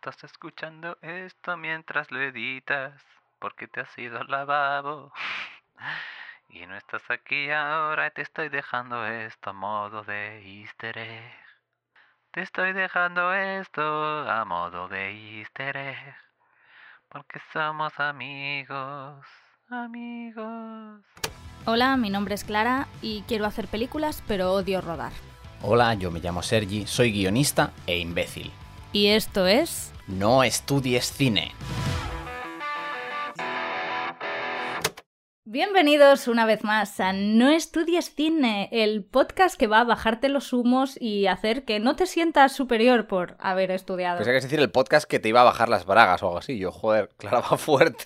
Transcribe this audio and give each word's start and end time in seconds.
estás 0.00 0.24
escuchando 0.24 0.96
esto 1.02 1.58
mientras 1.58 2.10
lo 2.10 2.22
editas, 2.22 2.94
porque 3.38 3.68
te 3.68 3.80
has 3.80 3.98
ido 3.98 4.18
al 4.18 4.28
lavabo. 4.28 5.12
Y 6.52 6.66
no 6.66 6.76
estás 6.76 7.02
aquí 7.10 7.48
ahora 7.52 8.08
y 8.08 8.10
te 8.10 8.22
estoy 8.22 8.48
dejando 8.48 9.06
esto 9.06 9.50
a 9.50 9.52
modo 9.52 10.02
de 10.02 10.42
easter 10.42 10.98
egg. 10.98 11.32
Te 12.32 12.42
estoy 12.42 12.72
dejando 12.72 13.32
esto 13.32 13.80
a 14.28 14.44
modo 14.44 14.88
de 14.88 15.12
easter 15.12 15.76
egg. 15.76 16.16
Porque 17.08 17.40
somos 17.52 17.92
amigos, 18.00 19.24
amigos. 19.68 21.04
Hola, 21.66 21.96
mi 21.96 22.10
nombre 22.10 22.34
es 22.34 22.42
Clara 22.42 22.88
y 23.00 23.22
quiero 23.28 23.46
hacer 23.46 23.68
películas, 23.68 24.24
pero 24.26 24.50
odio 24.54 24.80
rodar. 24.80 25.12
Hola, 25.62 25.94
yo 25.94 26.10
me 26.10 26.18
llamo 26.18 26.42
Sergi, 26.42 26.84
soy 26.88 27.12
guionista 27.12 27.70
e 27.86 28.00
imbécil. 28.00 28.50
Y 28.92 29.06
esto 29.08 29.46
es... 29.46 29.92
No 30.08 30.42
estudies 30.42 31.12
cine. 31.12 31.52
Bienvenidos 35.44 36.26
una 36.26 36.44
vez 36.44 36.64
más 36.64 36.98
a 36.98 37.12
No 37.12 37.50
estudies 37.50 38.12
cine, 38.12 38.68
el 38.72 39.04
podcast 39.04 39.56
que 39.56 39.68
va 39.68 39.80
a 39.80 39.84
bajarte 39.84 40.28
los 40.28 40.52
humos 40.52 40.96
y 41.00 41.28
hacer 41.28 41.64
que 41.64 41.78
no 41.78 41.94
te 41.94 42.06
sientas 42.06 42.52
superior 42.52 43.06
por 43.06 43.36
haber 43.38 43.70
estudiado. 43.70 44.18
Pensé 44.18 44.32
que 44.32 44.38
es 44.38 44.44
decir 44.44 44.58
el 44.58 44.72
podcast 44.72 45.08
que 45.08 45.20
te 45.20 45.28
iba 45.28 45.42
a 45.42 45.44
bajar 45.44 45.68
las 45.68 45.86
bragas 45.86 46.24
o 46.24 46.26
algo 46.26 46.38
así. 46.38 46.58
Yo, 46.58 46.72
joder, 46.72 47.10
Clara 47.16 47.40
va 47.40 47.56
fuerte. 47.56 48.04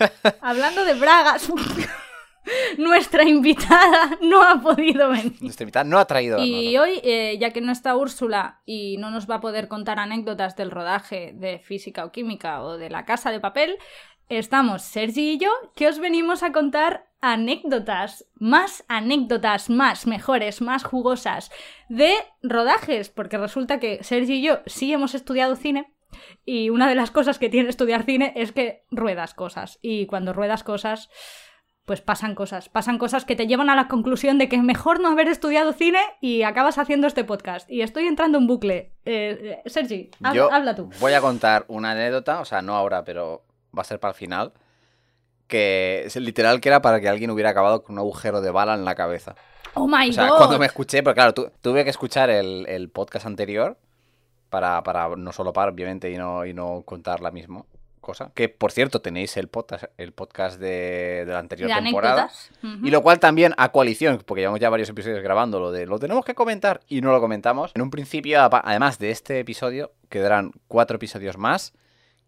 Hablando 0.40 0.84
de 0.84 0.94
bragas, 0.94 1.48
nuestra 2.78 3.24
invitada 3.24 4.18
no 4.20 4.42
ha 4.42 4.60
podido 4.60 5.10
venir. 5.10 5.36
Nuestra 5.40 5.64
invitada 5.64 5.84
no 5.84 5.98
ha 5.98 6.04
traído. 6.04 6.42
Y 6.42 6.76
hoy, 6.76 7.00
eh, 7.02 7.36
ya 7.40 7.50
que 7.50 7.60
no 7.60 7.72
está 7.72 7.96
Úrsula 7.96 8.60
y 8.64 8.96
no 8.98 9.10
nos 9.10 9.28
va 9.28 9.36
a 9.36 9.40
poder 9.40 9.68
contar 9.68 9.98
anécdotas 9.98 10.56
del 10.56 10.70
rodaje 10.70 11.32
de 11.34 11.58
física 11.58 12.04
o 12.04 12.12
química 12.12 12.62
o 12.62 12.78
de 12.78 12.90
la 12.90 13.04
casa 13.04 13.30
de 13.30 13.40
papel, 13.40 13.76
estamos 14.28 14.82
Sergi 14.82 15.32
y 15.32 15.38
yo 15.38 15.50
que 15.74 15.88
os 15.88 15.98
venimos 15.98 16.42
a 16.42 16.52
contar 16.52 17.08
anécdotas, 17.20 18.26
más 18.34 18.84
anécdotas, 18.88 19.70
más 19.70 20.06
mejores, 20.06 20.60
más 20.60 20.84
jugosas 20.84 21.50
de 21.88 22.14
rodajes, 22.42 23.08
porque 23.08 23.38
resulta 23.38 23.80
que 23.80 24.02
Sergi 24.04 24.34
y 24.34 24.42
yo 24.42 24.60
sí 24.66 24.92
hemos 24.92 25.14
estudiado 25.14 25.56
cine. 25.56 25.92
Y 26.44 26.70
una 26.70 26.88
de 26.88 26.94
las 26.94 27.10
cosas 27.10 27.38
que 27.38 27.50
tiene 27.50 27.68
estudiar 27.68 28.04
cine 28.04 28.32
es 28.34 28.52
que 28.52 28.84
ruedas 28.90 29.34
cosas. 29.34 29.78
Y 29.82 30.06
cuando 30.06 30.32
ruedas 30.32 30.64
cosas, 30.64 31.10
pues 31.88 32.00
pasan 32.00 32.36
cosas. 32.36 32.68
Pasan 32.68 32.98
cosas 32.98 33.24
que 33.24 33.34
te 33.34 33.48
llevan 33.48 33.68
a 33.70 33.74
la 33.74 33.88
conclusión 33.88 34.38
de 34.38 34.48
que 34.48 34.54
es 34.54 34.62
mejor 34.62 35.00
no 35.00 35.08
haber 35.08 35.26
estudiado 35.26 35.72
cine 35.72 35.98
y 36.20 36.42
acabas 36.44 36.78
haciendo 36.78 37.08
este 37.08 37.24
podcast. 37.24 37.68
Y 37.68 37.82
estoy 37.82 38.06
entrando 38.06 38.38
en 38.38 38.46
bucle. 38.46 38.92
Eh, 39.04 39.60
eh, 39.64 39.68
Sergi, 39.68 40.10
hab- 40.22 40.34
Yo 40.34 40.52
habla 40.52 40.76
tú. 40.76 40.88
Voy 41.00 41.14
a 41.14 41.20
contar 41.20 41.64
una 41.66 41.90
anécdota, 41.90 42.38
o 42.40 42.44
sea, 42.44 42.62
no 42.62 42.76
ahora, 42.76 43.02
pero 43.02 43.42
va 43.76 43.80
a 43.82 43.84
ser 43.84 43.98
para 43.98 44.10
el 44.12 44.16
final. 44.16 44.52
Que 45.48 46.02
es 46.04 46.14
literal 46.16 46.60
que 46.60 46.68
era 46.68 46.82
para 46.82 47.00
que 47.00 47.08
alguien 47.08 47.30
hubiera 47.30 47.50
acabado 47.50 47.82
con 47.82 47.94
un 47.94 47.98
agujero 48.00 48.40
de 48.40 48.50
bala 48.50 48.74
en 48.74 48.84
la 48.84 48.94
cabeza. 48.94 49.34
Oh 49.74 49.88
my 49.88 50.10
O 50.10 50.12
sea, 50.12 50.28
god. 50.28 50.36
cuando 50.36 50.58
me 50.58 50.66
escuché, 50.66 51.02
porque 51.02 51.14
claro, 51.16 51.32
tu- 51.34 51.50
tuve 51.62 51.84
que 51.84 51.90
escuchar 51.90 52.28
el, 52.30 52.66
el 52.68 52.90
podcast 52.90 53.24
anterior 53.26 53.78
para, 54.50 54.82
para 54.82 55.08
no 55.16 55.32
solo 55.32 55.52
para, 55.54 55.72
obviamente, 55.72 56.10
y 56.10 56.16
no, 56.18 56.44
y 56.44 56.52
no 56.52 56.82
contar 56.84 57.20
la 57.20 57.30
misma 57.30 57.64
cosa. 58.08 58.32
Que, 58.34 58.48
por 58.48 58.72
cierto, 58.72 59.02
tenéis 59.02 59.36
el 59.36 59.48
podcast, 59.48 59.84
el 59.98 60.12
podcast 60.12 60.58
de, 60.58 61.24
de 61.26 61.32
la 61.32 61.38
anterior 61.38 61.68
de 61.68 61.82
temporada. 61.82 62.30
Y 62.62 62.90
lo 62.90 63.02
cual 63.02 63.20
también 63.20 63.52
a 63.58 63.70
coalición, 63.70 64.22
porque 64.24 64.40
llevamos 64.40 64.60
ya 64.60 64.70
varios 64.70 64.88
episodios 64.88 65.22
grabando 65.22 65.60
lo 65.60 65.70
de 65.70 65.84
lo 65.84 65.98
tenemos 65.98 66.24
que 66.24 66.34
comentar 66.34 66.80
y 66.88 67.02
no 67.02 67.12
lo 67.12 67.20
comentamos. 67.20 67.72
En 67.74 67.82
un 67.82 67.90
principio, 67.90 68.40
además 68.40 68.98
de 68.98 69.10
este 69.10 69.40
episodio, 69.40 69.92
quedarán 70.08 70.52
cuatro 70.68 70.96
episodios 70.96 71.36
más 71.36 71.74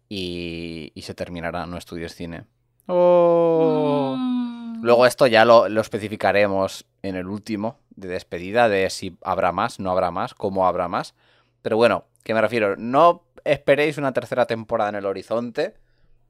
y, 0.07 0.91
y 0.93 1.01
se 1.01 1.15
terminará 1.15 1.65
No 1.65 1.77
Estudios 1.77 2.13
Cine. 2.13 2.45
Oh. 2.85 4.15
Mm. 4.17 4.83
Luego 4.83 5.07
esto 5.07 5.25
ya 5.25 5.45
lo, 5.45 5.67
lo 5.67 5.81
especificaremos 5.81 6.85
en 7.01 7.15
el 7.15 7.27
último 7.27 7.79
de 7.95 8.07
despedida 8.07 8.69
de 8.69 8.89
si 8.91 9.17
habrá 9.23 9.51
más, 9.51 9.79
no 9.79 9.89
habrá 9.89 10.11
más, 10.11 10.35
cómo 10.35 10.67
habrá 10.67 10.87
más. 10.87 11.15
Pero 11.63 11.77
bueno, 11.77 12.05
¿qué 12.23 12.33
me 12.35 12.41
refiero? 12.41 12.75
No 12.77 13.23
esperéis 13.45 13.97
una 13.97 14.13
tercera 14.13 14.45
temporada 14.45 14.89
en 14.89 14.95
el 14.95 15.05
horizonte 15.05 15.75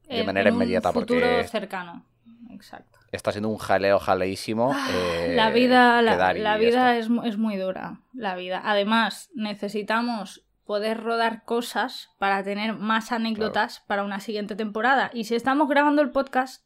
de 0.08 0.24
manera 0.24 0.48
en 0.48 0.54
inmediata 0.54 0.90
un 0.90 0.94
futuro 0.94 1.20
porque 1.20 1.48
cercano. 1.48 2.04
Exacto. 2.50 2.98
está 3.10 3.32
siendo 3.32 3.48
un 3.48 3.58
jaleo 3.58 3.98
jaleísimo. 3.98 4.72
eh, 4.90 5.28
Ah, 5.30 5.34
la 5.34 5.50
vida, 5.50 6.02
la, 6.02 6.56
vida 6.58 6.96
es, 6.96 7.08
es 7.24 7.38
muy 7.38 7.56
dura. 7.56 8.00
La 8.12 8.36
vida. 8.36 8.60
Además, 8.64 9.30
necesitamos 9.34 10.44
poder 10.64 11.02
rodar 11.02 11.44
cosas 11.44 12.10
para 12.18 12.42
tener 12.42 12.74
más 12.74 13.10
anécdotas 13.10 13.80
para 13.86 14.04
una 14.04 14.20
siguiente 14.20 14.54
temporada. 14.54 15.10
Y 15.12 15.24
si 15.24 15.34
estamos 15.34 15.68
grabando 15.68 16.02
el 16.02 16.10
podcast, 16.10 16.64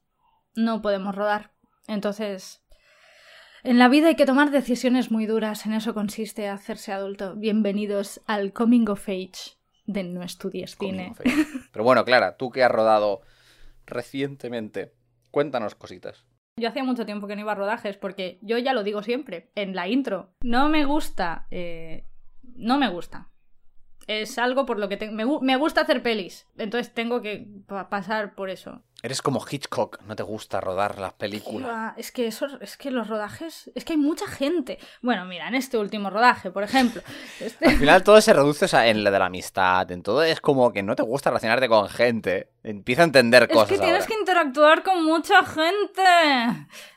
no 0.54 0.82
podemos 0.82 1.14
rodar. 1.14 1.52
Entonces, 1.86 2.62
en 3.62 3.78
la 3.78 3.88
vida 3.88 4.08
hay 4.08 4.16
que 4.16 4.26
tomar 4.26 4.50
decisiones 4.50 5.10
muy 5.10 5.26
duras. 5.26 5.66
En 5.66 5.72
eso 5.72 5.94
consiste 5.94 6.48
hacerse 6.48 6.92
adulto. 6.92 7.34
Bienvenidos 7.36 8.20
al 8.26 8.52
Coming 8.52 8.88
of 8.88 9.08
Age 9.08 9.55
de 9.86 10.04
No 10.04 10.22
Estudies 10.22 10.76
Cine. 10.76 11.12
Pero 11.72 11.84
bueno, 11.84 12.04
Clara, 12.04 12.36
tú 12.36 12.50
que 12.50 12.62
has 12.64 12.70
rodado 12.70 13.20
recientemente, 13.86 14.92
cuéntanos 15.30 15.74
cositas. 15.74 16.24
Yo 16.58 16.68
hacía 16.68 16.84
mucho 16.84 17.04
tiempo 17.06 17.26
que 17.26 17.36
no 17.36 17.42
iba 17.42 17.52
a 17.52 17.56
rodajes 17.56 17.96
porque 17.98 18.38
yo 18.40 18.56
ya 18.58 18.72
lo 18.72 18.82
digo 18.82 19.02
siempre, 19.02 19.50
en 19.54 19.74
la 19.74 19.88
intro. 19.88 20.32
No 20.42 20.68
me 20.68 20.84
gusta. 20.86 21.46
eh, 21.50 22.06
no 22.54 22.78
me 22.78 22.88
gusta. 22.88 23.28
Es 24.06 24.38
algo 24.38 24.64
por 24.66 24.78
lo 24.78 24.88
que 24.88 24.96
te- 24.96 25.10
me, 25.10 25.24
me 25.42 25.56
gusta 25.56 25.82
hacer 25.82 26.02
pelis. 26.02 26.46
Entonces 26.56 26.94
tengo 26.94 27.20
que 27.20 27.46
pa- 27.66 27.90
pasar 27.90 28.34
por 28.34 28.48
eso. 28.50 28.82
Eres 29.02 29.20
como 29.22 29.44
Hitchcock, 29.48 30.00
no 30.02 30.16
te 30.16 30.22
gusta 30.22 30.60
rodar 30.60 30.98
las 30.98 31.12
películas. 31.12 31.92
Es 31.96 32.10
que 32.10 32.26
eso, 32.26 32.46
es 32.60 32.76
que 32.76 32.90
los 32.90 33.06
rodajes. 33.08 33.70
Es 33.74 33.84
que 33.84 33.92
hay 33.92 33.98
mucha 33.98 34.26
gente. 34.26 34.78
Bueno, 35.02 35.26
mira, 35.26 35.46
en 35.48 35.54
este 35.54 35.76
último 35.78 36.08
rodaje, 36.10 36.50
por 36.50 36.62
ejemplo. 36.62 37.02
este- 37.40 37.66
Al 37.68 37.76
final 37.76 38.02
todo 38.02 38.20
se 38.20 38.32
reduce 38.32 38.64
o 38.64 38.68
sea, 38.68 38.88
en 38.88 39.04
lo 39.04 39.10
de 39.10 39.18
la 39.18 39.26
amistad, 39.26 39.88
en 39.92 40.02
todo 40.02 40.22
es 40.22 40.40
como 40.40 40.72
que 40.72 40.82
no 40.82 40.96
te 40.96 41.02
gusta 41.02 41.30
relacionarte 41.30 41.68
con 41.68 41.88
gente. 41.88 42.50
Empieza 42.62 43.02
a 43.02 43.04
entender 43.04 43.44
Es 43.44 43.48
cosas 43.50 43.68
que 43.68 43.78
tienes 43.78 43.94
ahora. 44.02 44.06
que 44.06 44.18
interactuar 44.18 44.82
con 44.82 45.04
mucha 45.04 45.44
gente. 45.44 46.02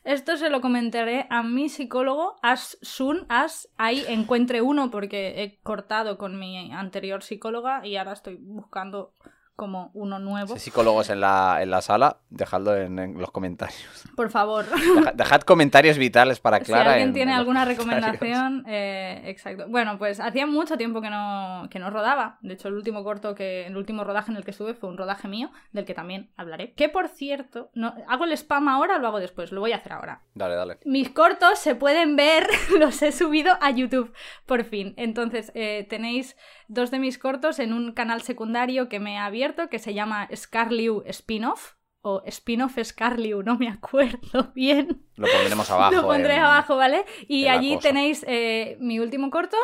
Esto 0.03 0.37
se 0.37 0.49
lo 0.49 0.61
comentaré 0.61 1.27
a 1.29 1.43
mi 1.43 1.69
psicólogo 1.69 2.37
as 2.41 2.77
soon 2.81 3.25
as 3.29 3.69
ahí 3.77 4.03
encuentre 4.07 4.61
uno 4.61 4.89
porque 4.89 5.43
he 5.43 5.59
cortado 5.61 6.17
con 6.17 6.39
mi 6.39 6.71
anterior 6.71 7.21
psicóloga 7.23 7.85
y 7.85 7.97
ahora 7.97 8.13
estoy 8.13 8.37
buscando 8.39 9.13
como 9.59 9.91
uno 9.93 10.17
nuevo. 10.17 10.53
Si 10.55 10.59
psicólogos 10.61 11.09
en 11.11 11.19
la, 11.21 11.59
en 11.61 11.69
la 11.69 11.81
sala, 11.81 12.17
dejadlo 12.31 12.75
en, 12.75 12.97
en 12.97 13.19
los 13.19 13.29
comentarios. 13.31 13.77
Por 14.15 14.31
favor. 14.31 14.65
Deja- 14.65 15.11
dejad 15.13 15.41
comentarios 15.41 15.97
vitales 15.99 16.39
para 16.39 16.57
si 16.59 16.65
Clara. 16.65 16.91
alguien 16.93 17.09
en- 17.09 17.13
tiene 17.13 17.31
en 17.33 17.37
alguna 17.37 17.65
recomendación, 17.65 18.63
eh, 18.67 19.21
exacto. 19.25 19.65
Bueno, 19.67 19.97
pues 19.97 20.19
hacía 20.19 20.47
mucho 20.47 20.77
tiempo 20.77 21.01
que 21.01 21.09
no, 21.09 21.67
que 21.69 21.77
no 21.79 21.89
rodaba. 21.89 22.37
De 22.41 22.53
hecho, 22.53 22.69
el 22.69 22.75
último 22.75 23.03
corto 23.03 23.35
que, 23.35 23.67
el 23.67 23.75
último 23.77 24.03
rodaje 24.03 24.31
en 24.31 24.37
el 24.37 24.45
que 24.45 24.51
estuve 24.51 24.73
fue 24.73 24.89
un 24.89 24.97
rodaje 24.97 25.27
mío, 25.27 25.51
del 25.73 25.85
que 25.85 25.93
también 25.93 26.31
hablaré. 26.37 26.73
Que 26.73 26.89
por 26.89 27.09
cierto, 27.09 27.69
no, 27.73 27.93
¿hago 28.07 28.23
el 28.25 28.31
spam 28.31 28.67
ahora 28.69 28.95
o 28.95 28.99
lo 28.99 29.07
hago 29.07 29.19
después? 29.19 29.51
Lo 29.51 29.59
voy 29.59 29.73
a 29.73 29.77
hacer 29.77 29.91
ahora. 29.93 30.21
Dale, 30.33 30.55
dale. 30.55 30.77
Mis 30.85 31.09
cortos 31.09 31.59
se 31.59 31.75
pueden 31.75 32.15
ver, 32.15 32.47
los 32.79 33.01
he 33.01 33.11
subido 33.11 33.57
a 33.61 33.71
YouTube, 33.71 34.13
por 34.45 34.63
fin. 34.63 34.93
Entonces, 34.97 35.51
eh, 35.55 35.85
tenéis 35.89 36.37
dos 36.69 36.89
de 36.91 36.99
mis 36.99 37.17
cortos 37.17 37.59
en 37.59 37.73
un 37.73 37.91
canal 37.91 38.21
secundario 38.21 38.87
que 38.87 38.99
me 39.01 39.17
ha 39.17 39.25
abierto 39.25 39.67
que 39.69 39.79
se 39.79 39.93
llama 39.93 40.29
Scarliu 40.33 41.03
Spin-off. 41.07 41.73
O 42.01 42.23
Spin-off 42.25 42.77
Scarliu, 42.81 43.43
no 43.43 43.57
me 43.57 43.67
acuerdo 43.67 44.51
bien. 44.55 45.03
Lo 45.17 45.27
pondremos 45.27 45.69
abajo. 45.71 45.93
Lo 45.95 46.03
pondré 46.03 46.35
en- 46.35 46.39
abajo, 46.43 46.77
¿vale? 46.77 47.03
Y 47.27 47.47
allí 47.47 47.77
tenéis 47.77 48.23
eh, 48.25 48.77
mi 48.79 48.99
último 48.99 49.29
corto, 49.29 49.57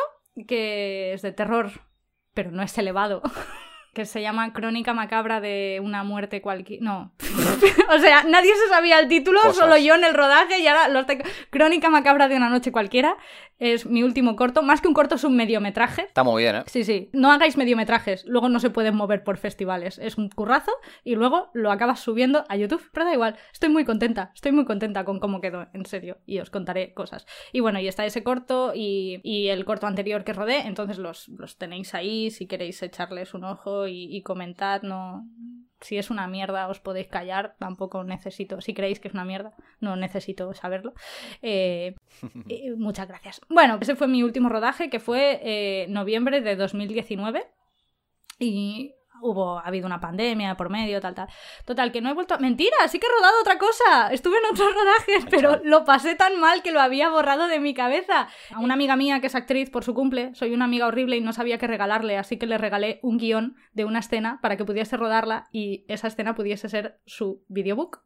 que 0.46 1.14
es 1.14 1.22
de 1.22 1.32
terror, 1.32 1.70
pero 2.34 2.50
no 2.50 2.62
es 2.62 2.76
elevado. 2.76 3.22
Que 3.96 4.04
se 4.04 4.20
llama 4.20 4.52
Crónica 4.52 4.92
Macabra 4.92 5.40
de 5.40 5.80
una 5.82 6.04
muerte 6.04 6.42
cualquiera. 6.42 6.84
No. 6.84 7.12
o 7.88 7.98
sea, 7.98 8.24
nadie 8.24 8.52
se 8.54 8.68
sabía 8.68 8.98
el 8.98 9.08
título, 9.08 9.40
Cosas. 9.40 9.56
solo 9.56 9.78
yo 9.78 9.94
en 9.94 10.04
el 10.04 10.12
rodaje 10.12 10.58
y 10.58 10.66
ahora 10.66 10.88
los 10.88 11.06
tengo. 11.06 11.24
Crónica 11.48 11.88
Macabra 11.88 12.28
de 12.28 12.36
una 12.36 12.50
noche 12.50 12.70
cualquiera. 12.72 13.16
Es 13.58 13.86
mi 13.86 14.02
último 14.02 14.36
corto. 14.36 14.60
Más 14.60 14.82
que 14.82 14.88
un 14.88 14.92
corto, 14.92 15.14
es 15.14 15.24
un 15.24 15.34
mediometraje. 15.34 16.02
Está 16.02 16.24
muy 16.24 16.42
bien, 16.42 16.56
¿eh? 16.56 16.64
Sí, 16.66 16.84
sí. 16.84 17.08
No 17.14 17.32
hagáis 17.32 17.56
mediometrajes, 17.56 18.26
luego 18.26 18.50
no 18.50 18.60
se 18.60 18.68
pueden 18.68 18.94
mover 18.94 19.24
por 19.24 19.38
festivales. 19.38 19.98
Es 19.98 20.18
un 20.18 20.28
currazo 20.28 20.72
y 21.04 21.14
luego 21.14 21.48
lo 21.54 21.72
acabas 21.72 22.00
subiendo 22.00 22.44
a 22.50 22.56
YouTube. 22.56 22.86
Pero 22.92 23.06
da 23.06 23.14
igual, 23.14 23.38
estoy 23.50 23.70
muy 23.70 23.86
contenta, 23.86 24.30
estoy 24.34 24.52
muy 24.52 24.66
contenta 24.66 25.06
con 25.06 25.20
cómo 25.20 25.40
quedó, 25.40 25.68
en 25.72 25.86
serio. 25.86 26.18
Y 26.26 26.40
os 26.40 26.50
contaré 26.50 26.92
cosas. 26.92 27.26
Y 27.50 27.60
bueno, 27.60 27.80
y 27.80 27.88
está 27.88 28.04
ese 28.04 28.22
corto 28.22 28.72
y, 28.74 29.20
y 29.22 29.48
el 29.48 29.64
corto 29.64 29.86
anterior 29.86 30.22
que 30.22 30.34
rodé, 30.34 30.66
entonces 30.66 30.98
los, 30.98 31.28
los 31.28 31.56
tenéis 31.56 31.94
ahí 31.94 32.30
si 32.30 32.46
queréis 32.46 32.82
echarles 32.82 33.32
un 33.32 33.44
ojo 33.44 33.85
y, 33.86 34.14
y 34.14 34.22
comentad, 34.22 34.82
no... 34.82 35.26
Si 35.82 35.98
es 35.98 36.08
una 36.08 36.26
mierda 36.26 36.68
os 36.68 36.80
podéis 36.80 37.06
callar, 37.06 37.54
tampoco 37.58 38.02
necesito, 38.02 38.62
si 38.62 38.72
creéis 38.72 38.98
que 38.98 39.08
es 39.08 39.14
una 39.14 39.26
mierda, 39.26 39.54
no 39.80 39.94
necesito 39.94 40.54
saberlo. 40.54 40.94
Eh, 41.42 41.94
eh, 42.48 42.74
muchas 42.76 43.06
gracias. 43.06 43.42
Bueno, 43.50 43.78
ese 43.80 43.94
fue 43.94 44.08
mi 44.08 44.22
último 44.22 44.48
rodaje, 44.48 44.88
que 44.88 45.00
fue 45.00 45.38
eh, 45.42 45.86
noviembre 45.90 46.40
de 46.40 46.56
2019. 46.56 47.46
Y 48.38 48.95
hubo, 49.20 49.58
ha 49.58 49.62
habido 49.62 49.86
una 49.86 50.00
pandemia 50.00 50.56
por 50.56 50.70
medio, 50.70 51.00
tal, 51.00 51.14
tal. 51.14 51.28
Total, 51.64 51.92
que 51.92 52.00
no 52.00 52.10
he 52.10 52.14
vuelto 52.14 52.34
a... 52.34 52.38
Mentira, 52.38 52.76
sí 52.88 52.98
que 52.98 53.06
he 53.06 53.10
rodado 53.10 53.40
otra 53.40 53.58
cosa. 53.58 54.12
Estuve 54.12 54.38
en 54.38 54.52
otros 54.52 54.74
rodajes, 54.74 55.26
pero 55.30 55.60
lo 55.64 55.84
pasé 55.84 56.14
tan 56.14 56.38
mal 56.40 56.62
que 56.62 56.72
lo 56.72 56.80
había 56.80 57.08
borrado 57.08 57.48
de 57.48 57.60
mi 57.60 57.74
cabeza. 57.74 58.28
A 58.54 58.60
una 58.60 58.74
amiga 58.74 58.96
mía 58.96 59.20
que 59.20 59.26
es 59.26 59.34
actriz 59.34 59.70
por 59.70 59.84
su 59.84 59.94
cumple, 59.94 60.34
soy 60.34 60.52
una 60.52 60.64
amiga 60.64 60.86
horrible 60.86 61.16
y 61.16 61.20
no 61.20 61.32
sabía 61.32 61.58
qué 61.58 61.66
regalarle, 61.66 62.18
así 62.18 62.38
que 62.38 62.46
le 62.46 62.58
regalé 62.58 63.00
un 63.02 63.18
guion 63.18 63.56
de 63.72 63.84
una 63.84 64.00
escena 64.00 64.38
para 64.42 64.56
que 64.56 64.64
pudiese 64.64 64.96
rodarla 64.96 65.48
y 65.52 65.84
esa 65.88 66.08
escena 66.08 66.34
pudiese 66.34 66.68
ser 66.68 67.00
su 67.06 67.44
videobook 67.48 68.05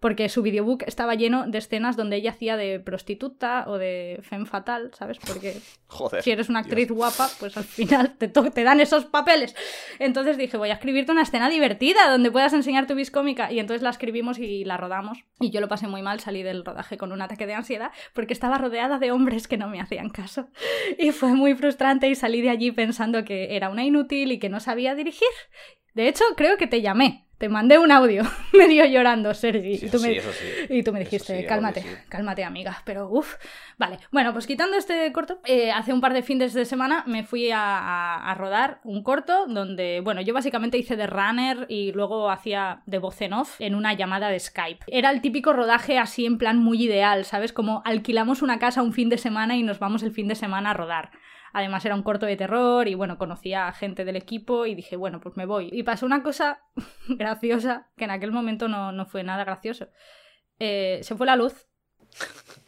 porque 0.00 0.28
su 0.30 0.42
videobook 0.42 0.82
estaba 0.86 1.14
lleno 1.14 1.46
de 1.46 1.58
escenas 1.58 1.96
donde 1.96 2.16
ella 2.16 2.30
hacía 2.30 2.56
de 2.56 2.80
prostituta 2.80 3.64
o 3.68 3.76
de 3.78 4.18
femme 4.22 4.46
fatal, 4.46 4.90
¿sabes? 4.94 5.18
Porque 5.18 5.60
Joder. 5.86 6.22
si 6.22 6.30
eres 6.30 6.48
una 6.48 6.60
actriz 6.60 6.90
guapa, 6.90 7.28
pues 7.38 7.56
al 7.56 7.64
final 7.64 8.16
te, 8.16 8.28
te 8.28 8.64
dan 8.64 8.80
esos 8.80 9.04
papeles. 9.04 9.54
Entonces 9.98 10.38
dije, 10.38 10.56
voy 10.56 10.70
a 10.70 10.74
escribirte 10.74 11.12
una 11.12 11.22
escena 11.22 11.50
divertida 11.50 12.10
donde 12.10 12.30
puedas 12.30 12.54
enseñar 12.54 12.86
tu 12.86 12.94
vis 12.94 13.10
cómica. 13.10 13.52
Y 13.52 13.60
entonces 13.60 13.82
la 13.82 13.90
escribimos 13.90 14.38
y 14.38 14.64
la 14.64 14.78
rodamos. 14.78 15.18
Y 15.38 15.50
yo 15.50 15.60
lo 15.60 15.68
pasé 15.68 15.86
muy 15.86 16.02
mal, 16.02 16.20
salí 16.20 16.42
del 16.42 16.64
rodaje 16.64 16.96
con 16.96 17.12
un 17.12 17.20
ataque 17.20 17.46
de 17.46 17.54
ansiedad 17.54 17.92
porque 18.14 18.32
estaba 18.32 18.56
rodeada 18.56 18.98
de 18.98 19.12
hombres 19.12 19.48
que 19.48 19.58
no 19.58 19.68
me 19.68 19.80
hacían 19.80 20.08
caso. 20.08 20.48
Y 20.98 21.12
fue 21.12 21.34
muy 21.34 21.54
frustrante 21.54 22.08
y 22.08 22.14
salí 22.14 22.40
de 22.40 22.50
allí 22.50 22.72
pensando 22.72 23.24
que 23.24 23.56
era 23.56 23.68
una 23.68 23.84
inútil 23.84 24.32
y 24.32 24.38
que 24.38 24.48
no 24.48 24.60
sabía 24.60 24.94
dirigir. 24.94 25.28
De 25.94 26.08
hecho, 26.08 26.24
creo 26.36 26.56
que 26.56 26.66
te 26.66 26.82
llamé. 26.82 27.26
Te 27.40 27.48
mandé 27.48 27.78
un 27.78 27.90
audio 27.90 28.22
medio 28.52 28.84
llorando, 28.84 29.32
Sergi. 29.32 29.78
Sí, 29.78 29.86
y, 29.86 29.88
tú 29.88 29.96
eso 29.96 30.06
me, 30.06 30.20
sí, 30.20 30.28
sí. 30.68 30.74
y 30.74 30.82
tú 30.82 30.92
me 30.92 30.98
dijiste, 31.00 31.46
cálmate, 31.46 31.82
cálmate, 32.10 32.44
amiga. 32.44 32.82
Pero 32.84 33.08
uff, 33.08 33.36
vale. 33.78 33.98
Bueno, 34.12 34.34
pues 34.34 34.46
quitando 34.46 34.76
este 34.76 35.10
corto, 35.10 35.40
eh, 35.46 35.70
hace 35.72 35.94
un 35.94 36.02
par 36.02 36.12
de 36.12 36.22
fines 36.22 36.52
de 36.52 36.66
semana 36.66 37.02
me 37.06 37.24
fui 37.24 37.50
a, 37.50 37.78
a- 37.78 38.30
a 38.30 38.34
rodar 38.34 38.80
un 38.84 39.02
corto 39.02 39.46
donde, 39.46 40.02
bueno, 40.04 40.20
yo 40.20 40.34
básicamente 40.34 40.76
hice 40.76 40.96
de 40.96 41.06
runner 41.06 41.64
y 41.70 41.92
luego 41.92 42.28
hacía 42.30 42.82
de 42.84 42.98
voz 42.98 43.18
en 43.22 43.32
off 43.32 43.58
en 43.58 43.74
una 43.74 43.94
llamada 43.94 44.28
de 44.28 44.38
Skype. 44.38 44.84
Era 44.88 45.08
el 45.10 45.22
típico 45.22 45.54
rodaje 45.54 45.96
así 45.98 46.26
en 46.26 46.36
plan 46.36 46.58
muy 46.58 46.84
ideal, 46.84 47.24
¿sabes? 47.24 47.54
Como 47.54 47.80
alquilamos 47.86 48.42
una 48.42 48.58
casa 48.58 48.82
un 48.82 48.92
fin 48.92 49.08
de 49.08 49.16
semana 49.16 49.56
y 49.56 49.62
nos 49.62 49.78
vamos 49.78 50.02
el 50.02 50.12
fin 50.12 50.28
de 50.28 50.34
semana 50.34 50.72
a 50.72 50.74
rodar. 50.74 51.10
Además 51.52 51.84
era 51.84 51.94
un 51.94 52.02
corto 52.02 52.26
de 52.26 52.36
terror 52.36 52.86
y 52.88 52.94
bueno, 52.94 53.18
conocía 53.18 53.68
a 53.68 53.72
gente 53.72 54.04
del 54.04 54.16
equipo 54.16 54.66
y 54.66 54.74
dije, 54.74 54.96
bueno, 54.96 55.20
pues 55.20 55.36
me 55.36 55.46
voy. 55.46 55.68
Y 55.72 55.82
pasó 55.82 56.06
una 56.06 56.22
cosa 56.22 56.62
graciosa, 57.08 57.90
que 57.96 58.04
en 58.04 58.10
aquel 58.10 58.32
momento 58.32 58.68
no, 58.68 58.92
no 58.92 59.06
fue 59.06 59.22
nada 59.22 59.44
gracioso. 59.44 59.88
Eh, 60.58 61.00
se 61.02 61.16
fue 61.16 61.26
la 61.26 61.36
luz, 61.36 61.66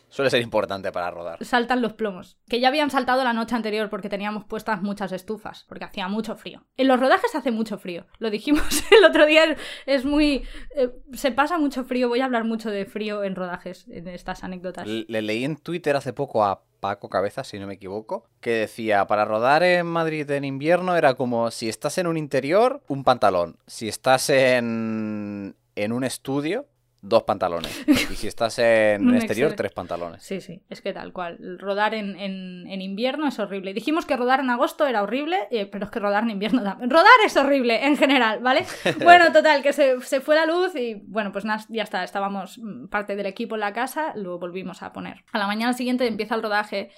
Suele 0.08 0.30
ser 0.30 0.42
importante 0.42 0.92
para 0.92 1.10
rodar. 1.10 1.42
saltan 1.42 1.80
los 1.80 1.94
plomos. 1.94 2.38
Que 2.46 2.60
ya 2.60 2.68
habían 2.68 2.90
saltado 2.90 3.24
la 3.24 3.32
noche 3.32 3.54
anterior 3.54 3.88
porque 3.88 4.10
teníamos 4.10 4.44
puestas 4.44 4.82
muchas 4.82 5.10
estufas, 5.12 5.64
porque 5.70 5.86
hacía 5.86 6.06
mucho 6.06 6.36
frío. 6.36 6.66
En 6.76 6.88
los 6.88 7.00
rodajes 7.00 7.34
hace 7.34 7.50
mucho 7.50 7.78
frío. 7.78 8.04
Lo 8.18 8.28
dijimos 8.30 8.62
el 8.92 9.04
otro 9.06 9.24
día, 9.24 9.56
es- 9.86 10.04
muy... 10.04 10.44
eh, 10.76 10.90
se 11.14 11.32
pasa 11.32 11.56
mucho 11.56 11.84
frío, 11.84 12.08
voy 12.10 12.20
a 12.20 12.26
hablar 12.26 12.44
mucho 12.44 12.68
de 12.70 12.84
frío 12.84 13.24
en 13.24 13.34
rodajes, 13.34 13.88
en 13.88 14.06
estas 14.08 14.44
anécdotas. 14.44 14.86
Le 14.86 15.06
le 15.08 15.22
leí 15.22 15.44
en 15.44 15.56
Twitter 15.56 15.96
hace 15.96 16.12
poco 16.12 16.44
a 16.44 16.62
Paco 16.82 17.08
Cabeza, 17.08 17.44
si 17.44 17.60
no 17.60 17.68
me 17.68 17.74
equivoco, 17.74 18.24
que 18.40 18.50
decía, 18.50 19.06
para 19.06 19.24
rodar 19.24 19.62
en 19.62 19.86
Madrid 19.86 20.28
en 20.32 20.44
invierno 20.44 20.96
era 20.96 21.14
como 21.14 21.52
si 21.52 21.68
estás 21.68 21.96
en 21.98 22.08
un 22.08 22.16
interior, 22.16 22.82
un 22.88 23.04
pantalón. 23.04 23.56
Si 23.68 23.86
estás 23.86 24.28
en, 24.30 25.54
en 25.76 25.92
un 25.92 26.02
estudio, 26.02 26.66
dos 27.02 27.24
pantalones. 27.24 27.84
Y 27.88 28.14
si 28.14 28.28
estás 28.28 28.58
en 28.58 29.12
exterior, 29.14 29.48
Excel. 29.48 29.56
tres 29.56 29.72
pantalones. 29.72 30.22
Sí, 30.22 30.40
sí, 30.40 30.62
es 30.70 30.80
que 30.80 30.92
tal 30.92 31.12
cual. 31.12 31.58
Rodar 31.58 31.94
en, 31.94 32.16
en- 32.18 32.66
en 32.68 32.80
invierno 32.80 33.26
es 33.28 33.38
horrible. 33.38 33.74
Dijimos 33.74 34.06
que 34.06 34.16
rodar 34.16 34.40
en 34.40 34.50
agosto 34.50 34.86
era 34.86 35.02
horrible, 35.02 35.36
eh, 35.50 35.66
pero 35.66 35.86
es 35.86 35.90
que 35.90 35.98
rodar 35.98 36.22
en 36.22 36.30
invierno 36.30 36.62
también. 36.62 36.88
Rodar 36.90 37.06
es 37.26 37.36
horrible 37.36 37.84
en 37.86 37.96
general, 37.96 38.40
¿vale? 38.40 38.64
Bueno, 39.02 39.32
total, 39.32 39.62
que 39.62 39.72
se, 39.72 40.00
se 40.02 40.20
fue 40.20 40.36
la 40.36 40.46
luz 40.46 40.74
y 40.76 40.94
bueno, 41.06 41.32
pues 41.32 41.44
nada, 41.44 41.64
ya 41.68 41.82
está. 41.82 42.04
Estábamos 42.04 42.58
mm, 42.58 42.86
parte 42.88 43.16
del 43.16 43.26
equipo 43.26 43.56
en 43.56 43.60
la 43.60 43.72
casa, 43.72 44.12
lo 44.14 44.38
volvimos 44.38 44.82
a 44.82 44.92
poner. 44.92 45.24
A 45.32 45.38
la 45.38 45.46
mañana 45.46 45.72
siguiente 45.72 46.06
empieza 46.06 46.34
el 46.36 46.42
rodaje 46.42 46.90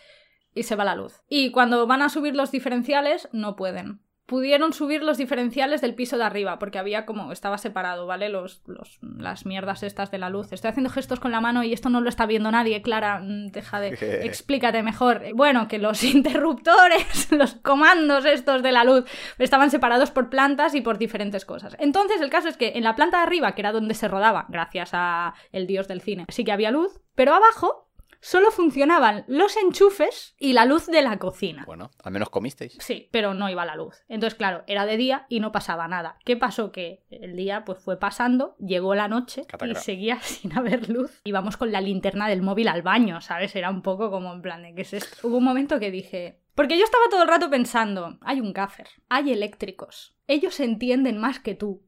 y 0.54 0.62
se 0.64 0.76
va 0.76 0.84
la 0.84 0.94
luz. 0.94 1.22
Y 1.28 1.50
cuando 1.50 1.86
van 1.86 2.02
a 2.02 2.08
subir 2.08 2.36
los 2.36 2.50
diferenciales, 2.52 3.28
no 3.32 3.56
pueden. 3.56 4.00
Pudieron 4.26 4.72
subir 4.72 5.02
los 5.02 5.18
diferenciales 5.18 5.82
del 5.82 5.94
piso 5.94 6.16
de 6.16 6.24
arriba, 6.24 6.58
porque 6.58 6.78
había 6.78 7.04
como, 7.04 7.30
estaba 7.30 7.58
separado, 7.58 8.06
¿vale? 8.06 8.30
Los, 8.30 8.62
los- 8.66 8.98
las 9.02 9.44
mierdas 9.44 9.82
estas 9.82 10.10
de 10.10 10.16
la 10.16 10.30
luz. 10.30 10.50
Estoy 10.52 10.70
haciendo 10.70 10.88
gestos 10.88 11.20
con 11.20 11.30
la 11.30 11.42
mano 11.42 11.62
y 11.62 11.74
esto 11.74 11.90
no 11.90 12.00
lo 12.00 12.08
está 12.08 12.24
viendo 12.24 12.50
nadie, 12.50 12.80
Clara, 12.80 13.20
mm, 13.20 13.48
deja 13.48 13.80
de... 13.80 13.88
Explícate 14.24 14.82
mejor. 14.82 15.22
Bueno, 15.34 15.68
que 15.68 15.78
los 15.78 16.02
interruptores, 16.54 17.30
los 17.32 17.56
comandos 17.56 18.24
estos 18.24 18.62
de 18.62 18.72
la 18.72 18.84
luz, 18.84 19.04
estaban 19.38 19.70
separados 19.70 20.10
por 20.10 20.30
plantas 20.30 20.74
y 20.74 20.80
por 20.80 20.96
diferentes 20.96 21.44
cosas. 21.44 21.76
Entonces, 21.78 22.20
el 22.22 22.30
caso 22.30 22.48
es 22.48 22.56
que 22.56 22.72
en 22.76 22.84
la 22.84 22.94
planta 22.94 23.18
de 23.18 23.24
arriba, 23.24 23.54
que 23.54 23.60
era 23.60 23.72
donde 23.72 23.94
se 23.94 24.08
rodaba, 24.08 24.46
gracias 24.48 24.90
a 24.94 25.34
el 25.52 25.66
dios 25.66 25.86
del 25.86 26.00
cine, 26.00 26.24
sí 26.28 26.44
que 26.44 26.52
había 26.52 26.70
luz, 26.70 26.98
pero 27.14 27.34
abajo 27.34 27.90
solo 28.24 28.50
funcionaban 28.50 29.26
los 29.28 29.54
enchufes 29.58 30.34
y 30.38 30.54
la 30.54 30.64
luz 30.64 30.86
de 30.86 31.02
la 31.02 31.18
cocina. 31.18 31.64
Bueno, 31.66 31.90
al 32.02 32.10
menos 32.10 32.30
comisteis. 32.30 32.74
Sí, 32.80 33.10
pero 33.12 33.34
no 33.34 33.50
iba 33.50 33.66
la 33.66 33.76
luz. 33.76 34.02
Entonces, 34.08 34.36
claro, 34.36 34.64
era 34.66 34.86
de 34.86 34.96
día 34.96 35.26
y 35.28 35.40
no 35.40 35.52
pasaba 35.52 35.88
nada. 35.88 36.16
¿Qué 36.24 36.34
pasó? 36.34 36.72
Que 36.72 37.04
el 37.10 37.36
día 37.36 37.66
pues 37.66 37.80
fue 37.80 37.98
pasando, 37.98 38.56
llegó 38.58 38.94
la 38.94 39.08
noche 39.08 39.42
y 39.68 39.74
seguía 39.74 40.18
sin 40.22 40.56
haber 40.56 40.88
luz. 40.88 41.20
Íbamos 41.24 41.58
con 41.58 41.70
la 41.70 41.82
linterna 41.82 42.26
del 42.26 42.40
móvil 42.40 42.68
al 42.68 42.80
baño, 42.80 43.20
¿sabes? 43.20 43.54
Era 43.56 43.68
un 43.68 43.82
poco 43.82 44.10
como 44.10 44.32
en 44.32 44.40
plan 44.40 44.62
de 44.62 44.74
¿qué 44.74 44.82
es 44.82 44.94
esto? 44.94 45.28
Hubo 45.28 45.36
un 45.36 45.44
momento 45.44 45.78
que 45.78 45.90
dije... 45.90 46.40
Porque 46.54 46.78
yo 46.78 46.84
estaba 46.84 47.08
todo 47.10 47.22
el 47.22 47.28
rato 47.28 47.50
pensando, 47.50 48.16
hay 48.20 48.40
un 48.40 48.52
gaffer, 48.52 48.86
hay 49.08 49.32
eléctricos, 49.32 50.14
ellos 50.28 50.60
entienden 50.60 51.18
más 51.18 51.40
que 51.40 51.56
tú 51.56 51.84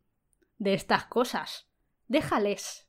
de 0.59 0.75
estas 0.75 1.07
cosas. 1.07 1.69
Déjales. 2.09 2.86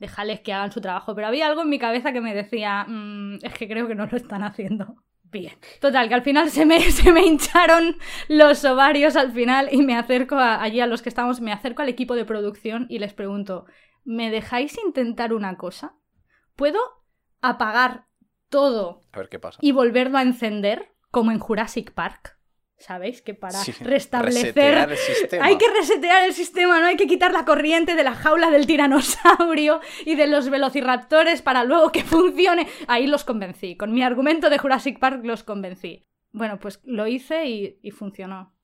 Déjales 0.00 0.40
que 0.40 0.52
hagan 0.52 0.72
su 0.72 0.80
trabajo. 0.80 1.14
Pero 1.14 1.28
había 1.28 1.46
algo 1.46 1.62
en 1.62 1.68
mi 1.68 1.78
cabeza 1.78 2.12
que 2.12 2.20
me 2.20 2.34
decía, 2.34 2.84
"Mm, 2.88 3.36
es 3.42 3.54
que 3.54 3.68
creo 3.68 3.86
que 3.86 3.94
no 3.94 4.06
lo 4.06 4.16
están 4.16 4.42
haciendo 4.42 4.96
bien. 5.22 5.52
Total, 5.80 6.08
que 6.08 6.14
al 6.14 6.22
final 6.22 6.50
se 6.50 6.66
me, 6.66 6.80
se 6.90 7.12
me 7.12 7.24
hincharon 7.24 7.96
los 8.28 8.64
ovarios 8.64 9.14
al 9.14 9.30
final 9.30 9.68
y 9.70 9.82
me 9.82 9.96
acerco 9.96 10.34
a- 10.36 10.60
allí 10.60 10.80
a 10.80 10.86
los 10.88 11.02
que 11.02 11.08
estamos, 11.10 11.40
me 11.40 11.52
acerco 11.52 11.82
al 11.82 11.88
equipo 11.88 12.16
de 12.16 12.24
producción 12.24 12.86
y 12.88 12.98
les 12.98 13.14
pregunto, 13.14 13.66
¿me 14.04 14.30
dejáis 14.30 14.76
intentar 14.84 15.32
una 15.32 15.56
cosa? 15.56 15.94
¿Puedo 16.56 16.80
apagar 17.42 18.06
todo 18.48 19.02
A 19.12 19.18
ver 19.18 19.28
qué 19.28 19.38
pasa. 19.38 19.58
y 19.62 19.70
volverlo 19.72 20.18
a 20.18 20.22
encender 20.22 20.88
como 21.12 21.30
en 21.30 21.38
Jurassic 21.38 21.92
Park? 21.92 22.38
¿Sabéis? 22.80 23.20
Que 23.20 23.34
para 23.34 23.58
Sí, 23.58 23.72
restablecer... 23.80 24.88
Hay 25.42 25.58
que 25.58 25.70
resetear 25.70 26.24
el 26.24 26.32
sistema, 26.32 26.80
no 26.80 26.86
hay 26.86 26.96
que 26.96 27.06
quitar 27.06 27.30
la 27.30 27.44
corriente 27.44 27.94
de 27.94 28.02
la 28.02 28.14
jaula 28.14 28.50
del 28.50 28.66
tiranosaurio 28.66 29.80
y 30.06 30.14
de 30.16 30.26
los 30.26 30.48
velociraptores 30.48 31.42
para 31.42 31.64
luego 31.64 31.92
que 31.92 32.02
funcione. 32.02 32.66
Ahí 32.88 33.06
los 33.06 33.24
convencí. 33.24 33.76
Con 33.76 33.92
mi 33.92 34.02
argumento 34.02 34.48
de 34.48 34.56
Jurassic 34.58 34.98
Park 34.98 35.20
los 35.24 35.44
convencí. 35.44 36.06
Bueno, 36.32 36.58
pues 36.58 36.80
lo 36.84 37.06
hice 37.06 37.44
y, 37.46 37.78
y 37.82 37.90
funcionó. 37.90 38.54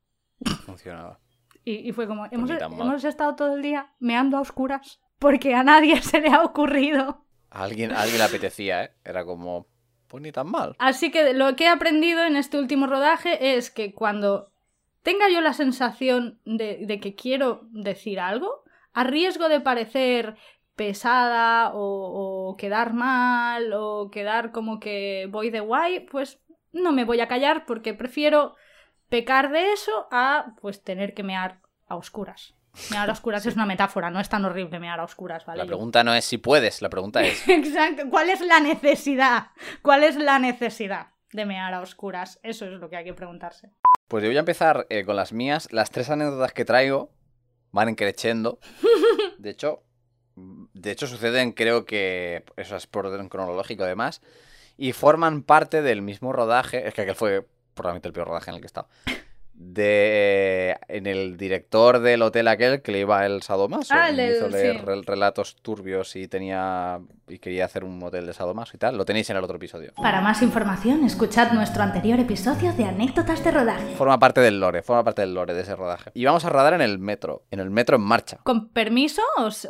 Funcionaba. 0.65 1.21
Y, 1.63 1.89
y 1.89 1.93
fue 1.93 2.07
como, 2.07 2.27
hemos, 2.31 2.49
tan 2.59 2.71
mal. 2.75 2.89
hemos 2.89 3.05
estado 3.05 3.37
todo 3.37 3.57
el 3.57 3.63
día 3.63 3.95
meando 3.99 4.39
a 4.39 4.41
oscuras 4.41 5.01
porque 5.19 5.55
a 5.55 5.63
nadie 5.63 6.01
se 6.03 6.21
le 6.21 6.29
ha 6.31 6.43
ocurrido. 6.43 7.27
A 7.51 7.65
alguien, 7.65 7.93
a 7.93 8.01
alguien 8.01 8.19
le 8.19 8.25
apetecía, 8.25 8.85
¿eh? 8.85 8.91
Era 9.05 9.25
como, 9.27 9.69
pues 10.09 10.23
ni 10.23 10.33
tan 10.33 10.51
mal. 10.51 10.75
Así 10.79 11.11
que 11.11 11.35
lo 11.35 11.57
que 11.57 11.65
he 11.65 11.69
aprendido 11.69 12.25
en 12.25 12.37
este 12.37 12.59
último 12.59 12.87
rodaje 12.87 13.57
es 13.57 13.71
que 13.71 13.95
cuando 13.95 14.51
tenga 15.03 15.29
yo 15.29 15.41
la 15.41 15.53
sensación 15.53 16.41
de, 16.45 16.87
de 16.87 17.01
que 17.01 17.15
quiero 17.15 17.61
decir 17.71 18.19
algo, 18.19 18.65
a 18.93 19.05
riesgo 19.05 19.49
de 19.49 19.61
parecer 19.61 20.37
pesada 20.75 21.73
o, 21.75 22.51
o 22.51 22.57
quedar 22.57 22.93
mal 22.93 23.73
o 23.73 24.11
quedar 24.11 24.53
como 24.53 24.81
que 24.81 25.29
voy 25.31 25.51
de 25.51 25.61
guay, 25.61 26.01
pues 26.01 26.41
no 26.73 26.93
me 26.93 27.05
voy 27.05 27.21
a 27.21 27.29
callar 27.29 27.67
porque 27.67 27.95
prefiero 27.95 28.57
pecar 29.09 29.51
de 29.53 29.73
eso 29.73 30.09
a 30.11 30.55
pues 30.61 30.83
tener 30.83 31.15
que 31.15 31.23
mear 31.23 31.61
a 31.87 31.97
oscuras. 31.97 32.56
Mear 32.91 33.09
a 33.09 33.13
oscuras 33.13 33.45
es 33.47 33.55
una 33.55 33.67
metáfora, 33.67 34.11
no 34.11 34.21
es 34.21 34.29
tan 34.29 34.45
horrible 34.45 34.79
mear 34.79 35.01
a 35.01 35.05
oscuras, 35.05 35.45
¿vale? 35.47 35.59
La 35.59 35.67
pregunta 35.67 36.05
no 36.05 36.15
es 36.15 36.25
si 36.25 36.39
puedes, 36.39 36.83
la 36.83 36.89
pregunta 36.89 37.23
es, 37.23 37.49
Exacto. 37.49 38.05
¿Cuál 38.11 38.31
es 38.31 38.41
la 38.41 38.61
necesidad? 38.61 39.49
¿Cuál 39.83 40.05
es 40.05 40.17
la 40.17 40.39
necesidad 40.39 41.09
de 41.33 41.47
mear 41.47 41.75
a 41.75 41.81
oscuras? 41.81 42.39
Eso 42.43 42.67
es 42.67 42.73
lo 42.73 42.89
que 42.89 42.97
hay 42.97 43.05
que 43.05 43.15
preguntarse. 43.15 43.71
Pues 44.09 44.23
yo 44.23 44.29
voy 44.29 44.37
a 44.37 44.41
empezar 44.41 44.87
eh, 44.91 45.05
con 45.05 45.17
las 45.17 45.33
mías. 45.33 45.69
Las 45.73 45.91
tres 45.91 46.11
anécdotas 46.11 46.53
que 46.53 46.65
traigo 46.65 47.11
van 47.73 47.95
creciendo. 47.95 48.59
De 49.39 49.51
hecho, 49.51 49.83
de 50.37 50.91
hecho 50.91 51.07
suceden, 51.07 51.53
creo 51.53 51.85
que 51.85 52.45
eso 52.57 52.77
es 52.77 52.87
por 52.87 53.07
orden 53.07 53.29
cronológico 53.29 53.85
además, 53.85 54.21
y 54.77 54.93
forman 54.93 55.43
parte 55.43 55.83
del 55.83 56.03
mismo 56.03 56.33
rodaje. 56.33 56.87
Es 56.87 56.95
que 56.95 57.03
aquel 57.03 57.15
fue 57.15 57.47
probablemente 57.75 58.09
el 58.09 58.15
peor 58.15 58.29
rodaje 58.29 58.51
en 58.51 58.57
el 58.57 58.61
que 58.61 58.67
he 58.67 58.69
estado. 58.69 58.89
De 59.59 60.77
en 60.89 61.07
el 61.07 61.37
director 61.37 61.99
del 62.01 62.23
hotel 62.23 62.49
aquel 62.49 62.83
que 62.83 62.93
le 62.93 63.01
iba 63.01 63.25
el 63.27 63.43
sadomaso 63.43 63.95
Ah, 63.97 64.11
el 64.11 64.21
y 64.21 64.37
hizo 64.37 64.49
leer 64.49 64.77
sí. 64.79 64.83
rel- 64.85 65.05
relatos 65.05 65.57
turbios 65.63 66.15
y 66.17 66.29
tenía 66.29 67.01
y 67.29 67.39
quería 67.41 67.65
hacer 67.65 67.83
un 67.83 68.01
hotel 68.05 68.25
de 68.27 68.33
sadomaso 68.33 68.77
y 68.77 68.79
tal. 68.79 68.97
Lo 68.97 69.05
tenéis 69.05 69.29
en 69.31 69.37
el 69.37 69.43
otro 69.43 69.57
episodio. 69.57 69.93
Para 69.97 70.21
más 70.21 70.43
información, 70.43 71.05
escuchad 71.05 71.51
nuestro 71.53 71.83
anterior 71.83 72.21
episodio 72.21 72.73
de 72.73 72.85
anécdotas 72.85 73.43
de 73.43 73.51
rodaje. 73.51 73.97
Forma 73.97 74.17
parte 74.21 74.41
del 74.41 74.61
lore, 74.61 74.83
forma 74.83 75.03
parte 75.03 75.23
del 75.23 75.35
lore 75.35 75.53
de 75.53 75.63
ese 75.63 75.75
rodaje. 75.75 76.11
Y 76.15 76.25
vamos 76.25 76.45
a 76.45 76.51
rodar 76.51 76.75
en 76.75 76.83
el 76.83 76.99
metro, 77.01 77.43
en 77.51 77.59
el 77.59 77.71
metro 77.71 77.97
en 77.97 78.03
marcha. 78.03 78.39
¿Con 78.45 78.69
permiso 78.69 79.23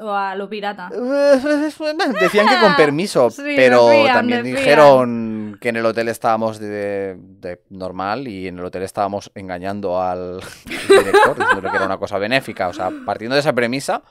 o, 0.02 0.10
a 0.10 0.34
lo 0.34 0.50
pirata? 0.50 0.90
Decían 2.20 2.46
que 2.48 2.60
con 2.60 2.76
permiso, 2.76 3.30
Sí, 3.36 3.42
pero 3.56 3.88
también 4.06 4.42
dijeron 4.42 5.56
que 5.60 5.70
en 5.70 5.76
el 5.76 5.86
hotel 5.86 6.08
estábamos 6.08 6.58
de, 6.58 7.16
de 7.18 7.62
normal 7.70 8.28
y 8.28 8.48
en 8.48 8.58
el 8.58 8.64
hotel 8.66 8.82
estábamos 8.82 9.30
engañando 9.34 9.75
al 9.82 10.40
director, 10.88 11.38
diciéndole 11.38 11.70
que 11.70 11.76
era 11.76 11.86
una 11.86 11.98
cosa 11.98 12.18
benéfica. 12.18 12.68
O 12.68 12.72
sea, 12.72 12.90
partiendo 13.04 13.34
de 13.34 13.40
esa 13.40 13.52
premisa, 13.52 14.02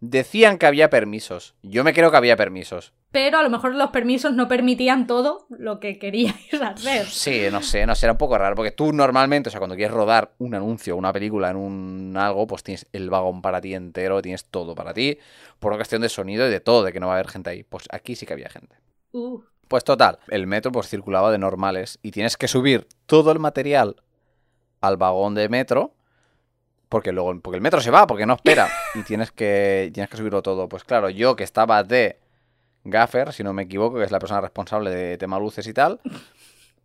decían 0.00 0.58
que 0.58 0.66
había 0.66 0.90
permisos. 0.90 1.54
Yo 1.62 1.84
me 1.84 1.92
creo 1.94 2.10
que 2.10 2.16
había 2.16 2.36
permisos. 2.36 2.92
Pero 3.10 3.38
a 3.38 3.42
lo 3.42 3.50
mejor 3.50 3.74
los 3.76 3.90
permisos 3.90 4.32
no 4.34 4.48
permitían 4.48 5.06
todo 5.06 5.46
lo 5.48 5.78
que 5.78 5.98
queríais 5.98 6.52
hacer. 6.60 7.06
Sí, 7.06 7.42
no 7.52 7.62
sé, 7.62 7.86
no 7.86 7.94
sé, 7.94 8.06
era 8.06 8.12
un 8.12 8.18
poco 8.18 8.36
raro, 8.36 8.56
porque 8.56 8.72
tú 8.72 8.92
normalmente, 8.92 9.48
o 9.48 9.50
sea, 9.50 9.60
cuando 9.60 9.76
quieres 9.76 9.94
rodar 9.94 10.32
un 10.38 10.54
anuncio, 10.54 10.96
una 10.96 11.12
película 11.12 11.50
en 11.50 11.56
un 11.56 12.16
algo, 12.16 12.46
pues 12.46 12.64
tienes 12.64 12.86
el 12.92 13.10
vagón 13.10 13.40
para 13.40 13.60
ti 13.60 13.74
entero, 13.74 14.20
tienes 14.20 14.44
todo 14.46 14.74
para 14.74 14.92
ti, 14.92 15.16
por 15.60 15.70
una 15.72 15.78
cuestión 15.78 16.02
de 16.02 16.08
sonido 16.08 16.46
y 16.48 16.50
de 16.50 16.60
todo, 16.60 16.82
de 16.82 16.92
que 16.92 16.98
no 17.00 17.06
va 17.06 17.12
a 17.14 17.16
haber 17.16 17.28
gente 17.30 17.50
ahí. 17.50 17.62
Pues 17.62 17.84
aquí 17.90 18.16
sí 18.16 18.26
que 18.26 18.32
había 18.32 18.48
gente. 18.48 18.74
Uh, 19.12 19.40
Pues 19.68 19.84
total, 19.84 20.18
el 20.28 20.48
metro 20.48 20.72
pues 20.72 20.88
circulaba 20.88 21.30
de 21.30 21.38
normales 21.38 22.00
y 22.02 22.10
tienes 22.10 22.36
que 22.36 22.48
subir 22.48 22.88
todo 23.06 23.30
el 23.30 23.38
material 23.38 23.96
al 24.86 24.96
vagón 24.96 25.34
de 25.34 25.48
metro 25.48 25.92
porque 26.88 27.12
luego 27.12 27.40
porque 27.40 27.56
el 27.56 27.62
metro 27.62 27.80
se 27.80 27.90
va, 27.90 28.06
porque 28.06 28.26
no 28.26 28.34
espera 28.34 28.68
y 28.94 29.02
tienes 29.02 29.32
que 29.32 29.90
tienes 29.92 30.08
que 30.10 30.16
subirlo 30.16 30.42
todo. 30.42 30.68
Pues 30.68 30.84
claro, 30.84 31.08
yo 31.10 31.34
que 31.36 31.44
estaba 31.44 31.82
de 31.82 32.18
gaffer, 32.84 33.32
si 33.32 33.42
no 33.42 33.52
me 33.52 33.62
equivoco, 33.62 33.98
que 33.98 34.04
es 34.04 34.10
la 34.10 34.18
persona 34.18 34.40
responsable 34.40 34.90
de 34.90 35.16
tema 35.18 35.38
luces 35.38 35.66
y 35.66 35.72
tal, 35.72 36.00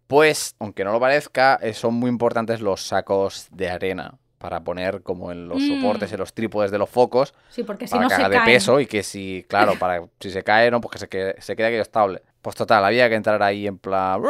pues 0.07 0.55
aunque 0.59 0.83
no 0.83 0.91
lo 0.91 0.99
parezca, 0.99 1.59
eh, 1.61 1.73
son 1.73 1.93
muy 1.93 2.09
importantes 2.09 2.61
los 2.61 2.81
sacos 2.81 3.47
de 3.51 3.69
arena 3.69 4.15
para 4.39 4.61
poner 4.61 5.03
como 5.03 5.31
en 5.33 5.49
los 5.49 5.61
Mm. 5.61 5.75
soportes, 5.75 6.11
en 6.13 6.19
los 6.19 6.33
trípodes 6.33 6.71
de 6.71 6.77
los 6.77 6.89
focos 6.89 7.33
sí, 7.49 7.63
porque 7.63 7.85
si 7.87 7.91
para 7.91 8.03
no 8.03 8.09
que 8.09 8.15
se 8.15 8.21
haga 8.21 8.29
de 8.29 8.35
caen. 8.37 8.45
peso 8.45 8.79
y 8.79 8.87
que 8.87 9.03
si, 9.03 9.45
claro, 9.49 9.77
para 9.77 10.01
si 10.19 10.31
se 10.31 10.43
cae, 10.43 10.71
no, 10.71 10.79
pues 10.79 10.93
que 10.93 10.99
se 10.99 11.09
quede, 11.09 11.35
se 11.41 11.55
quede 11.57 11.67
aquello 11.67 11.81
estable. 11.81 12.23
Pues 12.41 12.55
total, 12.55 12.85
había 12.85 13.09
que 13.09 13.15
entrar 13.15 13.43
ahí 13.43 13.67
en 13.67 13.77
plan. 13.77 14.21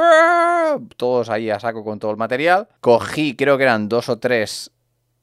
Todos 0.98 1.30
ahí 1.30 1.50
a 1.50 1.60
saco 1.60 1.84
con 1.84 2.00
todo 2.00 2.12
el 2.12 2.18
material. 2.18 2.68
Cogí, 2.82 3.36
creo 3.36 3.58
que 3.58 3.64
eran 3.64 3.88
dos 3.88 4.10
o 4.10 4.18
tres 4.18 4.72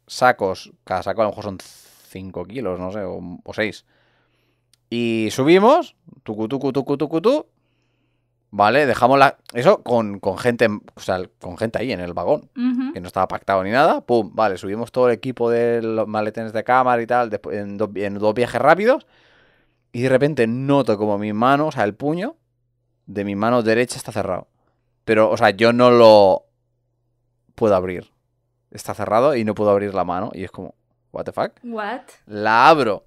sacos. 0.06 0.72
Cada 0.84 1.02
saco 1.02 1.22
a 1.22 1.24
lo 1.24 1.30
mejor 1.30 1.44
son 1.44 1.58
5 1.58 2.44
kilos, 2.44 2.78
no 2.78 2.92
sé, 2.92 3.00
o 3.02 3.52
6. 3.52 3.84
Y 4.90 5.28
subimos. 5.30 5.96
Tucu, 6.22 6.48
tucu, 6.48 6.72
tucu, 6.72 6.96
tucu, 6.96 7.20
tu. 7.20 7.46
Vale, 8.50 8.86
dejamos 8.86 9.18
la. 9.18 9.36
Eso 9.52 9.82
con, 9.82 10.20
con 10.20 10.38
gente. 10.38 10.68
O 10.94 11.00
sea, 11.00 11.20
con 11.40 11.58
gente 11.58 11.80
ahí 11.80 11.90
en 11.90 12.00
el 12.00 12.14
vagón 12.14 12.48
que 12.94 13.00
no 13.00 13.08
estaba 13.08 13.26
pactado 13.26 13.64
ni 13.64 13.70
nada. 13.70 14.00
Pum, 14.00 14.30
vale, 14.32 14.58
subimos 14.58 14.92
todo 14.92 15.08
el 15.08 15.14
equipo 15.14 15.50
de 15.50 15.82
los 15.82 16.06
maletines 16.06 16.52
de 16.52 16.64
cámara 16.64 17.02
y 17.02 17.06
tal 17.06 17.30
en, 17.50 17.76
dos, 17.76 17.90
en 17.96 18.14
dos 18.14 18.34
viajes 18.34 18.60
rápidos. 18.60 19.06
Y 19.92 20.02
de 20.02 20.08
repente 20.08 20.46
noto 20.46 20.96
como 20.96 21.18
mi 21.18 21.32
mano, 21.32 21.66
o 21.68 21.72
sea, 21.72 21.84
el 21.84 21.94
puño 21.94 22.36
de 23.06 23.24
mi 23.24 23.34
mano 23.34 23.62
derecha 23.62 23.96
está 23.96 24.12
cerrado. 24.12 24.48
Pero, 25.04 25.30
o 25.30 25.36
sea, 25.36 25.50
yo 25.50 25.72
no 25.72 25.90
lo 25.90 26.46
puedo 27.54 27.74
abrir. 27.74 28.10
Está 28.70 28.94
cerrado 28.94 29.34
y 29.36 29.44
no 29.44 29.54
puedo 29.54 29.70
abrir 29.70 29.94
la 29.94 30.04
mano. 30.04 30.30
Y 30.34 30.44
es 30.44 30.50
como, 30.50 30.74
¿What 31.16 31.24
the 31.24 31.32
fuck? 31.32 31.52
What? 31.62 32.02
La 32.26 32.68
abro. 32.68 33.06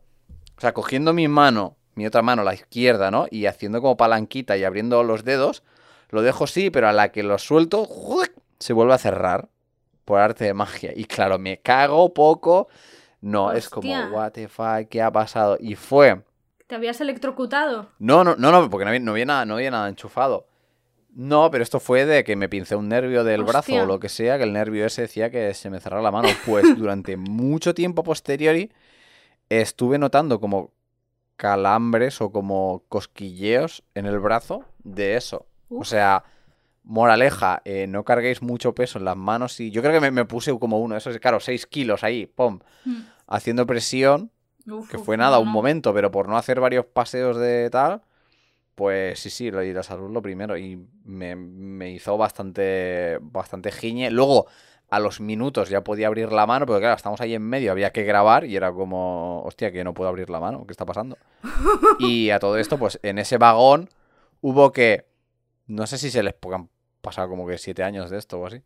O 0.57 0.61
sea, 0.61 0.73
cogiendo 0.73 1.13
mi 1.13 1.27
mano, 1.27 1.77
mi 1.93 2.07
otra 2.07 2.23
mano, 2.23 2.43
la 2.43 2.55
izquierda, 2.55 3.11
¿no? 3.11 3.27
Y 3.29 3.45
haciendo 3.45 3.81
como 3.81 3.97
palanquita 3.97 4.57
y 4.57 4.63
abriendo 4.63 5.03
los 5.03 5.23
dedos. 5.23 5.61
Lo 6.09 6.23
dejo 6.23 6.47
sí, 6.47 6.71
pero 6.71 6.89
a 6.89 6.91
la 6.91 7.11
que 7.11 7.21
lo 7.21 7.37
suelto, 7.37 7.87
se 8.57 8.73
vuelve 8.73 8.93
a 8.93 8.97
cerrar. 8.97 9.49
Por 10.05 10.19
arte 10.19 10.45
de 10.45 10.55
magia. 10.55 10.91
Y 10.95 11.05
claro, 11.05 11.37
me 11.37 11.59
cago 11.59 12.11
poco. 12.15 12.67
No, 13.21 13.51
es 13.51 13.69
como, 13.69 13.87
Hostia. 13.87 14.09
what 14.11 14.31
the 14.31 14.47
fuck, 14.47 14.89
¿qué 14.89 15.03
ha 15.03 15.11
pasado? 15.11 15.57
Y 15.59 15.75
fue. 15.75 16.23
¿Te 16.69 16.75
habías 16.75 17.01
electrocutado? 17.01 17.89
No, 17.97 18.23
no, 18.23 18.35
no, 18.35 18.51
no, 18.51 18.69
porque 18.69 18.85
no 18.85 18.89
había, 18.89 18.99
no 18.99 19.11
había 19.13 19.25
nada, 19.25 19.43
no 19.43 19.55
había 19.55 19.71
nada 19.71 19.89
enchufado. 19.89 20.45
No, 21.15 21.49
pero 21.49 21.63
esto 21.63 21.79
fue 21.79 22.05
de 22.05 22.23
que 22.23 22.35
me 22.35 22.47
pincé 22.47 22.75
un 22.75 22.87
nervio 22.87 23.23
del 23.23 23.43
brazo 23.43 23.73
o 23.73 23.85
lo 23.87 23.99
que 23.99 24.07
sea, 24.07 24.37
que 24.37 24.43
el 24.43 24.53
nervio 24.53 24.85
ese 24.85 25.01
decía 25.01 25.31
que 25.31 25.51
se 25.55 25.71
me 25.71 25.79
cerrara 25.79 26.03
la 26.03 26.11
mano. 26.11 26.29
Pues 26.45 26.67
durante 26.77 27.17
mucho 27.17 27.73
tiempo 27.73 28.03
posteriori 28.03 28.71
estuve 29.49 29.97
notando 29.97 30.39
como 30.39 30.71
calambres 31.37 32.21
o 32.21 32.31
como 32.31 32.83
cosquilleos 32.87 33.83
en 33.95 34.05
el 34.05 34.19
brazo 34.19 34.63
de 34.83 35.15
eso. 35.15 35.47
O 35.69 35.83
sea, 35.83 36.23
moraleja, 36.83 37.63
eh, 37.65 37.87
no 37.87 38.03
carguéis 38.05 38.43
mucho 38.43 38.75
peso 38.75 38.99
en 38.99 39.05
las 39.05 39.17
manos 39.17 39.59
y 39.59 39.71
yo 39.71 39.81
creo 39.81 39.93
que 39.93 40.01
me, 40.01 40.11
me 40.11 40.25
puse 40.25 40.55
como 40.59 40.79
uno, 40.79 40.95
eso 40.95 41.09
es 41.09 41.17
claro, 41.17 41.39
6 41.39 41.65
kilos 41.65 42.03
ahí, 42.03 42.27
pum, 42.27 42.59
Mm. 42.85 42.99
haciendo 43.25 43.65
presión 43.65 44.29
Uf, 44.67 44.89
que 44.89 44.97
fue 44.97 45.17
nada, 45.17 45.37
no, 45.37 45.41
un 45.43 45.51
momento, 45.51 45.93
pero 45.93 46.11
por 46.11 46.27
no 46.27 46.37
hacer 46.37 46.59
varios 46.59 46.85
paseos 46.85 47.37
de 47.37 47.69
tal, 47.69 48.01
pues 48.75 49.19
sí, 49.19 49.29
sí, 49.29 49.51
lo- 49.51 49.63
y 49.63 49.73
la 49.73 49.83
salud 49.83 50.11
lo 50.11 50.21
primero. 50.21 50.57
Y 50.57 50.77
me, 51.05 51.35
me 51.35 51.91
hizo 51.91 52.17
bastante, 52.17 53.17
bastante 53.21 53.71
giñe. 53.71 54.11
Luego, 54.11 54.47
a 54.89 54.99
los 54.99 55.19
minutos 55.21 55.69
ya 55.69 55.83
podía 55.83 56.07
abrir 56.07 56.31
la 56.31 56.45
mano, 56.47 56.65
pero 56.65 56.79
claro, 56.79 56.95
estamos 56.95 57.21
ahí 57.21 57.35
en 57.35 57.43
medio, 57.43 57.71
había 57.71 57.91
que 57.91 58.03
grabar 58.03 58.45
y 58.45 58.55
era 58.55 58.71
como, 58.71 59.43
hostia, 59.43 59.71
que 59.71 59.83
no 59.83 59.93
puedo 59.93 60.09
abrir 60.09 60.29
la 60.29 60.39
mano, 60.39 60.65
¿qué 60.65 60.71
está 60.73 60.85
pasando? 60.85 61.17
Y 61.99 62.29
a 62.31 62.39
todo 62.39 62.57
esto, 62.57 62.77
pues 62.77 62.99
en 63.03 63.19
ese 63.19 63.37
vagón 63.37 63.89
hubo 64.41 64.71
que, 64.71 65.05
no 65.67 65.85
sé 65.87 65.97
si 65.97 66.09
se 66.11 66.23
les 66.23 66.35
han 66.53 66.69
pasado 67.01 67.29
como 67.29 67.47
que 67.47 67.57
siete 67.57 67.83
años 67.83 68.09
de 68.09 68.17
esto 68.17 68.39
o 68.39 68.47
así. 68.47 68.61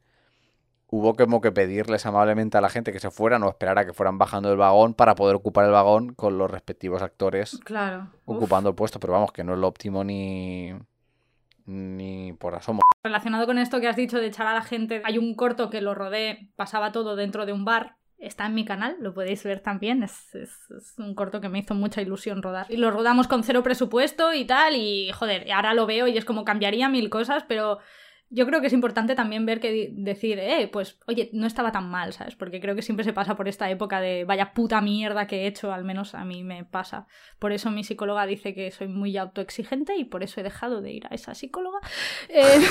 Hubo 0.95 1.15
como 1.15 1.41
que 1.41 1.51
pedirles 1.51 2.05
amablemente 2.05 2.55
a 2.57 2.61
la 2.61 2.69
gente 2.69 2.91
que 2.91 2.99
se 2.99 3.09
fueran 3.09 3.41
o 3.41 3.49
esperar 3.49 3.79
a 3.79 3.85
que 3.85 3.93
fueran 3.93 4.19
bajando 4.19 4.49
del 4.49 4.59
vagón 4.59 4.93
para 4.93 5.15
poder 5.15 5.35
ocupar 5.35 5.65
el 5.65 5.71
vagón 5.71 6.13
con 6.13 6.37
los 6.37 6.51
respectivos 6.51 7.01
actores 7.01 7.59
Claro. 7.65 8.09
uf. 8.25 8.37
ocupando 8.37 8.69
el 8.69 8.75
puesto. 8.75 8.99
Pero 8.99 9.13
vamos, 9.13 9.31
que 9.31 9.43
no 9.43 9.53
es 9.53 9.59
lo 9.59 9.67
óptimo 9.67 10.03
ni, 10.03 10.71
ni 11.65 12.33
por 12.33 12.55
asomo. 12.55 12.81
Relacionado 13.03 13.45
con 13.45 13.57
esto 13.57 13.79
que 13.81 13.87
has 13.87 13.95
dicho 13.95 14.19
de 14.19 14.27
echar 14.27 14.47
a 14.47 14.53
la 14.53 14.61
gente, 14.61 15.01
hay 15.05 15.17
un 15.17 15.35
corto 15.35 15.69
que 15.69 15.81
lo 15.81 15.95
rodé, 15.95 16.49
pasaba 16.55 16.91
todo 16.91 17.15
dentro 17.15 17.45
de 17.45 17.53
un 17.53 17.65
bar. 17.65 17.95
Está 18.17 18.45
en 18.45 18.53
mi 18.53 18.63
canal, 18.63 18.95
lo 19.01 19.13
podéis 19.13 19.43
ver 19.43 19.59
también. 19.61 20.03
Es, 20.03 20.33
es- 20.35 20.69
es 20.77 20.93
un 20.97 21.13
corto 21.15 21.41
que 21.41 21.49
me 21.49 21.59
hizo 21.59 21.73
mucha 21.75 22.01
ilusión 22.01 22.41
rodar. 22.41 22.67
Y 22.69 22.77
lo 22.77 22.89
rodamos 22.91 23.27
con 23.27 23.43
cero 23.43 23.63
presupuesto 23.63 24.31
y 24.33 24.45
tal. 24.45 24.75
Y 24.75 25.11
joder, 25.11 25.51
ahora 25.51 25.73
lo 25.73 25.85
veo 25.85 26.07
y 26.07 26.17
es 26.17 26.23
como 26.23 26.45
cambiaría 26.45 26.87
mil 26.87 27.09
cosas, 27.09 27.43
pero 27.47 27.79
yo 28.33 28.47
creo 28.47 28.61
que 28.61 28.67
es 28.67 28.73
importante 28.73 29.13
también 29.13 29.45
ver 29.45 29.59
que 29.59 29.91
decir, 29.93 30.39
eh, 30.39 30.67
pues, 30.71 30.97
oye, 31.05 31.29
no 31.33 31.45
estaba 31.45 31.71
tan 31.71 31.87
mal, 31.87 32.13
¿sabes? 32.13 32.35
Porque 32.35 32.59
creo 32.59 32.75
que 32.75 32.81
siempre 32.81 33.03
se 33.03 33.13
pasa 33.13 33.35
por 33.35 33.47
esta 33.47 33.69
época 33.69 34.01
de 34.01 34.25
vaya 34.25 34.53
puta 34.53 34.81
mierda 34.81 35.27
que 35.27 35.43
he 35.43 35.47
hecho, 35.47 35.71
al 35.71 35.83
menos 35.83 36.15
a 36.15 36.25
mí 36.25 36.43
me 36.43 36.65
pasa. 36.65 37.05
Por 37.37 37.51
eso 37.51 37.69
mi 37.69 37.83
psicóloga 37.83 38.25
dice 38.25 38.55
que 38.55 38.71
soy 38.71 38.87
muy 38.87 39.15
autoexigente 39.17 39.95
y 39.97 40.05
por 40.05 40.23
eso 40.23 40.39
he 40.39 40.43
dejado 40.43 40.81
de 40.81 40.93
ir 40.93 41.05
a 41.09 41.13
esa 41.15 41.35
psicóloga. 41.35 41.79
Eh, 42.29 42.65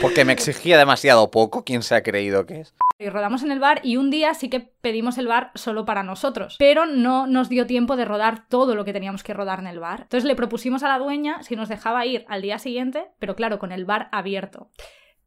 Porque 0.00 0.24
me 0.24 0.32
exigía 0.32 0.78
demasiado 0.78 1.30
poco. 1.30 1.64
¿Quién 1.64 1.82
se 1.82 1.94
ha 1.94 2.02
creído 2.02 2.46
que 2.46 2.60
es? 2.60 2.74
y 2.98 3.08
rodamos 3.10 3.44
en 3.44 3.52
el 3.52 3.60
bar 3.60 3.80
y 3.84 3.96
un 3.96 4.10
día 4.10 4.34
sí 4.34 4.48
que 4.48 4.60
pedimos 4.80 5.18
el 5.18 5.28
bar 5.28 5.52
solo 5.54 5.84
para 5.84 6.02
nosotros, 6.02 6.56
pero 6.58 6.84
no 6.84 7.26
nos 7.26 7.48
dio 7.48 7.66
tiempo 7.66 7.96
de 7.96 8.04
rodar 8.04 8.48
todo 8.48 8.74
lo 8.74 8.84
que 8.84 8.92
teníamos 8.92 9.22
que 9.22 9.34
rodar 9.34 9.60
en 9.60 9.68
el 9.68 9.78
bar. 9.78 10.02
Entonces 10.02 10.24
le 10.24 10.34
propusimos 10.34 10.82
a 10.82 10.88
la 10.88 10.98
dueña 10.98 11.42
si 11.42 11.54
nos 11.54 11.68
dejaba 11.68 12.04
ir 12.06 12.24
al 12.28 12.42
día 12.42 12.58
siguiente, 12.58 13.06
pero 13.20 13.36
claro, 13.36 13.58
con 13.58 13.70
el 13.70 13.84
bar 13.84 14.08
abierto. 14.10 14.37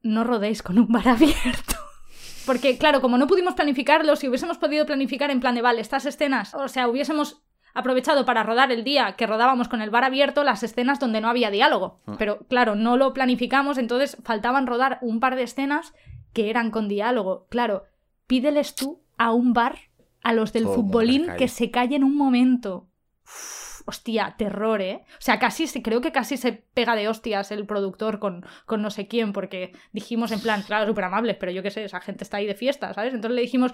No 0.01 0.23
rodéis 0.23 0.63
con 0.63 0.79
un 0.79 0.87
bar 0.87 1.07
abierto. 1.07 1.75
Porque, 2.45 2.77
claro, 2.77 3.01
como 3.01 3.17
no 3.17 3.27
pudimos 3.27 3.53
planificarlo, 3.53 4.15
si 4.15 4.27
hubiésemos 4.27 4.57
podido 4.57 4.85
planificar 4.85 5.29
en 5.29 5.39
plan 5.39 5.55
de, 5.55 5.61
vale, 5.61 5.81
estas 5.81 6.05
escenas, 6.05 6.55
o 6.55 6.67
sea, 6.67 6.87
hubiésemos 6.87 7.43
aprovechado 7.73 8.25
para 8.25 8.43
rodar 8.43 8.71
el 8.71 8.83
día 8.83 9.13
que 9.13 9.27
rodábamos 9.27 9.67
con 9.67 9.81
el 9.81 9.89
bar 9.89 10.03
abierto 10.03 10.43
las 10.43 10.63
escenas 10.63 10.99
donde 10.99 11.21
no 11.21 11.29
había 11.29 11.51
diálogo. 11.51 11.99
Mm. 12.05 12.15
Pero, 12.17 12.39
claro, 12.47 12.75
no 12.75 12.97
lo 12.97 13.13
planificamos, 13.13 13.77
entonces 13.77 14.17
faltaban 14.23 14.67
rodar 14.67 14.97
un 15.01 15.19
par 15.19 15.35
de 15.35 15.43
escenas 15.43 15.93
que 16.33 16.49
eran 16.49 16.71
con 16.71 16.87
diálogo. 16.87 17.47
Claro, 17.49 17.83
pídeles 18.27 18.75
tú 18.75 19.01
a 19.17 19.31
un 19.31 19.53
bar, 19.53 19.77
a 20.23 20.33
los 20.33 20.53
del 20.53 20.65
futbolín, 20.65 21.21
se 21.21 21.27
calle. 21.27 21.37
que 21.37 21.47
se 21.47 21.71
callen 21.71 22.03
un 22.03 22.17
momento. 22.17 22.87
Uf, 23.23 23.70
hostia, 23.91 24.35
terror, 24.37 24.81
¿eh? 24.81 25.03
O 25.13 25.21
sea, 25.21 25.37
casi 25.37 25.67
se, 25.67 25.81
creo 25.81 26.01
que 26.01 26.11
casi 26.11 26.37
se 26.37 26.53
pega 26.73 26.95
de 26.95 27.07
hostias 27.07 27.51
el 27.51 27.65
productor 27.65 28.19
con, 28.19 28.45
con 28.65 28.81
no 28.81 28.89
sé 28.89 29.07
quién, 29.07 29.33
porque 29.33 29.73
dijimos 29.91 30.31
en 30.31 30.39
plan, 30.41 30.63
claro, 30.63 30.87
súper 30.87 31.03
amables, 31.03 31.37
pero 31.39 31.51
yo 31.51 31.61
qué 31.61 31.69
sé, 31.71 31.83
esa 31.83 32.01
gente 32.01 32.23
está 32.23 32.37
ahí 32.37 32.47
de 32.47 32.55
fiesta, 32.55 32.93
¿sabes? 32.93 33.13
Entonces 33.13 33.35
le 33.35 33.41
dijimos. 33.41 33.71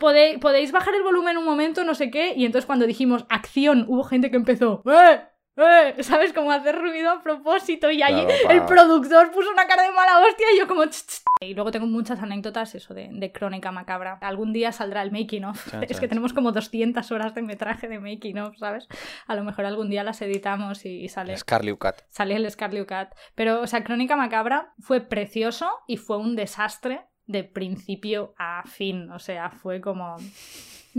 "Pode- 0.00 0.38
podéis 0.40 0.72
bajar 0.72 0.94
el 0.94 1.02
volumen 1.02 1.36
un 1.38 1.44
momento, 1.44 1.84
no 1.84 1.94
sé 1.94 2.10
qué, 2.10 2.32
y 2.36 2.44
entonces 2.46 2.66
cuando 2.66 2.86
dijimos 2.86 3.24
acción, 3.28 3.84
hubo 3.88 4.02
gente 4.04 4.30
que 4.30 4.36
empezó, 4.36 4.82
¡eh! 4.86 5.20
"Eh", 5.66 6.02
¿sabes? 6.02 6.32
Como 6.32 6.52
hacer 6.52 6.76
ruido 6.78 7.10
a 7.10 7.22
propósito 7.22 7.90
y 7.90 8.02
allí 8.02 8.24
Claro, 8.26 8.50
el 8.50 8.64
productor 8.66 9.30
puso 9.30 9.50
una 9.50 9.66
cara 9.66 9.82
de 9.84 9.92
mala 9.92 10.20
hostia 10.20 10.46
y 10.54 10.58
yo 10.58 10.66
como... 10.66 10.84
"Ch, 10.84 11.06
ch". 11.06 11.22
Y 11.40 11.54
luego 11.54 11.70
tengo 11.70 11.86
muchas 11.86 12.20
anécdotas, 12.20 12.74
eso, 12.74 12.94
de, 12.94 13.08
de 13.12 13.32
crónica 13.32 13.70
macabra. 13.70 14.18
Algún 14.20 14.52
día 14.52 14.72
saldrá 14.72 15.02
el 15.02 15.12
making 15.12 15.44
of. 15.44 15.74
Es 15.88 16.00
que 16.00 16.08
tenemos 16.08 16.32
como 16.32 16.52
200 16.52 17.10
horas 17.12 17.34
de 17.34 17.42
metraje 17.42 17.88
de 17.88 17.98
making 18.00 18.38
of, 18.38 18.56
¿sabes? 18.58 18.88
A 19.26 19.34
lo 19.36 19.44
mejor 19.44 19.64
algún 19.64 19.88
día 19.88 20.02
las 20.02 20.20
editamos 20.20 20.84
y, 20.84 21.04
y 21.04 21.08
sale 21.08 21.36
Scarlet 21.36 21.78
Cat. 21.78 22.02
sale 22.08 22.34
el 22.36 22.50
Scarlet 22.50 22.86
Cat. 22.86 23.14
Pero, 23.34 23.60
o 23.60 23.66
sea, 23.66 23.84
Crónica 23.84 24.16
Macabra 24.16 24.72
fue 24.80 25.00
precioso 25.00 25.70
y 25.86 25.96
fue 25.96 26.18
un 26.18 26.34
desastre 26.36 27.06
de 27.26 27.44
principio 27.44 28.34
a 28.38 28.62
fin. 28.66 29.10
O 29.12 29.18
sea, 29.18 29.50
fue 29.50 29.80
como. 29.80 30.16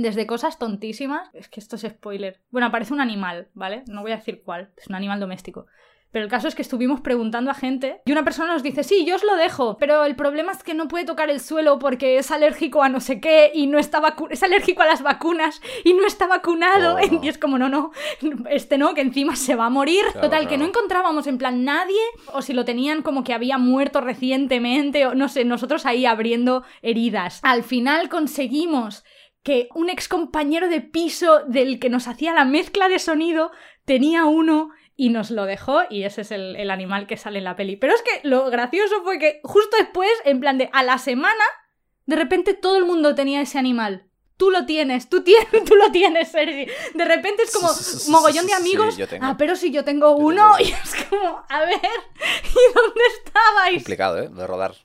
Desde 0.01 0.25
cosas 0.25 0.57
tontísimas. 0.57 1.29
Es 1.33 1.49
que 1.49 1.59
esto 1.59 1.75
es 1.75 1.81
spoiler. 1.83 2.39
Bueno, 2.51 2.67
aparece 2.67 2.93
un 2.93 3.01
animal, 3.01 3.47
¿vale? 3.53 3.83
No 3.87 4.01
voy 4.01 4.11
a 4.13 4.17
decir 4.17 4.41
cuál. 4.43 4.69
Es 4.77 4.87
un 4.87 4.95
animal 4.95 5.19
doméstico. 5.19 5.65
Pero 6.11 6.25
el 6.25 6.31
caso 6.31 6.47
es 6.47 6.55
que 6.55 6.63
estuvimos 6.63 7.01
preguntando 7.01 7.51
a 7.51 7.53
gente 7.53 8.01
y 8.03 8.11
una 8.11 8.23
persona 8.23 8.51
nos 8.51 8.63
dice, 8.63 8.83
sí, 8.83 9.05
yo 9.05 9.13
os 9.13 9.23
lo 9.23 9.35
dejo, 9.35 9.77
pero 9.77 10.05
el 10.05 10.15
problema 10.15 10.51
es 10.53 10.63
que 10.63 10.73
no 10.73 10.87
puede 10.87 11.05
tocar 11.05 11.29
el 11.29 11.39
suelo 11.39 11.77
porque 11.77 12.17
es 12.17 12.31
alérgico 12.31 12.81
a 12.81 12.89
no 12.89 12.99
sé 12.99 13.21
qué 13.21 13.51
y 13.53 13.67
no 13.67 13.77
está 13.77 14.01
vacu- 14.01 14.25
es 14.31 14.41
alérgico 14.41 14.81
a 14.81 14.87
las 14.87 15.03
vacunas 15.03 15.61
y 15.83 15.93
no 15.93 16.07
está 16.07 16.25
vacunado. 16.25 16.95
Oh, 16.95 17.11
no. 17.11 17.19
Y 17.23 17.27
es 17.27 17.37
como, 17.37 17.59
no, 17.59 17.69
no, 17.69 17.91
este 18.49 18.79
no, 18.79 18.95
que 18.95 19.01
encima 19.01 19.35
se 19.35 19.53
va 19.55 19.67
a 19.67 19.69
morir. 19.69 20.01
Claro, 20.13 20.21
Total, 20.21 20.47
que 20.47 20.57
no 20.57 20.65
encontrábamos 20.65 21.27
en 21.27 21.37
plan 21.37 21.63
nadie 21.63 22.01
o 22.33 22.41
si 22.41 22.53
lo 22.53 22.65
tenían 22.65 23.03
como 23.03 23.23
que 23.23 23.35
había 23.35 23.59
muerto 23.59 24.01
recientemente 24.01 25.05
o 25.05 25.13
no 25.13 25.29
sé, 25.29 25.45
nosotros 25.45 25.85
ahí 25.85 26.07
abriendo 26.07 26.63
heridas. 26.81 27.39
Al 27.43 27.61
final 27.61 28.09
conseguimos 28.09 29.03
que 29.43 29.69
un 29.73 29.89
ex 29.89 30.07
compañero 30.07 30.69
de 30.69 30.81
piso 30.81 31.43
del 31.45 31.79
que 31.79 31.89
nos 31.89 32.07
hacía 32.07 32.33
la 32.33 32.45
mezcla 32.45 32.89
de 32.89 32.99
sonido 32.99 33.51
tenía 33.85 34.25
uno 34.25 34.69
y 34.95 35.09
nos 35.09 35.31
lo 35.31 35.45
dejó 35.45 35.83
y 35.89 36.03
ese 36.03 36.21
es 36.21 36.31
el, 36.31 36.57
el 36.57 36.69
animal 36.71 37.07
que 37.07 37.15
sale 37.15 37.39
en 37.39 37.45
la 37.45 37.55
peli. 37.55 37.77
Pero 37.77 37.93
es 37.93 38.01
que 38.01 38.27
lo 38.27 38.49
gracioso 38.49 39.01
fue 39.03 39.17
que 39.17 39.39
justo 39.43 39.77
después, 39.77 40.11
en 40.25 40.41
plan 40.41 40.57
de 40.57 40.69
a 40.73 40.83
la 40.83 40.97
semana, 40.97 41.43
de 42.05 42.15
repente 42.15 42.53
todo 42.53 42.75
el 42.77 42.85
mundo 42.85 43.15
tenía 43.15 43.39
ese 43.39 43.57
animal. 43.57 44.09
Tú 44.35 44.51
lo 44.51 44.65
tienes, 44.65 45.09
tú 45.09 45.21
tienes, 45.21 45.47
tú 45.65 45.75
lo 45.75 45.91
tienes, 45.91 46.31
Sergi. 46.31 46.65
De 46.93 47.05
repente 47.05 47.43
es 47.43 47.51
como 47.51 47.69
mogollón 48.09 48.47
de 48.47 48.53
amigos. 48.53 48.97
yo 48.97 49.07
tengo. 49.07 49.25
Ah, 49.25 49.35
pero 49.37 49.55
si 49.55 49.71
yo 49.71 49.83
tengo 49.83 50.17
Yo 50.17 50.25
uno 50.25 50.55
tengo. 50.57 50.69
y 50.69 50.71
es 50.73 51.05
como, 51.05 51.43
a 51.47 51.59
ver, 51.61 51.75
¿y 51.79 52.73
dónde 52.73 53.01
estabais? 53.17 53.75
Complicado, 53.83 54.17
¿eh? 54.17 54.29
De 54.29 54.47
rodar 54.47 54.75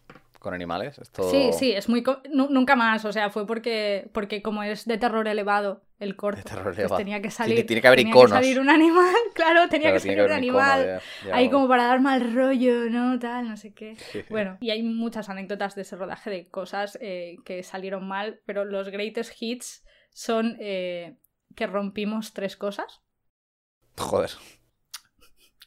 con 0.44 0.54
animales. 0.54 0.98
Esto... 0.98 1.28
Sí, 1.30 1.50
sí, 1.52 1.72
es 1.72 1.88
muy... 1.88 2.04
nunca 2.30 2.76
más, 2.76 3.04
o 3.04 3.12
sea, 3.12 3.30
fue 3.30 3.46
porque, 3.46 4.08
porque 4.12 4.42
como 4.42 4.62
es 4.62 4.84
de 4.84 4.98
terror 4.98 5.26
elevado 5.26 5.82
el 5.98 6.14
corto, 6.14 6.38
De 6.38 6.44
terror 6.44 6.64
pues 6.64 6.78
elevado. 6.78 6.98
tenía 6.98 7.20
que 7.22 7.30
salir... 7.30 7.66
tiene 7.66 7.80
que 7.80 7.88
haber 7.88 7.98
tenía 7.98 8.10
iconos. 8.12 8.30
salir 8.30 8.60
un 8.60 8.68
animal, 8.68 9.14
claro, 9.34 9.68
tenía 9.68 9.88
Claro, 9.88 9.94
que 9.94 10.00
salir 10.00 10.22
un 10.22 10.32
animal. 10.32 11.00
Ahí 11.32 11.50
como 11.50 11.66
para 11.66 11.86
dar 11.86 12.00
mal 12.00 12.32
rollo, 12.34 12.90
¿no? 12.90 13.18
Tal, 13.18 13.48
no 13.48 13.56
sé 13.56 13.72
qué. 13.74 13.96
Sí. 13.96 14.22
Bueno, 14.28 14.58
y 14.60 14.70
hay 14.70 14.82
muchas 14.82 15.28
anécdotas 15.28 15.74
de 15.74 15.82
ese 15.82 15.96
rodaje 15.96 16.30
de 16.30 16.48
cosas 16.48 16.98
eh, 17.00 17.36
que 17.44 17.62
salieron 17.62 18.06
mal, 18.06 18.40
pero 18.46 18.64
los 18.64 18.90
greatest 18.90 19.32
hits 19.40 19.84
son 20.12 20.56
eh, 20.60 21.16
que 21.56 21.66
rompimos 21.66 22.34
tres 22.34 22.56
cosas. 22.56 23.00
Joder. 23.96 24.30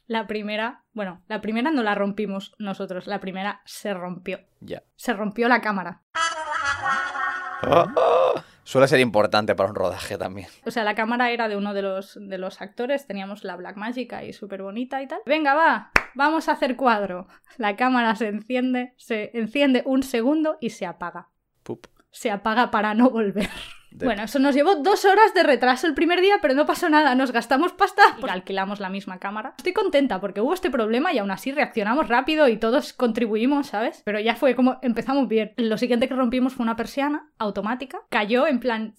La 0.07 0.25
primera, 0.25 0.83
bueno, 0.93 1.21
la 1.27 1.41
primera 1.41 1.69
no 1.69 1.83
la 1.83 1.93
rompimos 1.93 2.55
nosotros, 2.57 3.07
la 3.07 3.19
primera 3.19 3.61
se 3.65 3.93
rompió. 3.93 4.39
Ya. 4.61 4.83
Se 4.95 5.11
rompió 5.13 5.49
la 5.49 5.59
cámara. 5.59 6.01
Suele 8.63 8.87
ser 8.87 8.99
importante 9.01 9.53
para 9.55 9.69
un 9.69 9.75
rodaje 9.75 10.17
también. 10.17 10.47
O 10.65 10.71
sea, 10.71 10.85
la 10.85 10.95
cámara 10.95 11.31
era 11.31 11.49
de 11.49 11.57
uno 11.57 11.73
de 11.73 11.81
los, 11.81 12.17
de 12.21 12.37
los 12.37 12.61
actores, 12.61 13.05
teníamos 13.05 13.43
la 13.43 13.57
Black 13.57 13.75
Magic 13.75 14.11
ahí 14.13 14.31
súper 14.31 14.61
bonita 14.61 15.01
y 15.01 15.07
tal. 15.07 15.19
Venga, 15.25 15.53
va, 15.53 15.91
vamos 16.15 16.47
a 16.47 16.53
hacer 16.53 16.77
cuadro. 16.77 17.27
La 17.57 17.75
cámara 17.75 18.15
se 18.15 18.27
enciende, 18.27 18.93
se 18.97 19.31
enciende 19.33 19.83
un 19.85 20.03
segundo 20.03 20.57
y 20.61 20.69
se 20.71 20.85
apaga. 20.85 21.29
Pup. 21.63 21.87
Se 22.11 22.31
apaga 22.31 22.71
para 22.71 22.93
no 22.93 23.09
volver. 23.09 23.49
De- 23.91 24.05
Bueno, 24.05 24.23
eso 24.23 24.37
nos 24.39 24.53
llevó 24.53 24.75
dos 24.75 25.05
horas 25.05 25.33
de 25.33 25.43
retraso 25.43 25.87
el 25.87 25.93
primer 25.93 26.21
día, 26.21 26.35
pero 26.41 26.53
no 26.53 26.65
pasó 26.65 26.89
nada. 26.89 27.15
Nos 27.15 27.31
gastamos 27.31 27.73
pasta 27.73 28.01
y 28.21 28.29
alquilamos 28.29 28.79
la 28.79 28.89
misma 28.89 29.17
cámara. 29.19 29.53
Estoy 29.57 29.73
contenta 29.73 30.19
porque 30.19 30.41
hubo 30.41 30.53
este 30.53 30.69
problema 30.69 31.13
y 31.13 31.17
aún 31.19 31.31
así 31.31 31.51
reaccionamos 31.51 32.07
rápido 32.07 32.47
y 32.47 32.57
todos 32.57 32.93
contribuimos, 32.93 33.67
¿sabes? 33.67 34.01
Pero 34.05 34.19
ya 34.19 34.35
fue 34.35 34.55
como 34.55 34.77
empezamos 34.81 35.27
bien. 35.27 35.53
Lo 35.57 35.77
siguiente 35.77 36.07
que 36.07 36.15
rompimos 36.15 36.53
fue 36.53 36.63
una 36.63 36.75
persiana 36.75 37.27
automática. 37.39 38.01
Cayó 38.09 38.45
en 38.47 38.59
plan 38.59 38.95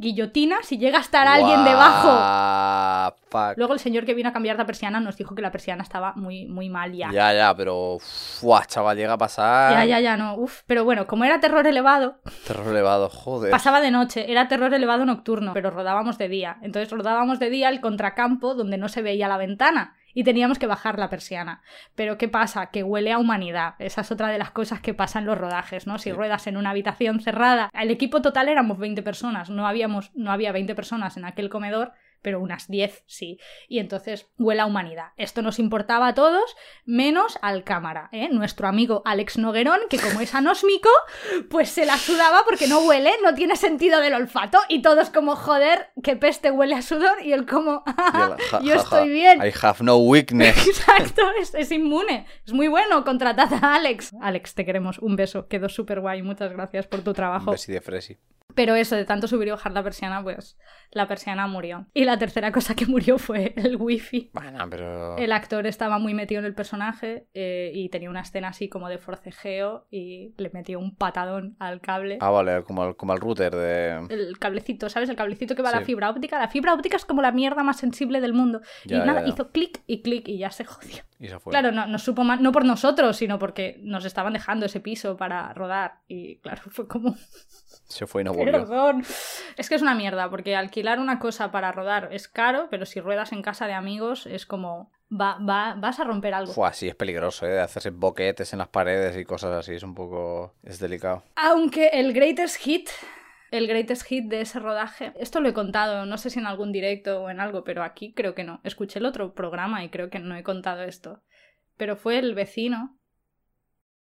guillotina. 0.00 0.56
Si 0.62 0.78
llega 0.78 0.98
a 0.98 1.02
estar 1.02 1.28
alguien 1.28 1.64
debajo. 1.64 3.20
Fuck. 3.30 3.56
Luego 3.56 3.74
el 3.74 3.78
señor 3.78 4.04
que 4.04 4.14
vino 4.14 4.30
a 4.30 4.32
cambiar 4.32 4.56
la 4.56 4.66
persiana 4.66 4.98
nos 4.98 5.16
dijo 5.16 5.34
que 5.34 5.42
la 5.42 5.52
persiana 5.52 5.82
estaba 5.82 6.14
muy, 6.16 6.46
muy 6.46 6.68
mal 6.68 6.92
ya. 6.92 7.10
Ya, 7.12 7.32
ya, 7.32 7.54
pero. 7.54 7.98
Fuah, 8.00 8.64
chaval, 8.66 8.96
llega 8.96 9.12
a 9.12 9.18
pasar. 9.18 9.72
Ya, 9.72 9.84
ya, 9.84 10.00
ya, 10.00 10.16
no. 10.16 10.34
Uf. 10.34 10.62
Pero 10.66 10.84
bueno, 10.84 11.06
como 11.06 11.24
era 11.24 11.38
terror 11.38 11.66
elevado, 11.66 12.16
Terror 12.46 12.68
elevado, 12.68 13.08
joder. 13.08 13.50
Pasaba 13.50 13.80
de 13.80 13.90
noche, 13.90 14.30
era 14.30 14.48
terror 14.48 14.72
elevado 14.74 15.04
nocturno, 15.04 15.52
pero 15.52 15.70
rodábamos 15.70 16.18
de 16.18 16.28
día. 16.28 16.58
Entonces 16.62 16.90
rodábamos 16.90 17.38
de 17.38 17.50
día 17.50 17.68
el 17.68 17.80
contracampo 17.80 18.54
donde 18.54 18.78
no 18.78 18.88
se 18.88 19.02
veía 19.02 19.28
la 19.28 19.36
ventana 19.36 19.94
y 20.14 20.24
teníamos 20.24 20.58
que 20.58 20.66
bajar 20.66 20.98
la 20.98 21.08
persiana. 21.10 21.62
Pero 21.94 22.18
¿qué 22.18 22.28
pasa? 22.28 22.66
Que 22.70 22.82
huele 22.82 23.12
a 23.12 23.18
humanidad. 23.18 23.74
Esa 23.78 24.00
es 24.02 24.10
otra 24.10 24.28
de 24.28 24.38
las 24.38 24.50
cosas 24.50 24.80
que 24.80 24.94
pasa 24.94 25.18
en 25.18 25.26
los 25.26 25.38
rodajes, 25.38 25.86
¿no? 25.86 25.98
Si 25.98 26.10
Sí. 26.10 26.12
ruedas 26.12 26.46
en 26.46 26.56
una 26.56 26.70
habitación 26.70 27.20
cerrada, 27.20 27.70
el 27.72 27.90
equipo 27.90 28.22
total 28.22 28.48
éramos 28.48 28.78
20 28.78 29.02
personas, 29.02 29.50
no 29.50 29.66
habíamos 29.66 30.10
no 30.14 30.32
había 30.32 30.52
20 30.52 30.74
personas 30.74 31.16
en 31.16 31.24
aquel 31.24 31.48
comedor, 31.48 31.92
pero 32.22 32.40
unas 32.40 32.68
10 32.68 33.04
sí. 33.06 33.38
Y 33.68 33.78
entonces 33.78 34.28
huele 34.38 34.60
a 34.62 34.66
humanidad. 34.66 35.08
Esto 35.16 35.42
nos 35.42 35.58
importaba 35.58 36.08
a 36.08 36.14
todos, 36.14 36.56
menos 36.84 37.38
al 37.42 37.64
cámara, 37.64 38.08
¿eh? 38.12 38.28
Nuestro 38.30 38.68
amigo 38.68 39.02
Alex 39.04 39.38
Noguerón, 39.38 39.80
que 39.88 39.98
como 39.98 40.20
es 40.20 40.34
anósmico, 40.34 40.88
pues 41.48 41.68
se 41.70 41.86
la 41.86 41.96
sudaba 41.96 42.42
porque 42.44 42.66
no 42.66 42.80
huele, 42.80 43.10
no 43.22 43.34
tiene 43.34 43.56
sentido 43.56 44.00
del 44.00 44.14
olfato. 44.14 44.58
Y 44.68 44.82
todos 44.82 45.10
como, 45.10 45.36
joder, 45.36 45.88
qué 46.02 46.16
peste 46.16 46.50
huele 46.50 46.74
a 46.74 46.82
sudor. 46.82 47.22
Y 47.22 47.32
él 47.32 47.46
como, 47.46 47.82
ja- 47.96 48.36
yo 48.62 48.74
estoy 48.74 49.08
bien. 49.08 49.40
I 49.44 49.52
have 49.62 49.82
no 49.82 49.96
weakness. 49.98 50.66
Exacto, 50.66 51.22
es, 51.40 51.54
es 51.54 51.70
inmune. 51.72 52.26
Es 52.46 52.52
muy 52.52 52.68
bueno, 52.68 53.04
contratad 53.04 53.52
a 53.52 53.74
Alex. 53.74 54.12
Alex, 54.20 54.54
te 54.54 54.64
queremos. 54.64 54.98
Un 54.98 55.16
beso, 55.16 55.48
quedó 55.48 55.68
súper 55.68 56.00
guay. 56.00 56.22
Muchas 56.22 56.52
gracias 56.52 56.86
por 56.86 57.02
tu 57.02 57.10
Un 57.10 57.16
trabajo. 57.16 57.50
besi 57.52 57.72
de 57.72 57.80
fresi. 57.80 58.18
Pero 58.60 58.74
eso, 58.74 58.94
de 58.94 59.06
tanto 59.06 59.26
subir 59.26 59.48
y 59.48 59.52
bajar 59.52 59.72
la 59.72 59.82
persiana, 59.82 60.22
pues 60.22 60.58
la 60.90 61.08
persiana 61.08 61.46
murió. 61.46 61.86
Y 61.94 62.04
la 62.04 62.18
tercera 62.18 62.52
cosa 62.52 62.74
que 62.74 62.84
murió 62.84 63.16
fue 63.16 63.54
el 63.56 63.76
wifi. 63.76 64.30
Bueno, 64.34 64.66
pero. 64.68 65.16
El 65.16 65.32
actor 65.32 65.66
estaba 65.66 65.98
muy 65.98 66.12
metido 66.12 66.40
en 66.40 66.44
el 66.44 66.54
personaje 66.54 67.26
eh, 67.32 67.72
y 67.74 67.88
tenía 67.88 68.10
una 68.10 68.20
escena 68.20 68.48
así 68.48 68.68
como 68.68 68.90
de 68.90 68.98
forcejeo 68.98 69.86
y 69.90 70.34
le 70.36 70.50
metió 70.52 70.78
un 70.78 70.94
patadón 70.94 71.56
al 71.58 71.80
cable. 71.80 72.18
Ah, 72.20 72.28
vale, 72.28 72.62
como 72.64 72.84
el, 72.84 72.96
como 72.96 73.14
el 73.14 73.20
router 73.20 73.54
de. 73.54 74.06
El 74.10 74.38
cablecito, 74.38 74.90
¿sabes? 74.90 75.08
El 75.08 75.16
cablecito 75.16 75.54
que 75.54 75.62
va 75.62 75.70
a 75.70 75.76
la 75.76 75.80
fibra 75.80 76.10
óptica. 76.10 76.38
La 76.38 76.48
fibra 76.48 76.74
óptica 76.74 76.98
es 76.98 77.06
como 77.06 77.22
la 77.22 77.32
mierda 77.32 77.62
más 77.62 77.78
sensible 77.78 78.20
del 78.20 78.34
mundo. 78.34 78.60
Ya, 78.84 78.98
y 78.98 79.06
nada, 79.06 79.22
ya. 79.22 79.28
hizo 79.28 79.52
clic 79.52 79.80
y 79.86 80.02
clic 80.02 80.28
y 80.28 80.36
ya 80.36 80.50
se 80.50 80.66
jodió. 80.66 81.02
Y 81.18 81.28
se 81.28 81.38
fue. 81.38 81.50
Claro, 81.50 81.72
no, 81.72 81.86
nos 81.86 82.02
supo 82.02 82.24
mal, 82.24 82.42
no 82.42 82.52
por 82.52 82.66
nosotros, 82.66 83.16
sino 83.16 83.38
porque 83.38 83.80
nos 83.80 84.04
estaban 84.04 84.34
dejando 84.34 84.66
ese 84.66 84.80
piso 84.80 85.16
para 85.16 85.50
rodar. 85.54 86.00
Y 86.08 86.36
claro, 86.40 86.60
fue 86.68 86.86
como, 86.86 87.16
Se 87.88 88.06
fue 88.06 88.22
y 88.22 88.24
no 88.24 88.32
volvió. 88.32 88.52
perdón. 88.52 89.04
Es 89.56 89.68
que 89.68 89.74
es 89.74 89.82
una 89.82 89.94
mierda, 89.94 90.30
porque 90.30 90.56
alquilar 90.56 90.98
una 90.98 91.18
cosa 91.18 91.50
para 91.50 91.72
rodar 91.72 92.08
es 92.12 92.28
caro, 92.28 92.68
pero 92.70 92.86
si 92.86 93.00
ruedas 93.00 93.32
en 93.32 93.42
casa 93.42 93.66
de 93.66 93.72
amigos 93.72 94.26
es 94.26 94.46
como, 94.46 94.92
va, 95.10 95.38
va, 95.38 95.74
vas 95.76 95.98
a 96.00 96.04
romper 96.04 96.34
algo. 96.34 96.52
Fua, 96.52 96.72
sí, 96.72 96.88
es 96.88 96.94
peligroso, 96.94 97.46
¿eh? 97.46 97.50
De 97.50 97.60
hacerse 97.60 97.90
boquetes 97.90 98.52
en 98.52 98.60
las 98.60 98.68
paredes 98.68 99.16
y 99.16 99.24
cosas 99.24 99.52
así. 99.52 99.74
Es 99.74 99.82
un 99.82 99.94
poco. 99.94 100.54
Es 100.62 100.78
delicado. 100.78 101.22
Aunque 101.36 101.88
el 101.88 102.12
greatest 102.12 102.56
hit, 102.58 102.88
el 103.50 103.66
greatest 103.66 104.04
hit 104.04 104.26
de 104.26 104.42
ese 104.42 104.60
rodaje, 104.60 105.12
esto 105.18 105.40
lo 105.40 105.48
he 105.48 105.52
contado, 105.52 106.06
no 106.06 106.16
sé 106.18 106.30
si 106.30 106.38
en 106.38 106.46
algún 106.46 106.70
directo 106.72 107.22
o 107.22 107.30
en 107.30 107.40
algo, 107.40 107.64
pero 107.64 107.82
aquí 107.82 108.12
creo 108.14 108.34
que 108.34 108.44
no. 108.44 108.60
Escuché 108.62 109.00
el 109.00 109.06
otro 109.06 109.34
programa 109.34 109.84
y 109.84 109.88
creo 109.90 110.10
que 110.10 110.20
no 110.20 110.36
he 110.36 110.42
contado 110.42 110.82
esto. 110.82 111.22
Pero 111.76 111.96
fue 111.96 112.18
el 112.18 112.34
vecino. 112.34 112.96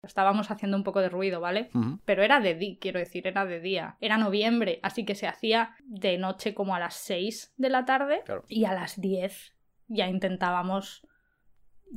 Estábamos 0.07 0.51
haciendo 0.51 0.77
un 0.77 0.83
poco 0.83 1.01
de 1.01 1.09
ruido, 1.09 1.41
¿vale? 1.41 1.71
Pero 2.05 2.25
era 2.25 2.41
de 2.41 2.55
día, 2.57 2.77
quiero 2.81 2.99
decir, 2.99 3.27
era 3.29 3.45
de 3.47 3.61
día. 3.61 3.97
Era 4.01 4.19
noviembre, 4.19 4.81
así 4.83 5.05
que 5.05 5.15
se 5.15 5.29
hacía 5.29 5.77
de 5.85 6.19
noche 6.19 6.55
como 6.55 6.75
a 6.75 6.81
las 6.81 6.95
6 6.95 7.55
de 7.57 7.69
la 7.69 7.85
tarde 7.85 8.23
Claro. 8.25 8.45
y 8.49 8.65
a 8.65 8.73
las 8.75 9.01
10 9.01 9.55
ya 9.87 10.09
intentábamos 10.09 11.07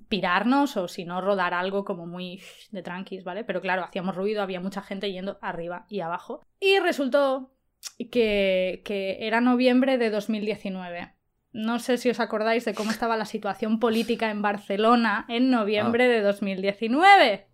pirarnos 0.08 0.78
o 0.78 0.88
si 0.88 1.04
no 1.06 1.20
rodar 1.22 1.56
algo 1.56 1.84
como 1.84 2.06
muy 2.06 2.42
de 2.72 2.84
tranquis, 2.84 3.24
¿vale? 3.24 3.44
Pero 3.44 3.60
claro, 3.62 3.84
hacíamos 3.84 4.16
ruido, 4.16 4.44
había 4.44 4.60
mucha 4.60 4.84
gente 4.84 5.12
yendo 5.12 5.40
arriba 5.42 5.88
y 5.90 6.02
abajo. 6.02 6.46
Y 6.60 6.78
resultó 6.80 7.56
que, 8.12 8.84
que 8.86 9.18
era 9.26 9.42
noviembre 9.42 9.98
de 9.98 10.12
2019. 10.12 11.12
No 11.54 11.80
sé 11.80 11.98
si 11.98 12.10
os 12.10 12.20
acordáis 12.20 12.66
de 12.66 12.76
cómo 12.76 12.92
estaba 12.92 13.16
la 13.18 13.26
situación 13.26 13.80
política 13.80 14.30
en 14.30 14.42
Barcelona 14.44 15.26
en 15.30 15.50
noviembre 15.50 16.08
de 16.08 16.22
2019. 16.22 17.48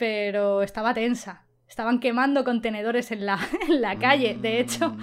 Pero 0.00 0.62
estaba 0.62 0.94
tensa. 0.94 1.44
Estaban 1.68 2.00
quemando 2.00 2.42
contenedores 2.42 3.12
en 3.12 3.26
la, 3.26 3.38
en 3.68 3.82
la 3.82 3.96
calle. 3.98 4.34
De 4.40 4.58
hecho, 4.58 4.88
Mm, 4.88 5.02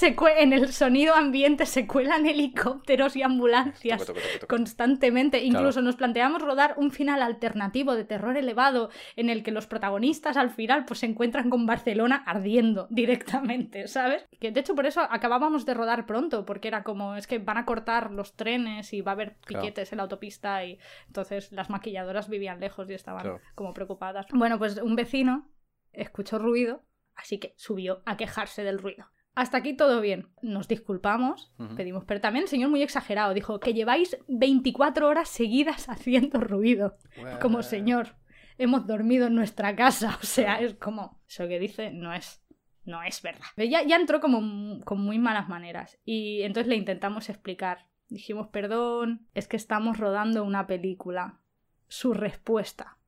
se 0.00 0.16
en 0.38 0.52
el 0.54 0.72
sonido 0.72 1.14
ambiente 1.14 1.66
se 1.66 1.86
cuelan 1.86 2.24
helicópteros 2.26 3.16
y 3.16 3.22
ambulancias 3.22 4.10
constantemente. 4.48 5.44
Incluso 5.44 5.72
Claro. 5.80 5.82
nos 5.86 5.96
planteamos 5.96 6.40
rodar 6.42 6.74
un 6.78 6.90
final 6.90 7.22
alternativo 7.22 7.94
de 7.94 8.04
terror 8.04 8.36
elevado 8.36 8.88
en 9.16 9.28
el 9.28 9.42
que 9.42 9.50
los 9.52 9.66
protagonistas 9.66 10.36
al 10.38 10.50
final 10.50 10.84
pues 10.86 11.00
se 11.00 11.06
encuentran 11.06 11.50
con 11.50 11.66
Barcelona 11.66 12.22
ardiendo 12.26 12.86
directamente, 12.90 13.88
¿sabes? 13.88 14.26
Que 14.40 14.50
de 14.52 14.60
hecho 14.60 14.74
por 14.74 14.86
eso 14.86 15.00
acabábamos 15.02 15.66
de 15.66 15.74
rodar 15.74 16.06
pronto, 16.06 16.46
porque 16.46 16.68
era 16.68 16.82
como 16.82 17.14
es 17.16 17.26
que 17.26 17.38
van 17.38 17.58
a 17.58 17.66
cortar 17.66 18.10
los 18.10 18.34
trenes 18.36 18.92
y 18.92 19.02
va 19.02 19.12
a 19.12 19.14
haber 19.14 19.36
Claro. 19.44 19.62
piquetes 19.62 19.92
en 19.92 19.98
la 19.98 20.04
autopista 20.04 20.64
y 20.64 20.78
entonces 21.08 21.52
las 21.52 21.68
maquilladoras 21.70 22.28
vivían 22.28 22.58
lejos 22.60 22.88
y 22.88 22.94
estaban 22.94 23.22
Claro. 23.22 23.40
como 23.54 23.74
preocupadas. 23.74 24.26
Bueno, 24.32 24.58
pues 24.58 24.78
un 24.78 24.96
vecino 24.96 25.48
escuchó 25.92 26.38
ruido, 26.38 26.82
así 27.16 27.38
que 27.38 27.52
subió 27.56 28.02
a 28.06 28.16
quejarse 28.16 28.64
del 28.64 28.78
ruido. 28.78 29.06
Hasta 29.34 29.58
aquí 29.58 29.74
todo 29.74 30.00
bien. 30.00 30.28
Nos 30.42 30.68
disculpamos, 30.68 31.52
pedimos, 31.76 32.04
pero 32.04 32.20
también 32.20 32.44
el 32.44 32.48
señor 32.48 32.70
muy 32.70 32.82
exagerado 32.82 33.32
dijo 33.32 33.60
que 33.60 33.74
lleváis 33.74 34.16
24 34.28 35.08
horas 35.08 35.28
seguidas 35.28 35.88
haciendo 35.88 36.40
ruido. 36.40 36.96
Como 37.40 37.62
señor, 37.62 38.16
hemos 38.58 38.86
dormido 38.86 39.28
en 39.28 39.34
nuestra 39.34 39.74
casa. 39.76 40.18
O 40.22 40.26
sea, 40.26 40.60
es 40.60 40.74
como, 40.74 41.20
eso 41.28 41.46
que 41.48 41.58
dice 41.58 41.90
no 41.92 42.12
es, 42.12 42.42
no 42.84 43.02
es 43.02 43.22
verdad. 43.22 43.46
Ya, 43.56 43.82
ya 43.82 43.96
entró 43.96 44.20
como 44.20 44.80
con 44.84 45.00
muy 45.00 45.18
malas 45.18 45.48
maneras 45.48 45.98
y 46.04 46.42
entonces 46.42 46.68
le 46.68 46.76
intentamos 46.76 47.28
explicar. 47.28 47.86
Dijimos, 48.08 48.48
perdón, 48.48 49.28
es 49.34 49.46
que 49.46 49.56
estamos 49.56 49.98
rodando 49.98 50.42
una 50.42 50.66
película. 50.66 51.40
Su 51.86 52.14
respuesta. 52.14 52.98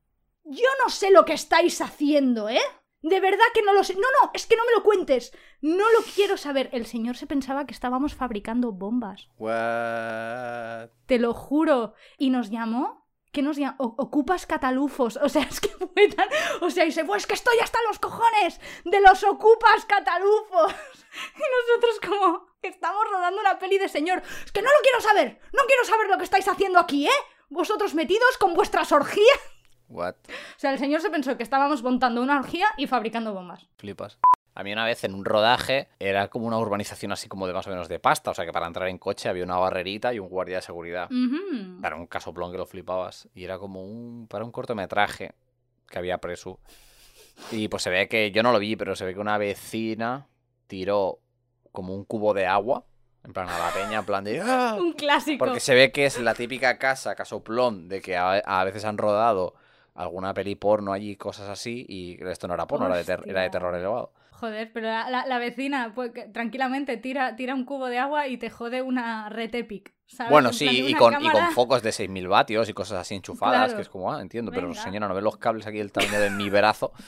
Yo 0.45 0.67
no 0.83 0.89
sé 0.89 1.11
lo 1.11 1.23
que 1.25 1.33
estáis 1.33 1.79
haciendo, 1.81 2.49
¿eh? 2.49 2.59
De 3.03 3.19
verdad 3.19 3.45
que 3.53 3.61
no 3.61 3.73
lo 3.73 3.83
sé. 3.83 3.95
No, 3.95 4.07
no, 4.21 4.31
es 4.33 4.47
que 4.47 4.55
no 4.55 4.63
me 4.65 4.71
lo 4.71 4.81
cuentes. 4.81 5.33
No 5.61 5.91
lo 5.91 5.99
quiero 6.15 6.37
saber. 6.37 6.69
El 6.71 6.85
señor 6.85 7.17
se 7.17 7.27
pensaba 7.27 7.65
que 7.65 7.73
estábamos 7.73 8.15
fabricando 8.15 8.71
bombas. 8.71 9.27
What? 9.37 10.89
Te 11.05 11.19
lo 11.19 11.33
juro. 11.33 11.93
Y 12.17 12.29
nos 12.29 12.49
llamó. 12.49 13.05
¿Qué 13.33 13.41
nos 13.41 13.57
llamó? 13.57 13.75
Ocupas 13.97 14.45
catalufos. 14.45 15.17
O 15.17 15.27
sea, 15.27 15.43
es 15.51 15.59
que 15.59 15.67
fue 15.67 16.07
tan. 16.07 16.29
O 16.61 16.69
sea, 16.69 16.85
y 16.85 16.93
se 16.93 17.03
fue, 17.03 17.17
es 17.17 17.27
que 17.27 17.33
estoy 17.33 17.59
hasta 17.61 17.77
los 17.89 17.99
cojones 17.99 18.61
de 18.85 19.01
los 19.01 19.23
ocupas 19.23 19.85
catalufos. 19.85 20.73
Y 21.13 21.75
nosotros, 21.77 21.99
como. 21.99 22.47
Estamos 22.63 23.03
rodando 23.11 23.41
una 23.41 23.59
peli 23.59 23.77
de 23.77 23.89
señor. 23.89 24.23
Es 24.45 24.51
que 24.53 24.61
no 24.61 24.69
lo 24.69 24.79
quiero 24.81 25.01
saber. 25.01 25.41
No 25.51 25.63
quiero 25.67 25.83
saber 25.83 26.07
lo 26.07 26.17
que 26.17 26.23
estáis 26.23 26.47
haciendo 26.47 26.79
aquí, 26.79 27.05
¿eh? 27.07 27.21
Vosotros 27.49 27.93
metidos 27.93 28.37
con 28.39 28.53
vuestras 28.53 28.93
orgías. 28.93 29.52
What? 29.89 30.15
O 30.27 30.59
sea, 30.59 30.71
el 30.71 30.79
señor 30.79 31.01
se 31.01 31.09
pensó 31.09 31.37
que 31.37 31.43
estábamos 31.43 31.83
montando 31.83 32.21
una 32.21 32.39
orgía 32.39 32.67
y 32.77 32.87
fabricando 32.87 33.33
bombas. 33.33 33.67
Flipas. 33.77 34.17
A 34.55 34.63
mí 34.63 34.71
una 34.71 34.85
vez 34.85 35.03
en 35.03 35.15
un 35.15 35.25
rodaje 35.25 35.87
era 35.99 36.27
como 36.27 36.45
una 36.45 36.59
urbanización 36.59 37.11
así 37.11 37.27
como 37.27 37.47
de 37.47 37.53
más 37.53 37.65
o 37.65 37.71
menos 37.71 37.89
de 37.89 37.99
pasta, 37.99 38.31
o 38.31 38.33
sea 38.35 38.45
que 38.45 38.51
para 38.51 38.67
entrar 38.67 38.87
en 38.87 38.99
coche 38.99 39.27
había 39.27 39.43
una 39.43 39.57
barrerita 39.57 40.13
y 40.13 40.19
un 40.19 40.29
guardia 40.29 40.57
de 40.57 40.61
seguridad. 40.61 41.09
Ujú. 41.11 41.79
Era 41.83 41.95
un 41.95 42.05
casoplón 42.05 42.51
que 42.51 42.57
lo 42.59 42.67
flipabas. 42.67 43.27
Y 43.33 43.43
era 43.45 43.57
como 43.57 43.83
un. 43.83 44.27
para 44.27 44.45
un 44.45 44.51
cortometraje 44.51 45.33
que 45.89 45.97
había 45.97 46.19
preso. 46.19 46.59
Y 47.51 47.67
pues 47.67 47.81
se 47.81 47.89
ve 47.89 48.07
que. 48.07 48.31
Yo 48.31 48.43
no 48.43 48.51
lo 48.51 48.59
vi, 48.59 48.75
pero 48.75 48.95
se 48.95 49.05
ve 49.05 49.13
que 49.15 49.19
una 49.19 49.39
vecina 49.39 50.27
tiró 50.67 51.19
como 51.71 51.95
un 51.95 52.05
cubo 52.05 52.35
de 52.35 52.45
agua. 52.45 52.85
En 53.23 53.31
plan 53.33 53.47
a 53.49 53.57
la 53.57 53.71
peña, 53.71 53.99
en 53.99 54.05
plan 54.05 54.23
de. 54.23 54.39
¡Ah! 54.41 54.75
Un 54.79 54.93
clásico. 54.93 55.45
Porque 55.45 55.61
se 55.61 55.73
ve 55.73 55.93
que 55.93 56.05
es 56.05 56.19
la 56.19 56.33
típica 56.35 56.77
casa, 56.77 57.15
casoplón, 57.15 57.87
de 57.87 58.01
que 58.01 58.17
a, 58.17 58.33
a 58.33 58.63
veces 58.65 58.83
han 58.83 58.97
rodado 58.97 59.55
alguna 59.95 60.33
peli 60.33 60.55
porno 60.55 60.93
allí, 60.93 61.15
cosas 61.15 61.49
así, 61.49 61.85
y 61.87 62.17
esto 62.27 62.47
no 62.47 62.53
era 62.55 62.65
porno, 62.67 62.87
era 62.87 63.03
de, 63.03 63.19
era 63.29 63.49
terror 63.49 63.75
elevado. 63.75 64.11
Joder, 64.31 64.71
pero 64.73 64.87
la, 64.87 65.09
la- 65.09 65.25
la 65.25 65.37
vecina 65.37 65.93
pues, 65.95 66.11
tranquilamente 66.33 66.97
tira, 66.97 67.35
tira 67.35 67.53
un 67.55 67.63
cubo 67.65 67.87
de 67.87 67.99
agua 67.99 68.27
y 68.27 68.37
te 68.37 68.49
jode 68.49 68.81
una 68.81 69.29
red 69.29 69.53
epic. 69.55 69.93
¿sabes? 70.05 70.31
Bueno, 70.31 70.49
En 70.49 70.53
sí, 70.55 70.67
y 70.87 70.93
con, 70.95 71.13
y 71.23 71.29
con 71.29 71.51
focos 71.51 71.81
de 71.81 71.91
6.000 71.91 72.27
vatios 72.27 72.67
y 72.69 72.73
cosas 72.73 72.99
así 72.99 73.15
enchufadas, 73.15 73.57
Claro. 73.67 73.75
que 73.77 73.81
es 73.83 73.89
como, 73.89 74.11
ah, 74.11 74.21
entiendo, 74.21 74.51
pero 74.51 74.67
Venga. 74.67 74.81
señora, 74.81 75.07
no 75.07 75.13
ve 75.15 75.21
los 75.21 75.37
cables 75.37 75.65
aquí 75.65 75.79
el 75.79 75.91
tamaño 75.91 76.19
de 76.19 76.29
mi 76.29 76.49
brazo. 76.49 76.91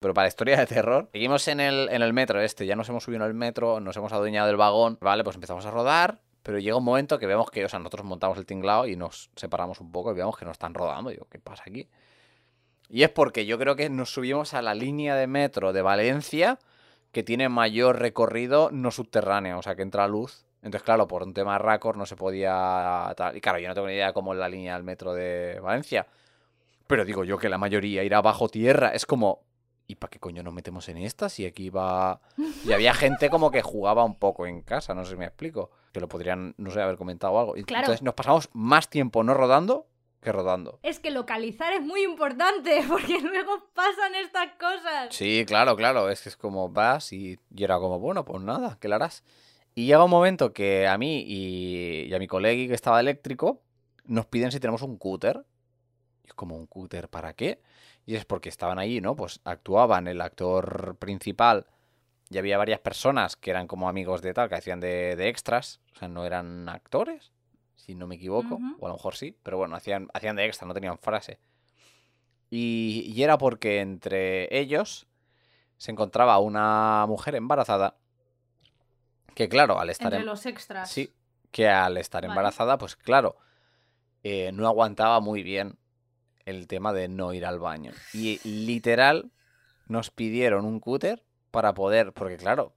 Pero 0.00 0.12
para 0.12 0.28
historia 0.28 0.58
de 0.58 0.66
terror, 0.66 1.08
seguimos 1.10 1.48
en 1.48 1.58
el, 1.58 1.88
en 1.90 2.02
el 2.02 2.12
metro 2.12 2.40
este, 2.40 2.66
ya 2.66 2.76
nos 2.76 2.86
hemos 2.90 3.04
subido 3.04 3.22
en 3.24 3.28
el 3.30 3.34
metro, 3.34 3.80
nos 3.80 3.96
hemos 3.96 4.12
adueñado 4.12 4.46
del 4.46 4.56
vagón, 4.56 4.98
vale, 5.00 5.24
pues 5.24 5.36
empezamos 5.36 5.64
a 5.64 5.70
rodar, 5.70 6.20
pero 6.42 6.58
llega 6.58 6.76
un 6.76 6.84
momento 6.84 7.18
que 7.18 7.26
vemos 7.26 7.50
que, 7.50 7.64
o 7.64 7.68
sea, 7.68 7.78
nosotros 7.78 8.04
montamos 8.04 8.36
el 8.36 8.44
tinglado 8.44 8.86
y 8.86 8.94
nos 8.96 9.30
separamos 9.36 9.80
un 9.80 9.90
poco 9.92 10.12
y 10.12 10.14
vemos 10.14 10.36
que 10.36 10.44
nos 10.44 10.52
están 10.52 10.74
rodando. 10.74 11.08
Digo, 11.10 11.26
¿qué 11.30 11.38
pasa 11.38 11.62
aquí? 11.66 11.88
Y 12.88 13.02
es 13.02 13.10
porque 13.10 13.46
yo 13.46 13.58
creo 13.58 13.76
que 13.76 13.90
nos 13.90 14.12
subimos 14.12 14.54
a 14.54 14.62
la 14.62 14.74
línea 14.74 15.16
de 15.16 15.26
metro 15.26 15.72
de 15.72 15.82
Valencia 15.82 16.58
que 17.12 17.22
tiene 17.22 17.48
mayor 17.48 17.98
recorrido 17.98 18.70
no 18.70 18.90
subterráneo, 18.90 19.58
o 19.58 19.62
sea, 19.62 19.74
que 19.74 19.82
entra 19.82 20.06
luz. 20.06 20.44
Entonces, 20.62 20.84
claro, 20.84 21.06
por 21.06 21.22
un 21.22 21.32
tema 21.32 21.58
raccord 21.58 21.96
no 21.96 22.06
se 22.06 22.16
podía 22.16 23.12
tal. 23.16 23.36
Y 23.36 23.40
claro, 23.40 23.58
yo 23.58 23.68
no 23.68 23.74
tengo 23.74 23.86
ni 23.86 23.94
idea 23.94 24.12
cómo 24.12 24.32
es 24.32 24.38
la 24.38 24.48
línea 24.48 24.74
del 24.74 24.84
metro 24.84 25.14
de 25.14 25.60
Valencia. 25.60 26.06
Pero 26.86 27.04
digo 27.04 27.24
yo 27.24 27.38
que 27.38 27.48
la 27.48 27.58
mayoría 27.58 28.04
irá 28.04 28.20
bajo 28.20 28.48
tierra. 28.48 28.90
Es 28.90 29.06
como, 29.06 29.44
¿y 29.86 29.94
para 29.94 30.10
qué 30.10 30.18
coño 30.18 30.42
nos 30.42 30.52
metemos 30.52 30.88
en 30.88 30.98
esta? 30.98 31.28
Si 31.28 31.46
aquí 31.46 31.70
va. 31.70 32.20
Y 32.64 32.72
había 32.72 32.94
gente 32.94 33.30
como 33.30 33.50
que 33.50 33.62
jugaba 33.62 34.04
un 34.04 34.18
poco 34.18 34.46
en 34.46 34.62
casa, 34.62 34.94
no 34.94 35.04
sé 35.04 35.12
si 35.12 35.16
me 35.16 35.26
explico. 35.26 35.70
Que 35.92 36.00
lo 36.00 36.08
podrían, 36.08 36.54
no 36.58 36.70
sé, 36.70 36.82
haber 36.82 36.96
comentado 36.96 37.38
algo. 37.38 37.52
Claro. 37.52 37.84
Entonces 37.84 38.02
nos 38.02 38.14
pasamos 38.14 38.48
más 38.52 38.90
tiempo 38.90 39.22
no 39.22 39.34
rodando 39.34 39.86
que 40.26 40.32
rodando. 40.32 40.80
Es 40.82 40.98
que 40.98 41.12
localizar 41.12 41.72
es 41.72 41.82
muy 41.82 42.02
importante 42.02 42.84
porque 42.88 43.20
luego 43.20 43.70
pasan 43.74 44.16
estas 44.16 44.48
cosas. 44.58 45.14
Sí, 45.14 45.44
claro, 45.46 45.76
claro. 45.76 46.10
Es 46.10 46.20
que 46.20 46.30
es 46.30 46.36
como 46.36 46.68
vas 46.68 47.12
y, 47.12 47.38
y 47.54 47.62
era 47.62 47.78
como, 47.78 48.00
bueno, 48.00 48.24
pues 48.24 48.42
nada, 48.42 48.76
¿qué 48.80 48.88
le 48.88 48.96
harás? 48.96 49.22
Y 49.76 49.86
llega 49.86 50.02
un 50.02 50.10
momento 50.10 50.52
que 50.52 50.88
a 50.88 50.98
mí 50.98 51.22
y, 51.24 52.06
y 52.08 52.14
a 52.14 52.18
mi 52.18 52.26
colegui 52.26 52.66
que 52.66 52.74
estaba 52.74 52.98
eléctrico 52.98 53.62
nos 54.04 54.26
piden 54.26 54.50
si 54.50 54.58
tenemos 54.58 54.82
un 54.82 54.96
cúter. 54.96 55.44
Y 56.24 56.28
es 56.28 56.34
como, 56.34 56.56
¿un 56.56 56.66
cúter 56.66 57.08
para 57.08 57.34
qué? 57.34 57.62
Y 58.04 58.16
es 58.16 58.24
porque 58.24 58.48
estaban 58.48 58.80
ahí, 58.80 59.00
¿no? 59.00 59.14
Pues 59.14 59.40
actuaban 59.44 60.08
el 60.08 60.20
actor 60.20 60.96
principal 60.98 61.66
y 62.30 62.38
había 62.38 62.58
varias 62.58 62.80
personas 62.80 63.36
que 63.36 63.52
eran 63.52 63.68
como 63.68 63.88
amigos 63.88 64.22
de 64.22 64.34
tal, 64.34 64.48
que 64.48 64.56
hacían 64.56 64.80
de, 64.80 65.14
de 65.14 65.28
extras. 65.28 65.80
O 65.94 65.98
sea, 66.00 66.08
no 66.08 66.24
eran 66.24 66.68
actores, 66.68 67.32
si 67.76 67.94
no 67.94 68.06
me 68.06 68.16
equivoco. 68.16 68.58
O 68.80 68.86
a 68.86 68.88
lo 68.88 68.94
mejor 68.96 69.14
sí, 69.16 69.36
pero 69.42 69.56
bueno, 69.58 69.76
hacían, 69.76 70.08
hacían 70.12 70.36
de 70.36 70.44
extra, 70.46 70.66
no 70.66 70.74
tenían 70.74 70.98
frase. 70.98 71.38
Y, 72.50 73.12
y 73.14 73.22
era 73.22 73.38
porque 73.38 73.80
entre 73.80 74.56
ellos 74.56 75.06
se 75.76 75.90
encontraba 75.90 76.38
una 76.38 77.04
mujer 77.06 77.34
embarazada 77.34 77.96
que 79.34 79.48
claro, 79.48 79.78
al 79.78 79.90
estar 79.90 80.06
Entre 80.12 80.20
en- 80.20 80.26
los 80.26 80.46
extras. 80.46 80.88
sí, 80.90 81.12
que 81.50 81.68
al 81.68 81.96
estar 81.98 82.22
Vale. 82.22 82.32
embarazada, 82.32 82.78
pues 82.78 82.96
claro, 82.96 83.36
eh, 84.22 84.50
no 84.52 84.66
aguantaba 84.66 85.20
muy 85.20 85.42
bien 85.42 85.78
el 86.44 86.66
tema 86.68 86.92
de 86.92 87.08
no 87.08 87.32
ir 87.34 87.44
al 87.44 87.58
baño. 87.58 87.92
Y 88.12 88.40
literal 88.48 89.30
nos 89.88 90.10
pidieron 90.10 90.64
un 90.64 90.80
cúter 90.80 91.24
para 91.50 91.74
poder, 91.74 92.12
porque 92.12 92.36
claro, 92.36 92.74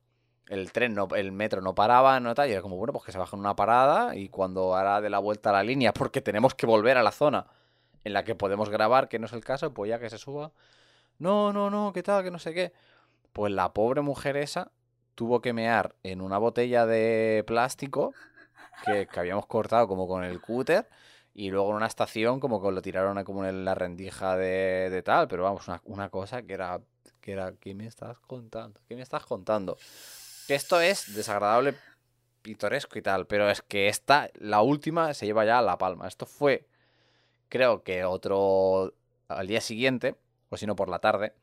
el 0.49 0.71
tren, 0.71 0.95
no, 0.95 1.07
el 1.15 1.31
metro 1.31 1.61
no 1.61 1.75
paraba, 1.75 2.19
no 2.19 2.33
tal, 2.35 2.49
y 2.49 2.53
era 2.53 2.61
como, 2.61 2.75
bueno, 2.75 2.91
pues 2.91 3.05
que 3.05 3.11
se 3.11 3.17
baja 3.17 3.35
en 3.35 3.41
una 3.41 3.55
parada 3.55 4.15
y 4.15 4.29
cuando 4.29 4.75
hará 4.75 4.99
de 4.99 5.09
la 5.09 5.19
vuelta 5.19 5.51
a 5.51 5.53
la 5.53 5.63
línea, 5.63 5.93
porque 5.93 6.21
tenemos 6.21 6.55
que 6.55 6.65
volver 6.65 6.97
a 6.97 7.03
la 7.03 7.11
zona 7.11 7.45
en 8.03 8.13
la 8.13 8.23
que 8.23 8.35
podemos 8.35 8.69
grabar, 8.69 9.07
que 9.07 9.19
no 9.19 9.27
es 9.27 9.33
el 9.33 9.43
caso, 9.43 9.73
pues 9.73 9.89
ya 9.89 9.99
que 9.99 10.09
se 10.09 10.17
suba. 10.17 10.51
No, 11.19 11.53
no, 11.53 11.69
no, 11.69 11.93
¿qué 11.93 12.01
tal? 12.03 12.23
Que 12.23 12.31
no 12.31 12.39
sé 12.39 12.53
qué. 12.53 12.73
Pues 13.33 13.53
la 13.53 13.73
pobre 13.73 14.01
mujer 14.01 14.37
esa 14.37 14.71
tuvo 15.15 15.41
que 15.41 15.53
mear 15.53 15.95
en 16.03 16.21
una 16.21 16.37
botella 16.37 16.85
de 16.85 17.43
plástico 17.45 18.13
que, 18.85 19.07
que 19.07 19.19
habíamos 19.19 19.45
cortado 19.45 19.87
como 19.87 20.07
con 20.07 20.23
el 20.23 20.41
cúter 20.41 20.87
y 21.33 21.51
luego 21.51 21.69
en 21.69 21.75
una 21.77 21.87
estación 21.87 22.39
como 22.39 22.61
que 22.61 22.71
lo 22.71 22.81
tiraron 22.81 23.23
como 23.23 23.45
en 23.45 23.65
la 23.65 23.75
rendija 23.75 24.35
de, 24.35 24.89
de 24.89 25.01
tal, 25.03 25.27
pero 25.27 25.43
vamos, 25.43 25.67
una, 25.67 25.81
una 25.85 26.09
cosa 26.09 26.41
que 26.41 26.53
era, 26.53 26.81
que 27.21 27.33
era, 27.33 27.53
¿qué 27.53 27.75
me 27.75 27.85
estás 27.85 28.17
contando? 28.19 28.79
¿Qué 28.87 28.95
me 28.95 29.01
estás 29.01 29.25
contando? 29.25 29.77
Que 30.49 30.55
esto 30.55 30.81
es 30.81 31.13
desagradable, 31.13 31.75
pintoresco 32.41 32.97
y 32.97 33.03
tal, 33.03 33.27
pero 33.27 33.51
es 33.51 33.61
que 33.61 33.87
esta, 33.87 34.31
la 34.39 34.63
última, 34.63 35.13
se 35.13 35.27
lleva 35.27 35.45
ya 35.45 35.59
a 35.59 35.61
la 35.61 35.77
palma. 35.77 36.07
Esto 36.07 36.25
fue, 36.25 36.65
creo 37.49 37.83
que 37.83 38.03
otro, 38.03 38.95
al 39.27 39.45
día 39.45 39.61
siguiente, 39.61 40.15
o 40.49 40.57
si 40.57 40.65
no 40.65 40.75
por 40.75 40.89
la 40.89 40.97
tarde, 40.97 41.33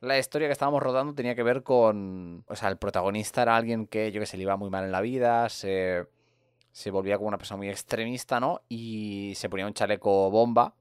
la 0.00 0.18
historia 0.18 0.48
que 0.48 0.52
estábamos 0.52 0.82
rodando 0.82 1.14
tenía 1.14 1.34
que 1.34 1.42
ver 1.42 1.62
con. 1.62 2.44
O 2.46 2.54
sea, 2.54 2.68
el 2.68 2.76
protagonista 2.76 3.40
era 3.40 3.56
alguien 3.56 3.86
que 3.86 4.12
yo 4.12 4.20
que 4.20 4.26
se 4.26 4.36
le 4.36 4.42
iba 4.42 4.58
muy 4.58 4.68
mal 4.68 4.84
en 4.84 4.92
la 4.92 5.00
vida, 5.00 5.48
se, 5.48 6.06
se 6.72 6.90
volvía 6.90 7.16
como 7.16 7.28
una 7.28 7.38
persona 7.38 7.56
muy 7.56 7.70
extremista, 7.70 8.38
¿no? 8.38 8.60
Y 8.68 9.32
se 9.36 9.48
ponía 9.48 9.66
un 9.66 9.72
chaleco 9.72 10.30
bomba 10.30 10.74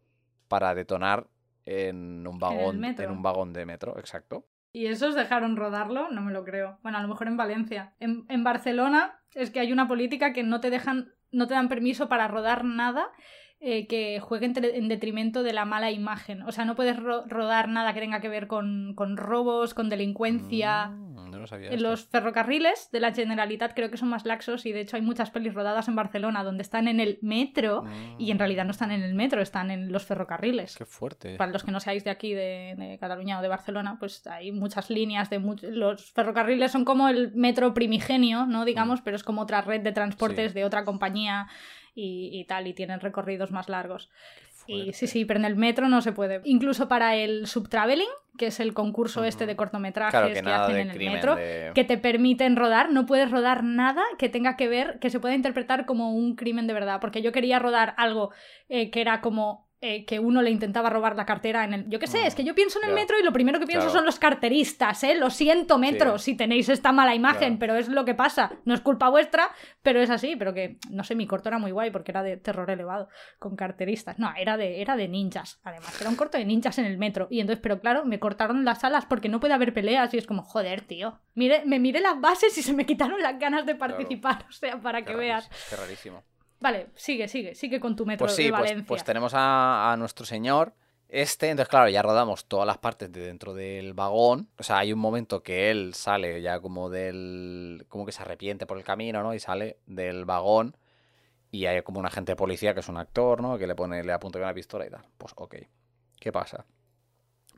para 0.49 0.75
detonar 0.75 1.25
en 1.63 2.27
un 2.27 2.37
vagón, 2.37 2.83
en 2.83 3.11
un 3.11 3.23
vagón 3.23 3.53
de 3.53 3.65
metro, 3.65 3.97
exacto. 3.97 4.43
¿Y 4.75 4.87
esos 4.87 5.15
dejaron 5.15 5.55
rodarlo? 5.55 6.09
No 6.11 6.21
me 6.21 6.33
lo 6.33 6.43
creo. 6.43 6.79
Bueno, 6.83 6.97
a 6.97 7.01
lo 7.01 7.07
mejor 7.07 7.27
en 7.27 7.37
Valencia. 7.37 7.93
En, 8.01 8.43
Barcelona 8.43 9.21
es 9.33 9.49
que 9.49 9.61
hay 9.61 9.71
una 9.71 9.87
política 9.87 10.33
que 10.33 10.43
no 10.43 10.59
te 10.59 10.69
dejan, 10.69 11.13
no 11.31 11.47
te 11.47 11.53
dan 11.53 11.69
permiso 11.69 12.09
para 12.09 12.27
rodar 12.27 12.65
nada 12.65 13.07
eh, 13.61 13.87
que 13.87 14.19
juegue 14.19 14.47
en, 14.47 14.53
en 14.65 14.89
detrimento 14.89 15.43
de 15.43 15.53
la 15.53 15.63
mala 15.63 15.91
imagen. 15.91 16.41
O 16.41 16.51
sea, 16.51 16.65
no 16.65 16.75
puedes 16.75 16.97
ro- 16.97 17.23
rodar 17.25 17.69
nada 17.69 17.93
que 17.93 18.01
tenga 18.01 18.19
que 18.19 18.27
ver 18.27 18.47
con, 18.47 18.95
con 18.95 19.15
robos, 19.15 19.73
con 19.73 19.87
delincuencia. 19.87 20.87
Mm, 20.87 21.31
no 21.45 21.47
sabía 21.47 21.69
esto. 21.69 21.81
los 21.81 22.05
ferrocarriles 22.07 22.89
de 22.91 22.99
la 22.99 23.13
Generalitat 23.13 23.73
creo 23.73 23.89
que 23.89 23.97
son 23.97 24.09
más 24.09 24.25
laxos 24.25 24.65
y 24.65 24.71
de 24.71 24.81
hecho 24.81 24.95
hay 24.97 25.01
muchas 25.01 25.29
pelis 25.31 25.53
rodadas 25.53 25.87
en 25.87 25.95
Barcelona 25.95 26.43
donde 26.43 26.61
están 26.63 26.87
en 26.87 26.99
el 26.99 27.19
metro 27.21 27.83
y 28.17 28.31
en 28.31 28.37
Mm, 28.37 28.39
realidad 28.39 28.65
no 28.65 28.71
están 28.71 28.91
en 28.91 29.01
el 29.03 29.13
metro, 29.15 29.41
están 29.41 29.71
en 29.71 29.91
los 29.91 30.05
ferrocarriles. 30.05 30.75
Qué 30.77 30.85
fuerte. 30.85 31.35
Para 31.37 31.51
los 31.51 31.63
que 31.63 31.71
no 31.71 31.79
seáis 31.79 32.03
de 32.03 32.09
aquí, 32.09 32.33
de, 32.33 32.75
de 32.77 32.97
Cataluña 32.99 33.39
o 33.39 33.41
de 33.41 33.47
Barcelona, 33.47 33.97
pues 33.99 34.25
hay 34.27 34.51
muchas 34.51 34.89
líneas 34.89 35.29
de 35.29 35.39
much- 35.39 35.61
los 35.69 36.11
ferrocarriles 36.11 36.71
son 36.71 36.85
como 36.85 37.07
el 37.09 37.31
metro 37.35 37.73
primigenio, 37.73 38.45
¿no? 38.45 38.65
Digamos, 38.65 39.01
pero 39.01 39.15
es 39.15 39.23
como 39.23 39.41
otra 39.43 39.61
red 39.61 39.81
de 39.81 39.91
transportes 39.91 40.51
Mm. 40.51 40.53
Sí. 40.53 40.59
de 40.59 40.65
otra 40.65 40.83
compañía 40.85 41.47
y, 41.93 42.29
y 42.33 42.43
tal, 42.45 42.67
y 42.67 42.73
tienen 42.73 42.99
recorridos 42.99 43.51
más 43.51 43.69
largos. 43.69 44.09
Y 44.67 44.93
sí, 44.93 45.07
sí, 45.07 45.25
pero 45.25 45.39
en 45.39 45.45
el 45.45 45.55
metro 45.55 45.87
no 45.87 46.01
se 46.01 46.11
puede. 46.11 46.41
Incluso 46.43 46.87
para 46.87 47.15
el 47.15 47.47
subtraveling, 47.47 48.07
que 48.37 48.47
es 48.47 48.59
el 48.59 48.73
concurso 48.73 49.23
este 49.23 49.45
de 49.45 49.55
cortometrajes 49.55 50.11
Claro 50.11 50.33
que, 50.33 50.39
hacen 50.51 50.77
en 50.77 50.89
el 50.91 51.11
metro, 51.11 51.35
de- 51.35 51.71
que 51.73 51.83
te 51.83 51.97
permiten 51.97 52.55
rodar, 52.55 52.91
no 52.91 53.05
puedes 53.05 53.31
rodar 53.31 53.63
nada 53.63 54.03
que 54.17 54.29
tenga 54.29 54.57
que 54.57 54.67
ver, 54.67 54.99
que 54.99 55.09
se 55.09 55.19
pueda 55.19 55.35
interpretar 55.35 55.85
como 55.85 56.13
un 56.13 56.35
crimen 56.35 56.67
de 56.67 56.73
verdad. 56.73 56.99
Porque 56.99 57.21
yo 57.21 57.31
quería 57.31 57.59
rodar 57.59 57.93
algo 57.97 58.31
eh, 58.69 58.89
que 58.91 59.01
era 59.01 59.21
como 59.21 59.64
eh, 59.81 60.05
que 60.05 60.19
uno 60.19 60.41
le 60.41 60.49
intentaba 60.49 60.89
robar 60.89 61.15
la 61.15 61.25
cartera 61.25 61.63
en 61.63 61.73
el. 61.73 61.89
Yo 61.89 61.99
qué 61.99 62.07
sé, 62.07 62.25
es 62.25 62.33
que 62.33 62.43
yo 62.43 62.55
pienso 62.55 62.79
en 62.81 62.89
el 62.89 62.95
metro 62.95 63.19
y 63.19 63.23
lo 63.23 63.31
primero 63.33 63.59
que 63.59 63.65
pienso 63.67 63.85
Claro. 63.87 63.97
son 63.99 64.05
los 64.05 64.17
carteristas, 64.19 65.03
¿eh? 65.03 65.15
Lo 65.15 65.29
siento, 65.29 65.77
metro, 65.77 66.17
si 66.17 66.35
tenéis 66.35 66.69
esta 66.69 66.91
mala 66.91 67.13
imagen, 67.13 67.57
Claro. 67.57 67.59
pero 67.59 67.75
es 67.75 67.89
lo 67.89 68.05
que 68.05 68.15
pasa. 68.15 68.51
No 68.65 68.73
es 68.73 68.81
culpa 68.81 69.09
vuestra, 69.09 69.49
pero 69.81 69.99
es 70.01 70.09
así. 70.09 70.35
Pero 70.35 70.53
que, 70.53 70.77
no 70.89 71.03
sé, 71.03 71.13
mi 71.15 71.27
corto 71.27 71.49
era 71.49 71.57
muy 71.59 71.71
guay 71.71 71.91
porque 71.91 72.11
era 72.11 72.23
de 72.23 72.37
terror 72.37 72.69
elevado, 72.71 73.09
con 73.37 73.55
carteristas. 73.55 74.17
No, 74.17 74.33
era 74.37 74.57
de, 74.57 74.81
era 74.81 74.95
de 74.95 75.07
ninjas, 75.07 75.59
además. 75.63 75.99
Era 75.99 76.09
un 76.09 76.15
corto 76.15 76.37
de 76.37 76.45
ninjas 76.45 76.77
en 76.79 76.85
el 76.85 76.97
metro. 76.97 77.27
Y 77.29 77.39
entonces, 77.41 77.61
pero 77.61 77.79
claro, 77.79 78.05
me 78.05 78.19
cortaron 78.19 78.65
las 78.65 78.83
alas 78.83 79.05
porque 79.05 79.29
no 79.29 79.39
puede 79.39 79.53
haber 79.53 79.73
peleas 79.73 80.13
y 80.13 80.17
es 80.17 80.25
como, 80.25 80.41
joder, 80.43 80.81
tío. 80.81 81.19
Mire, 81.33 81.63
me 81.65 81.79
miré 81.79 81.99
las 81.99 82.19
bases 82.19 82.57
y 82.57 82.63
se 82.63 82.73
me 82.73 82.85
quitaron 82.85 83.21
las 83.21 83.37
ganas 83.39 83.65
de 83.65 83.75
participar. 83.75 84.45
O 84.49 84.51
sea, 84.51 84.79
para 84.79 84.99
Qué 85.03 85.11
que 85.11 85.15
veas. 85.17 85.49
Qué 85.69 85.75
rarísimo. 85.75 86.23
Vale, 86.65 86.87
sigue, 86.95 87.27
sigue, 87.27 87.53
sigue 87.53 87.79
con 87.79 87.95
tu 87.95 88.07
metro 88.07 88.25
Pues 88.25 88.35
sí, 88.35 88.45
de 88.45 88.49
pues, 88.49 88.61
Valencia. 88.61 88.87
pues 88.87 89.03
tenemos 89.03 89.35
a, 89.35 89.91
a 89.93 89.97
nuestro 89.97 90.25
señor. 90.25 90.73
Este, 91.07 91.49
entonces, 91.51 91.69
claro, 91.69 91.89
ya 91.89 92.01
rodamos 92.01 92.45
todas 92.45 92.65
las 92.65 92.79
partes 92.79 93.11
de 93.11 93.19
dentro 93.19 93.53
del 93.53 93.93
vagón. 93.93 94.49
O 94.57 94.63
sea, 94.63 94.79
hay 94.79 94.91
un 94.91 94.97
momento 94.97 95.43
que 95.43 95.69
él 95.69 95.93
sale 95.93 96.41
ya 96.41 96.59
como 96.59 96.89
del. 96.89 97.85
como 97.87 98.03
que 98.03 98.11
se 98.11 98.23
arrepiente 98.23 98.65
por 98.65 98.79
el 98.79 98.83
camino, 98.83 99.21
¿no? 99.21 99.35
Y 99.35 99.39
sale 99.39 99.77
del 99.85 100.25
vagón. 100.25 100.75
Y 101.51 101.67
hay 101.67 101.83
como 101.83 101.99
un 101.99 102.07
agente 102.07 102.31
de 102.31 102.35
policía 102.35 102.73
que 102.73 102.79
es 102.79 102.89
un 102.89 102.97
actor, 102.97 103.41
¿no? 103.43 103.59
Que 103.59 103.67
le 103.67 103.75
pone, 103.75 104.03
le 104.03 104.11
apunta 104.11 104.39
con 104.39 104.45
una 104.45 104.55
pistola 104.55 104.87
y 104.87 104.89
tal. 104.89 105.05
Pues 105.19 105.33
ok. 105.35 105.57
¿Qué 106.19 106.31
pasa? 106.31 106.65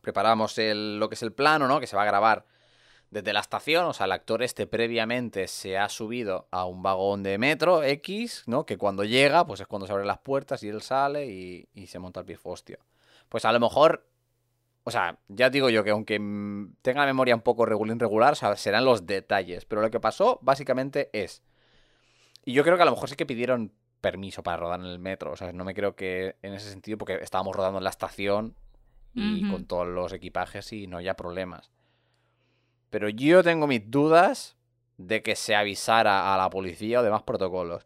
Preparamos 0.02 0.58
el, 0.58 1.00
lo 1.00 1.08
que 1.08 1.16
es 1.16 1.24
el 1.24 1.32
plano, 1.32 1.70
¿no? 1.70 1.80
Que 1.80 1.88
se 1.88 1.96
va 1.96 2.02
a 2.02 2.06
grabar 2.08 2.46
desde 3.12 3.34
la 3.34 3.40
estación. 3.40 3.86
O 3.86 3.94
sea, 3.94 4.06
el 4.06 4.12
actor 4.12 4.44
este 4.44 4.68
previamente 4.68 5.48
se 5.48 5.78
ha 5.78 5.90
subido 5.90 6.48
a 6.52 6.66
un 6.66 6.84
vagón 6.84 7.24
de 7.24 7.38
metro 7.38 7.84
X, 7.84 8.44
¿no? 8.48 8.66
Que 8.66 8.78
cuando 8.78 9.04
llega, 9.04 9.46
pues 9.46 9.62
es 9.62 9.68
cuando 9.68 9.88
se 9.88 9.94
abren 9.94 10.08
las 10.08 10.20
puertas 10.20 10.64
y 10.64 10.70
él 10.70 10.82
sale 10.82 11.28
y, 11.28 11.68
y 11.74 11.88
se 11.88 12.00
monta 12.00 12.22
el 12.22 12.26
pifostio. 12.26 12.80
Pues 13.30 13.46
a 13.46 13.52
lo 13.52 13.60
mejor. 13.60 14.08
O 14.84 14.92
sea, 14.92 15.20
ya 15.28 15.50
digo 15.50 15.70
yo 15.70 15.84
que 15.84 15.90
aunque 15.90 16.18
tenga 16.82 17.02
la 17.02 17.08
memoria 17.08 17.36
un 17.36 17.42
poco 17.42 17.66
regular, 17.66 17.98
regular, 17.98 18.32
o 18.34 18.36
sea, 18.36 18.56
serán 18.56 18.86
los 18.86 19.06
detalles. 19.06 19.66
Pero 19.66 19.82
lo 19.82 19.92
que 19.92 20.00
pasó, 20.00 20.40
básicamente, 20.42 21.10
es. 21.12 21.44
Y 22.46 22.54
yo 22.54 22.64
creo 22.64 22.78
que 22.78 22.84
a 22.84 22.86
lo 22.86 22.92
mejor 22.92 23.10
sí 23.10 23.18
que 23.18 23.26
pidieron 23.26 23.74
permiso 24.00 24.44
para 24.44 24.58
rodar 24.58 24.80
en 24.80 24.86
el 24.86 25.00
metro. 25.00 25.34
O 25.34 25.36
sea, 25.36 25.52
no 25.52 25.66
me 25.66 25.74
creo 25.74 25.96
que 25.98 26.38
en 26.42 26.54
ese 26.54 26.70
sentido, 26.70 26.98
porque 26.98 27.16
estábamos 27.22 27.54
rodando 27.54 27.80
en 27.80 27.84
la 27.84 27.90
estación 27.90 28.56
y 29.14 29.50
con 29.50 29.66
todos 29.66 29.88
los 29.88 30.14
equipajes 30.14 30.72
y 30.74 30.86
no 30.86 30.98
haya 30.98 31.16
problemas. 31.16 31.72
Pero 32.90 33.10
yo 33.10 33.44
tengo 33.44 33.68
mis 33.68 33.90
dudas 33.90 34.56
de 34.98 35.22
que 35.22 35.36
se 35.36 35.56
avisara 35.56 36.34
a 36.34 36.38
la 36.38 36.50
policía 36.50 37.00
o 37.00 37.04
demás 37.04 37.24
protocolos. 37.24 37.86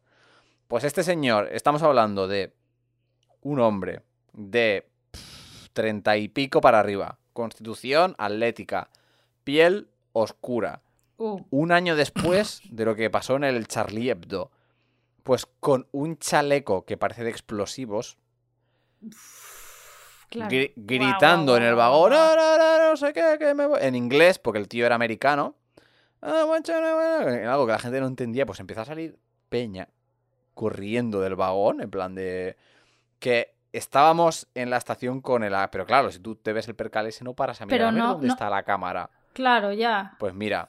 Pues 0.68 0.84
este 0.84 1.04
señor, 1.04 1.50
estamos 1.52 1.84
hablando 1.84 2.28
de 2.28 2.54
un 3.42 3.60
hombre 3.60 4.04
de 4.34 4.88
treinta 5.74 6.18
y 6.18 6.28
pico 6.28 6.62
para 6.62 6.80
arriba, 6.80 7.18
constitución 7.34 8.16
atlética, 8.18 8.90
piel 9.44 9.90
oscura, 10.14 10.82
Uh, 11.24 11.46
un 11.52 11.72
año 11.72 11.96
después 11.96 12.64
de 12.72 12.84
lo 12.84 12.96
que 12.96 13.12
pasó 13.12 13.36
en 13.36 13.44
el 13.44 13.68
Charlie 13.68 14.10
Hebdo, 14.10 14.50
pues 15.22 15.46
con 15.60 15.88
un 15.92 16.18
chaleco 16.18 16.84
que 16.84 16.98
parece 16.98 17.24
de 17.24 17.30
explosivos, 17.30 18.18
claro. 20.32 20.50
gritando 20.76 21.56
en 21.58 21.64
el 21.64 21.76
vagón, 21.76 22.10
guau. 22.12 22.36
"No, 22.36 22.36
no, 22.36 22.58
no, 22.58 22.90
no 22.90 22.98
sé 22.98 23.14
qué, 23.14 23.36
que 23.38 23.54
me 23.54 23.68
voy", 23.68 23.80
en 23.82 23.94
inglés, 23.96 24.40
porque 24.40 24.58
el 24.60 24.68
tío 24.68 24.86
era 24.88 24.96
americano, 24.96 25.56
"Ah, 26.22 26.44
guacho, 26.48 26.74
no, 26.82 26.96
bueno", 26.96 27.30
en 27.30 27.46
algo 27.48 27.66
que 27.68 27.72
la 27.74 27.80
gente 27.80 28.00
no 28.00 28.08
entendía, 28.08 28.46
pues 28.48 28.60
empieza 28.60 28.82
a 28.82 28.86
salir 28.86 29.20
peña 29.50 29.88
corriendo 30.56 31.22
del 31.22 31.36
vagón, 31.36 31.82
en 31.82 31.90
plan 31.92 32.16
de 32.16 32.58
que 33.20 33.56
estábamos 33.74 34.48
en 34.56 34.70
la 34.70 34.78
estación 34.78 35.22
con 35.22 35.44
el... 35.44 35.54
Pero 35.72 35.86
claro, 35.86 36.12
si 36.12 36.20
tú 36.20 36.36
te 36.36 36.52
ves 36.54 36.68
el 36.68 36.76
percal 36.76 37.08
ese 37.08 37.24
no 37.24 37.34
paras 37.34 37.62
a 37.62 37.66
mirar 37.66 37.78
Pero 37.78 37.88
a 37.88 37.92
ver 37.92 38.02
no- 38.04 38.12
dónde 38.14 38.28
no- 38.28 38.34
está 38.34 38.50
la 38.50 38.64
cámara. 38.64 39.10
Claro, 39.34 39.72
ya. 39.72 40.16
Pues 40.20 40.34
mira, 40.34 40.68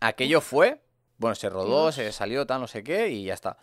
aquello 0.00 0.40
fue, 0.40 0.82
bueno, 1.18 1.34
se 1.34 1.48
rodó, 1.48 1.84
Dios. 1.84 1.94
se 1.94 2.12
salió, 2.12 2.46
tal, 2.46 2.60
no 2.60 2.66
sé 2.66 2.82
qué, 2.84 3.08
y 3.08 3.24
ya 3.24 3.34
está. 3.34 3.56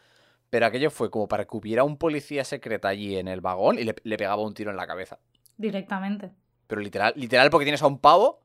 Pero 0.51 0.67
aquello 0.67 0.91
fue 0.91 1.09
como 1.09 1.27
para 1.27 1.45
que 1.45 1.57
hubiera 1.57 1.83
un 1.83 1.97
policía 1.97 2.43
secreta 2.43 2.89
allí 2.89 3.17
en 3.17 3.27
el 3.27 3.41
vagón 3.41 3.79
y 3.79 3.83
le, 3.83 3.95
le 4.03 4.17
pegaba 4.17 4.43
un 4.43 4.53
tiro 4.53 4.69
en 4.69 4.77
la 4.77 4.85
cabeza. 4.85 5.17
Directamente. 5.57 6.31
Pero 6.67 6.81
literal, 6.81 7.13
literal 7.15 7.49
porque 7.49 7.65
tienes 7.65 7.81
a 7.81 7.87
un 7.87 7.97
pavo 7.97 8.41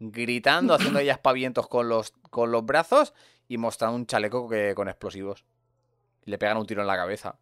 gritando, 0.00 0.74
haciendo 0.74 0.98
ahí 1.00 1.10
aspavientos 1.10 1.68
con 1.68 1.88
los, 1.88 2.12
con 2.30 2.50
los 2.50 2.64
brazos 2.64 3.14
y 3.48 3.58
mostrando 3.58 3.96
un 3.96 4.06
chaleco 4.06 4.48
que, 4.48 4.74
con 4.74 4.88
explosivos. 4.88 5.44
Y 6.24 6.30
le 6.30 6.38
pegan 6.38 6.56
un 6.56 6.66
tiro 6.66 6.80
en 6.80 6.86
la 6.86 6.96
cabeza. 6.96 7.38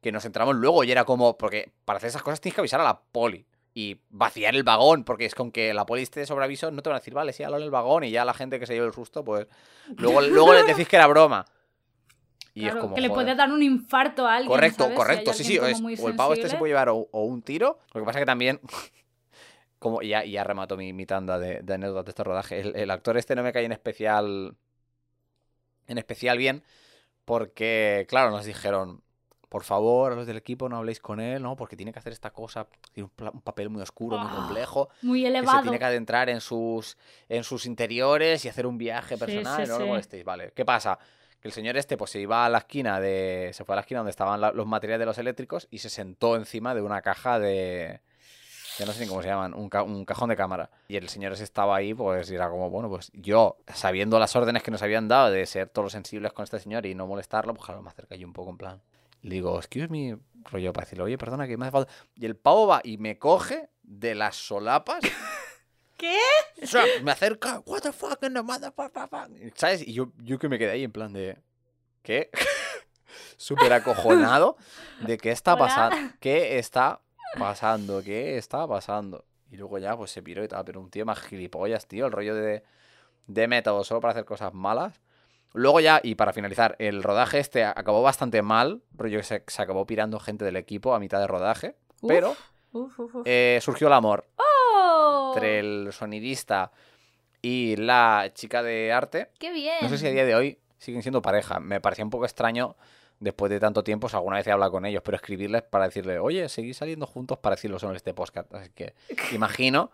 Que 0.00 0.12
nos 0.12 0.24
entramos 0.24 0.56
luego 0.56 0.84
y 0.84 0.92
era 0.92 1.04
como, 1.04 1.36
porque 1.36 1.72
para 1.84 1.98
hacer 1.98 2.08
esas 2.08 2.22
cosas 2.22 2.40
tienes 2.40 2.54
que 2.54 2.60
avisar 2.60 2.80
a 2.80 2.84
la 2.84 3.00
poli. 3.00 3.46
Y 3.74 4.00
vaciar 4.08 4.56
el 4.56 4.64
vagón, 4.64 5.04
porque 5.04 5.26
es 5.26 5.34
con 5.34 5.52
que 5.52 5.72
la 5.74 5.86
poli 5.86 6.02
esté 6.02 6.20
de 6.20 6.26
sobreaviso, 6.26 6.70
no 6.70 6.82
te 6.82 6.88
van 6.88 6.96
a 6.96 7.00
decir, 7.00 7.14
vale, 7.14 7.32
sí, 7.32 7.42
en 7.42 7.54
el 7.54 7.70
vagón 7.70 8.02
y 8.02 8.10
ya 8.10 8.24
la 8.24 8.34
gente 8.34 8.58
que 8.58 8.66
se 8.66 8.74
lleve 8.74 8.86
el 8.86 8.92
susto, 8.92 9.22
pues 9.22 9.46
luego, 9.96 10.20
luego 10.22 10.54
les 10.54 10.66
decís 10.66 10.88
que 10.88 10.96
era 10.96 11.06
broma. 11.06 11.44
Y 12.58 12.62
Claro, 12.62 12.76
es 12.78 12.80
como, 12.82 12.94
que 12.96 13.00
le 13.00 13.08
puede 13.10 13.34
dar 13.36 13.52
un 13.52 13.62
infarto 13.62 14.26
a 14.26 14.34
alguien. 14.34 14.50
Correcto, 14.50 14.88
correcto, 14.96 15.32
sí, 15.32 15.44
sí. 15.44 15.56
es- 15.56 15.80
o 16.02 16.08
el 16.08 16.16
pavo 16.16 16.32
este 16.32 16.48
se 16.48 16.56
puede 16.56 16.70
llevar 16.72 16.88
o, 16.88 17.08
o 17.12 17.22
un 17.24 17.40
tiro. 17.42 17.78
Lo 17.94 18.00
que 18.00 18.04
pasa 18.06 18.18
que 18.18 18.26
también, 18.26 18.60
como 19.78 20.02
ya, 20.02 20.24
ya 20.24 20.42
remato 20.42 20.76
mi, 20.76 20.92
mi 20.92 21.06
tanda 21.06 21.38
de, 21.38 21.60
de 21.62 21.74
anécdotas 21.74 22.06
de 22.06 22.10
este 22.10 22.24
rodaje, 22.24 22.60
el, 22.60 22.74
el 22.74 22.90
actor 22.90 23.16
este 23.16 23.36
no 23.36 23.44
me 23.44 23.52
cae 23.52 23.64
en 23.64 23.70
especial, 23.72 24.56
en 25.86 25.98
especial 25.98 26.36
bien, 26.38 26.64
porque, 27.24 28.06
claro, 28.08 28.30
nos 28.30 28.44
dijeron, 28.44 29.02
por 29.48 29.62
favor, 29.64 30.12
a 30.12 30.14
los 30.16 30.26
del 30.26 30.36
equipo 30.36 30.68
no 30.68 30.76
habléis 30.78 31.00
con 31.00 31.20
él, 31.20 31.42
¿no? 31.42 31.56
Porque 31.56 31.76
tiene 31.76 31.92
que 31.92 31.98
hacer 32.00 32.12
esta 32.12 32.30
cosa, 32.32 32.66
tiene 32.92 33.08
un, 33.18 33.28
un 33.34 33.40
papel 33.42 33.70
muy 33.70 33.82
oscuro, 33.82 34.18
muy 34.18 34.28
Ah, 34.28 34.34
complejo, 34.34 34.88
Muy 35.02 35.20
que 35.20 35.24
se 35.24 35.28
elevado. 35.28 35.62
tiene 35.62 35.78
que 35.78 35.84
adentrar 35.84 36.28
en 36.28 36.40
sus, 36.40 36.96
en 37.28 37.44
sus 37.44 37.66
interiores 37.66 38.44
y 38.44 38.48
hacer 38.48 38.66
un 38.66 38.78
viaje 38.78 39.14
Sí, 39.14 39.20
personal, 39.20 39.64
sí, 39.64 39.68
no 39.72 39.78
lo 39.78 39.84
sí. 39.84 39.90
molestéis, 39.90 40.24
vale. 40.24 40.52
¿Qué 40.54 40.64
pasa? 40.64 40.98
Que 41.40 41.48
el 41.48 41.52
señor 41.52 41.76
este 41.76 41.96
pues 41.96 42.10
se 42.10 42.20
iba 42.20 42.44
a 42.44 42.48
la 42.48 42.58
esquina 42.58 43.00
de... 43.00 43.50
Se 43.54 43.64
fue 43.64 43.74
a 43.74 43.76
la 43.76 43.80
esquina 43.82 44.00
donde 44.00 44.10
estaban 44.10 44.40
la- 44.40 44.52
los 44.52 44.66
materiales 44.66 45.00
de 45.00 45.06
los 45.06 45.18
eléctricos 45.18 45.68
y 45.70 45.78
se 45.78 45.88
sentó 45.90 46.36
encima 46.36 46.74
de 46.74 46.82
una 46.82 47.00
caja 47.02 47.38
de... 47.38 48.00
Ya 48.78 48.86
no 48.86 48.92
sé 48.92 49.00
ni 49.02 49.08
cómo 49.08 49.22
se 49.22 49.28
llaman, 49.28 49.54
un, 49.54 49.68
ca- 49.68 49.82
un 49.82 50.04
cajón 50.04 50.28
de 50.28 50.36
cámara. 50.36 50.70
Y 50.86 50.96
el 50.96 51.08
señor 51.08 51.32
ese 51.32 51.42
estaba 51.42 51.74
ahí, 51.76 51.94
pues 51.94 52.30
y 52.30 52.36
era 52.36 52.48
como, 52.48 52.70
bueno, 52.70 52.88
pues 52.88 53.10
yo, 53.12 53.56
sabiendo 53.74 54.20
las 54.20 54.36
órdenes 54.36 54.62
que 54.62 54.70
nos 54.70 54.82
habían 54.82 55.08
dado 55.08 55.30
de 55.32 55.44
ser 55.46 55.68
todos 55.68 55.90
sensibles 55.92 56.32
con 56.32 56.44
este 56.44 56.60
señor 56.60 56.86
y 56.86 56.94
no 56.94 57.06
molestarlo, 57.08 57.54
pues 57.54 57.66
claro, 57.66 57.82
me 57.82 57.88
acerqué 57.90 58.16
yo 58.18 58.26
un 58.28 58.32
poco 58.32 58.50
en 58.50 58.56
plan. 58.58 58.80
Le 59.22 59.34
digo, 59.34 59.58
excuse 59.58 59.88
me, 59.88 60.16
rollo, 60.44 60.72
para 60.72 60.84
decirle, 60.84 61.02
oye, 61.02 61.18
perdona, 61.18 61.48
que 61.48 61.56
me 61.56 61.64
hace 61.66 61.72
falta. 61.72 61.92
Y 62.14 62.24
el 62.26 62.36
pavo 62.36 62.68
va 62.68 62.80
y 62.84 62.98
me 62.98 63.18
coge 63.18 63.68
de 63.82 64.14
las 64.14 64.36
solapas. 64.36 65.00
¿Qué? 65.98 66.18
Me 67.02 67.10
acerca, 67.12 67.60
what 67.66 67.80
the 67.80 67.92
fuck, 67.92 68.18
the 68.20 68.30
motherfucker, 68.30 69.52
¿sabes? 69.54 69.86
Y 69.86 69.92
yo, 69.92 70.12
yo 70.18 70.38
que 70.38 70.48
me 70.48 70.58
quedé 70.58 70.70
ahí 70.70 70.84
en 70.84 70.92
plan 70.92 71.12
de, 71.12 71.36
¿qué? 72.02 72.30
Súper 73.36 73.72
acojonado 73.72 74.56
de 75.00 75.18
qué 75.18 75.30
está 75.30 75.56
pasando, 75.56 75.96
qué 76.20 76.58
está 76.58 77.00
pasando, 77.38 78.02
qué 78.02 78.36
está 78.38 78.66
pasando. 78.66 79.24
Y 79.50 79.56
luego 79.56 79.78
ya, 79.78 79.96
pues 79.96 80.10
se 80.10 80.22
piró 80.22 80.44
y 80.44 80.48
tal, 80.48 80.64
pero 80.64 80.80
un 80.80 80.90
tío 80.90 81.04
más 81.06 81.20
gilipollas, 81.20 81.86
tío, 81.86 82.06
el 82.06 82.12
rollo 82.12 82.34
de, 82.34 82.62
de 83.26 83.48
método 83.48 83.82
solo 83.84 84.00
para 84.00 84.12
hacer 84.12 84.24
cosas 84.24 84.52
malas. 84.54 85.00
Luego 85.54 85.80
ya, 85.80 86.00
y 86.02 86.14
para 86.14 86.32
finalizar, 86.32 86.76
el 86.78 87.02
rodaje 87.02 87.38
este 87.38 87.64
acabó 87.64 88.02
bastante 88.02 88.42
mal, 88.42 88.82
rollo 88.94 89.18
que 89.18 89.24
se, 89.24 89.42
se 89.46 89.62
acabó 89.62 89.86
pirando 89.86 90.20
gente 90.20 90.44
del 90.44 90.56
equipo 90.56 90.94
a 90.94 91.00
mitad 91.00 91.18
de 91.20 91.26
rodaje, 91.26 91.74
Uf, 92.02 92.08
pero 92.08 92.36
uf, 92.72 92.98
uf. 93.00 93.22
eh, 93.24 93.58
surgió 93.62 93.86
el 93.86 93.94
amor 93.94 94.26
¡Oh! 94.36 94.42
Entre 95.38 95.58
el 95.60 95.92
sonidista 95.92 96.72
y 97.42 97.76
la 97.76 98.30
chica 98.34 98.62
de 98.62 98.92
arte. 98.92 99.30
¡Qué 99.38 99.52
bien! 99.52 99.76
No 99.82 99.88
sé 99.88 99.98
si 99.98 100.06
a 100.06 100.10
día 100.10 100.24
de 100.24 100.34
hoy 100.34 100.58
siguen 100.78 101.02
siendo 101.02 101.22
pareja. 101.22 101.60
Me 101.60 101.80
parecía 101.80 102.04
un 102.04 102.10
poco 102.10 102.24
extraño 102.24 102.76
después 103.20 103.50
de 103.50 103.58
tanto 103.58 103.82
tiempo, 103.82 104.08
si 104.08 104.16
alguna 104.16 104.36
vez 104.36 104.46
he 104.46 104.52
hablado 104.52 104.72
con 104.72 104.86
ellos, 104.86 105.02
pero 105.04 105.16
escribirles 105.16 105.62
para 105.62 105.84
decirle, 105.84 106.18
oye, 106.18 106.48
seguís 106.48 106.76
saliendo 106.76 107.06
juntos 107.06 107.38
para 107.38 107.56
decirlo 107.56 107.78
en 107.82 107.96
este 107.96 108.14
podcast. 108.14 108.52
Así 108.54 108.70
que 108.74 108.94
imagino 109.32 109.90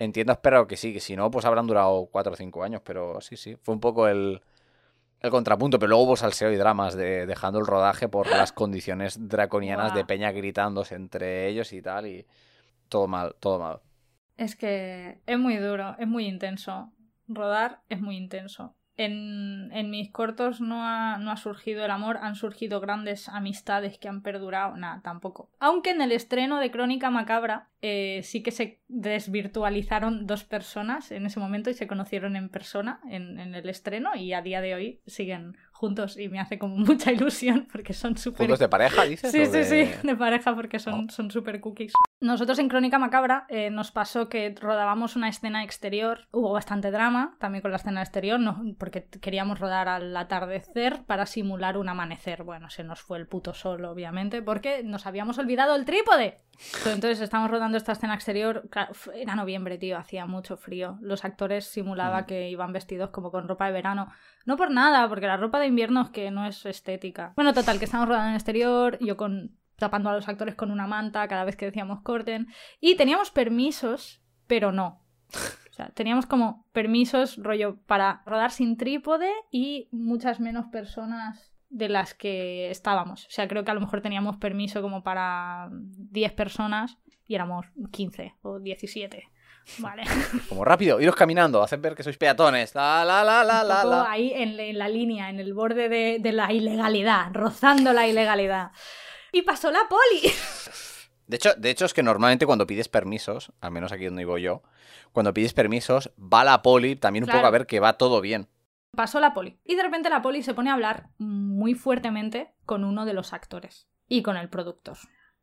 entiendo, 0.00 0.32
espero 0.32 0.66
que 0.66 0.76
sí, 0.76 0.92
que 0.92 1.00
si 1.00 1.14
no, 1.14 1.30
pues 1.30 1.44
habrán 1.44 1.66
durado 1.66 2.08
cuatro 2.10 2.32
o 2.32 2.36
cinco 2.36 2.64
años, 2.64 2.80
pero 2.84 3.20
sí, 3.20 3.36
sí, 3.36 3.56
fue 3.56 3.74
un 3.74 3.80
poco 3.80 4.08
el, 4.08 4.40
el 5.20 5.30
contrapunto, 5.30 5.78
pero 5.78 5.90
luego 5.90 6.04
hubo 6.04 6.16
salseo 6.16 6.50
y 6.50 6.56
dramas 6.56 6.94
de 6.94 7.26
dejando 7.26 7.58
el 7.58 7.66
rodaje 7.66 8.08
por 8.08 8.26
las 8.28 8.52
condiciones 8.52 9.28
draconianas 9.28 9.94
de. 9.94 10.04
Peña 10.04 10.32
gritándose 10.32 10.94
entre 10.94 11.46
ellos 11.48 11.72
y 11.72 11.82
tal, 11.82 12.06
y 12.06 12.26
todo 12.88 13.06
mal, 13.06 13.36
todo 13.38 13.58
mal. 13.58 13.80
Es 14.40 14.56
que 14.56 15.20
es 15.26 15.38
muy 15.38 15.58
duro, 15.58 15.96
es 15.98 16.08
muy 16.08 16.24
intenso. 16.26 16.90
Rodar 17.28 17.82
es 17.90 18.00
muy 18.00 18.16
intenso. 18.16 18.74
En, 18.96 19.70
en 19.72 19.90
mis 19.90 20.10
cortos 20.10 20.62
no 20.62 20.82
ha, 20.82 21.18
no 21.18 21.30
ha 21.30 21.36
surgido 21.36 21.84
el 21.84 21.90
amor, 21.90 22.16
han 22.16 22.36
surgido 22.36 22.80
grandes 22.80 23.28
amistades 23.28 23.98
que 23.98 24.08
han 24.08 24.22
perdurado. 24.22 24.78
Nada, 24.78 25.02
tampoco. 25.02 25.50
Aunque 25.58 25.90
en 25.90 26.00
el 26.00 26.10
estreno 26.10 26.58
de 26.58 26.70
Crónica 26.70 27.10
Macabra 27.10 27.68
eh, 27.82 28.22
sí 28.22 28.42
que 28.42 28.50
se 28.50 28.80
desvirtualizaron 28.88 30.26
dos 30.26 30.44
personas 30.44 31.12
en 31.12 31.26
ese 31.26 31.38
momento 31.38 31.68
y 31.68 31.74
se 31.74 31.86
conocieron 31.86 32.34
en 32.34 32.48
persona 32.48 33.00
en, 33.10 33.38
en 33.38 33.54
el 33.54 33.68
estreno 33.68 34.16
y 34.16 34.32
a 34.32 34.40
día 34.40 34.62
de 34.62 34.74
hoy 34.74 35.00
siguen 35.06 35.58
juntos 35.80 36.18
y 36.18 36.28
me 36.28 36.38
hace 36.38 36.58
como 36.58 36.76
mucha 36.90 37.10
ilusión 37.10 37.66
porque 37.72 37.94
son 37.94 38.16
súper 38.18 38.40
¿Puntos 38.46 38.58
de 38.58 38.68
pareja, 38.68 39.04
dices? 39.04 39.32
Sí, 39.32 39.46
sí, 39.46 39.64
sí, 39.64 39.90
de 40.02 40.16
pareja 40.16 40.54
porque 40.54 40.78
son 40.78 40.90
Oh. 40.90 41.10
son 41.10 41.30
súper 41.30 41.60
cookies. 41.60 41.92
Nosotros 42.20 42.58
en 42.58 42.68
Crónica 42.68 42.98
Macabra 42.98 43.46
eh, 43.48 43.70
nos 43.70 43.90
pasó 43.92 44.28
que 44.28 44.54
rodábamos 44.60 45.16
una 45.16 45.28
escena 45.28 45.64
exterior, 45.64 46.28
hubo 46.32 46.52
bastante 46.52 46.90
drama 46.90 47.36
también 47.38 47.62
con 47.62 47.70
la 47.70 47.78
escena 47.78 48.02
exterior, 48.02 48.38
no, 48.38 48.62
porque 48.78 49.04
queríamos 49.22 49.58
rodar 49.58 49.88
al 49.88 50.14
atardecer 50.14 51.02
para 51.06 51.24
simular 51.24 51.78
un 51.78 51.88
amanecer. 51.88 52.42
Bueno, 52.42 52.68
se 52.68 52.84
nos 52.84 53.00
fue 53.00 53.16
el 53.18 53.26
puto 53.26 53.54
sol, 53.54 53.84
obviamente, 53.86 54.42
porque 54.42 54.82
nos 54.84 55.06
habíamos 55.06 55.38
olvidado 55.38 55.74
el 55.76 55.86
trípode. 55.86 56.36
Entonces 56.84 57.20
estábamos 57.20 57.50
rodando 57.50 57.76
esta 57.76 57.92
escena 57.92 58.14
exterior, 58.14 58.68
claro, 58.70 58.92
era 59.14 59.34
noviembre, 59.34 59.78
tío, 59.78 59.96
hacía 59.98 60.26
mucho 60.26 60.56
frío. 60.56 60.98
Los 61.00 61.24
actores 61.24 61.66
simulaba 61.66 62.22
Mm. 62.22 62.26
que 62.26 62.50
iban 62.50 62.72
vestidos 62.72 63.10
como 63.10 63.30
con 63.30 63.48
ropa 63.48 63.66
de 63.66 63.72
verano. 63.72 64.12
No 64.44 64.56
por 64.56 64.70
nada, 64.70 65.08
porque 65.08 65.26
la 65.26 65.36
ropa 65.36 65.58
de 65.58 65.66
invierno 65.66 66.02
es 66.02 66.10
que 66.10 66.30
no 66.30 66.46
es 66.46 66.64
estética. 66.66 67.32
Bueno, 67.36 67.52
total, 67.54 67.78
que 67.78 67.84
estamos 67.86 68.08
rodando 68.08 68.28
en 68.30 68.34
exterior, 68.34 68.98
yo 69.00 69.16
con 69.16 69.56
tapando 69.76 70.10
a 70.10 70.14
los 70.14 70.28
actores 70.28 70.54
con 70.54 70.70
una 70.70 70.86
manta 70.86 71.26
cada 71.26 71.44
vez 71.44 71.56
que 71.56 71.64
decíamos 71.64 72.02
corten. 72.02 72.48
Y 72.80 72.96
teníamos 72.96 73.30
permisos, 73.30 74.20
pero 74.46 74.72
no. 74.72 75.02
O 75.70 75.72
sea, 75.72 75.88
teníamos 75.94 76.26
como 76.26 76.66
permisos, 76.72 77.38
rollo, 77.38 77.78
para 77.86 78.22
rodar 78.26 78.50
sin 78.50 78.76
trípode 78.76 79.30
y 79.50 79.88
muchas 79.90 80.38
menos 80.40 80.66
personas 80.66 81.50
de 81.70 81.88
las 81.88 82.14
que 82.14 82.70
estábamos. 82.70 83.26
O 83.26 83.30
sea, 83.30 83.48
creo 83.48 83.64
que 83.64 83.70
a 83.70 83.74
lo 83.74 83.80
mejor 83.80 84.00
teníamos 84.02 84.36
permiso 84.36 84.82
como 84.82 85.02
para 85.02 85.68
10 85.70 86.32
personas 86.34 86.98
y 87.26 87.34
éramos 87.36 87.66
15 87.92 88.34
o 88.42 88.58
17. 88.60 89.22
Vale. 89.78 90.02
Como 90.48 90.64
rápido, 90.64 91.00
iros 91.00 91.14
caminando, 91.14 91.62
haced 91.62 91.78
ver 91.80 91.94
que 91.94 92.02
sois 92.02 92.16
peatones. 92.16 92.74
La, 92.74 93.04
la, 93.04 93.22
la, 93.22 93.44
la, 93.44 93.62
la, 93.62 94.10
ahí 94.10 94.32
en, 94.34 94.58
en 94.58 94.78
la 94.78 94.88
línea, 94.88 95.28
en 95.30 95.38
el 95.38 95.52
borde 95.54 95.88
de, 95.88 96.18
de 96.18 96.32
la 96.32 96.50
ilegalidad, 96.52 97.30
rozando 97.32 97.92
la 97.92 98.08
ilegalidad. 98.08 98.72
Y 99.32 99.42
pasó 99.42 99.70
la 99.70 99.80
poli. 99.88 100.32
De 101.26 101.36
hecho, 101.36 101.54
de 101.54 101.70
hecho, 101.70 101.84
es 101.84 101.94
que 101.94 102.02
normalmente 102.02 102.46
cuando 102.46 102.66
pides 102.66 102.88
permisos, 102.88 103.52
al 103.60 103.70
menos 103.70 103.92
aquí 103.92 104.06
donde 104.06 104.22
vivo 104.22 104.38
yo, 104.38 104.62
cuando 105.12 105.32
pides 105.32 105.52
permisos, 105.52 106.10
va 106.18 106.42
la 106.42 106.62
poli 106.62 106.96
también 106.96 107.22
un 107.24 107.26
Claro. 107.28 107.40
poco 107.40 107.46
a 107.48 107.50
ver 107.52 107.66
que 107.66 107.78
va 107.78 107.92
todo 107.98 108.20
bien. 108.20 108.48
Pasó 108.96 109.20
la 109.20 109.34
poli. 109.34 109.58
Y 109.64 109.76
de 109.76 109.82
repente 109.82 110.10
la 110.10 110.22
poli 110.22 110.42
se 110.42 110.54
pone 110.54 110.70
a 110.70 110.74
hablar 110.74 111.08
muy 111.18 111.74
fuertemente 111.74 112.54
con 112.66 112.84
uno 112.84 113.04
de 113.04 113.14
los 113.14 113.32
actores 113.32 113.88
y 114.08 114.22
con 114.22 114.36
el 114.36 114.48
productor. 114.48 114.96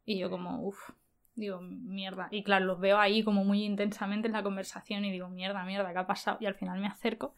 Y 0.06 0.20
yo 0.20 0.30
como, 0.30 0.62
uff, 0.62 0.92
digo, 1.38 1.62
mierda. 1.62 2.28
Y 2.32 2.44
claro, 2.44 2.66
los 2.66 2.80
veo 2.80 3.00
ahí 3.00 3.24
como 3.24 3.46
muy 3.46 3.64
intensamente 3.64 4.28
en 4.28 4.34
la 4.34 4.44
conversación 4.44 5.06
y 5.06 5.12
digo, 5.12 5.30
mierda, 5.30 5.64
mierda, 5.64 5.94
¿qué 5.94 6.00
ha 6.00 6.08
pasado? 6.08 6.38
Y 6.42 6.46
al 6.46 6.56
final 6.56 6.80
me 6.80 6.88
acerco, 6.88 7.36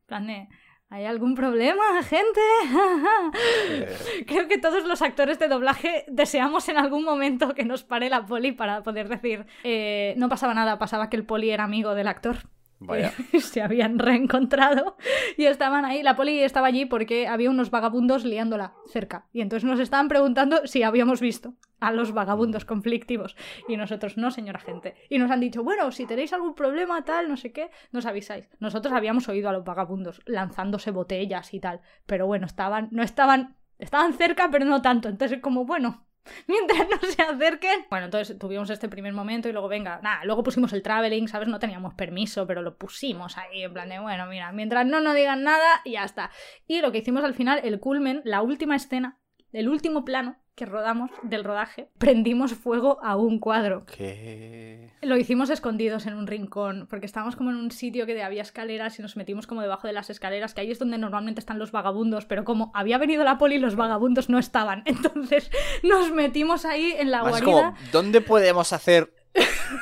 en 0.00 0.06
plan 0.06 0.26
de, 0.26 0.48
¿hay 0.90 1.04
algún 1.04 1.34
problema, 1.34 2.02
gente? 2.02 2.40
Creo 4.26 4.48
que 4.48 4.58
todos 4.58 4.84
los 4.84 5.00
actores 5.02 5.38
de 5.38 5.48
doblaje 5.48 6.04
deseamos 6.08 6.68
en 6.68 6.76
algún 6.76 7.04
momento 7.04 7.54
que 7.54 7.64
nos 7.64 7.84
pare 7.84 8.10
la 8.10 8.26
poli 8.26 8.52
para 8.52 8.82
poder 8.82 9.08
decir, 9.08 9.46
eh, 9.64 10.14
no 10.16 10.28
pasaba 10.28 10.54
nada, 10.54 10.78
pasaba 10.78 11.08
que 11.08 11.16
el 11.16 11.24
poli 11.24 11.50
era 11.50 11.64
amigo 11.64 11.94
del 11.94 12.08
actor. 12.08 12.48
Vaya. 12.78 13.12
se 13.40 13.62
habían 13.62 13.98
reencontrado 13.98 14.96
y 15.36 15.44
estaban 15.44 15.84
ahí. 15.84 16.02
La 16.02 16.16
poli 16.16 16.40
estaba 16.40 16.68
allí 16.68 16.86
porque 16.86 17.26
había 17.26 17.50
unos 17.50 17.70
vagabundos 17.70 18.24
liándola 18.24 18.74
cerca. 18.86 19.26
Y 19.32 19.40
entonces 19.40 19.68
nos 19.68 19.80
estaban 19.80 20.08
preguntando 20.08 20.66
si 20.66 20.82
habíamos 20.82 21.20
visto 21.20 21.54
a 21.80 21.92
los 21.92 22.12
vagabundos 22.12 22.64
conflictivos. 22.64 23.36
Y 23.68 23.76
nosotros, 23.76 24.16
no, 24.16 24.30
señora 24.30 24.60
gente. 24.60 24.94
Y 25.10 25.18
nos 25.18 25.30
han 25.30 25.40
dicho, 25.40 25.62
bueno, 25.62 25.90
si 25.92 26.06
tenéis 26.06 26.32
algún 26.32 26.54
problema, 26.54 27.04
tal, 27.04 27.28
no 27.28 27.36
sé 27.36 27.52
qué, 27.52 27.70
nos 27.92 28.06
avisáis. 28.06 28.48
Nosotros 28.58 28.94
habíamos 28.94 29.28
oído 29.28 29.48
a 29.48 29.52
los 29.52 29.64
vagabundos 29.64 30.22
lanzándose 30.26 30.90
botellas 30.90 31.52
y 31.54 31.60
tal. 31.60 31.80
Pero 32.06 32.26
bueno, 32.26 32.46
estaban, 32.46 32.88
no 32.92 33.02
estaban, 33.02 33.56
estaban 33.78 34.14
cerca, 34.14 34.48
pero 34.50 34.64
no 34.64 34.82
tanto. 34.82 35.08
Entonces, 35.08 35.40
como, 35.40 35.64
bueno, 35.64 36.05
mientras 36.46 36.88
no 36.88 37.08
se 37.08 37.22
acerquen. 37.22 37.86
Bueno, 37.90 38.06
entonces 38.06 38.38
tuvimos 38.38 38.70
este 38.70 38.88
primer 38.88 39.12
momento 39.12 39.48
y 39.48 39.52
luego, 39.52 39.68
venga, 39.68 40.00
nada, 40.02 40.24
luego 40.24 40.42
pusimos 40.42 40.72
el 40.72 40.82
traveling, 40.82 41.28
¿sabes? 41.28 41.48
No 41.48 41.58
teníamos 41.58 41.94
permiso, 41.94 42.46
pero 42.46 42.62
lo 42.62 42.76
pusimos 42.76 43.38
ahí, 43.38 43.62
en 43.62 43.72
plan 43.72 43.88
de, 43.88 43.98
bueno, 43.98 44.26
mira, 44.26 44.52
mientras 44.52 44.86
no 44.86 45.00
nos 45.00 45.14
digan 45.14 45.42
nada, 45.42 45.82
ya 45.84 46.04
está. 46.04 46.30
Y 46.66 46.80
lo 46.80 46.92
que 46.92 46.98
hicimos 46.98 47.24
al 47.24 47.34
final, 47.34 47.60
el 47.64 47.80
culmen, 47.80 48.22
la 48.24 48.42
última 48.42 48.76
escena, 48.76 49.18
el 49.56 49.70
último 49.70 50.04
plano 50.04 50.36
que 50.54 50.66
rodamos 50.66 51.10
del 51.22 51.44
rodaje, 51.44 51.88
prendimos 51.96 52.52
fuego 52.54 52.98
a 53.02 53.16
un 53.16 53.38
cuadro. 53.38 53.84
¿Qué? 53.86 54.90
Lo 55.00 55.16
hicimos 55.16 55.48
escondidos 55.48 56.06
en 56.06 56.14
un 56.14 56.26
rincón, 56.26 56.86
porque 56.90 57.06
estábamos 57.06 57.36
como 57.36 57.50
en 57.50 57.56
un 57.56 57.70
sitio 57.70 58.04
que 58.04 58.22
había 58.22 58.42
escaleras 58.42 58.98
y 58.98 59.02
nos 59.02 59.16
metimos 59.16 59.46
como 59.46 59.62
debajo 59.62 59.86
de 59.86 59.94
las 59.94 60.10
escaleras, 60.10 60.52
que 60.52 60.60
ahí 60.60 60.70
es 60.70 60.78
donde 60.78 60.98
normalmente 60.98 61.40
están 61.40 61.58
los 61.58 61.72
vagabundos, 61.72 62.26
pero 62.26 62.44
como 62.44 62.70
había 62.74 62.98
venido 62.98 63.24
la 63.24 63.38
poli, 63.38 63.58
los 63.58 63.76
vagabundos 63.76 64.28
no 64.28 64.38
estaban. 64.38 64.82
Entonces 64.86 65.50
nos 65.82 66.12
metimos 66.12 66.66
ahí 66.66 66.94
en 66.98 67.10
la 67.10 67.22
Más 67.22 67.36
es 67.36 67.44
guarida. 67.44 67.74
como, 67.74 67.90
¿dónde 67.92 68.20
podemos 68.20 68.74
hacer 68.74 69.10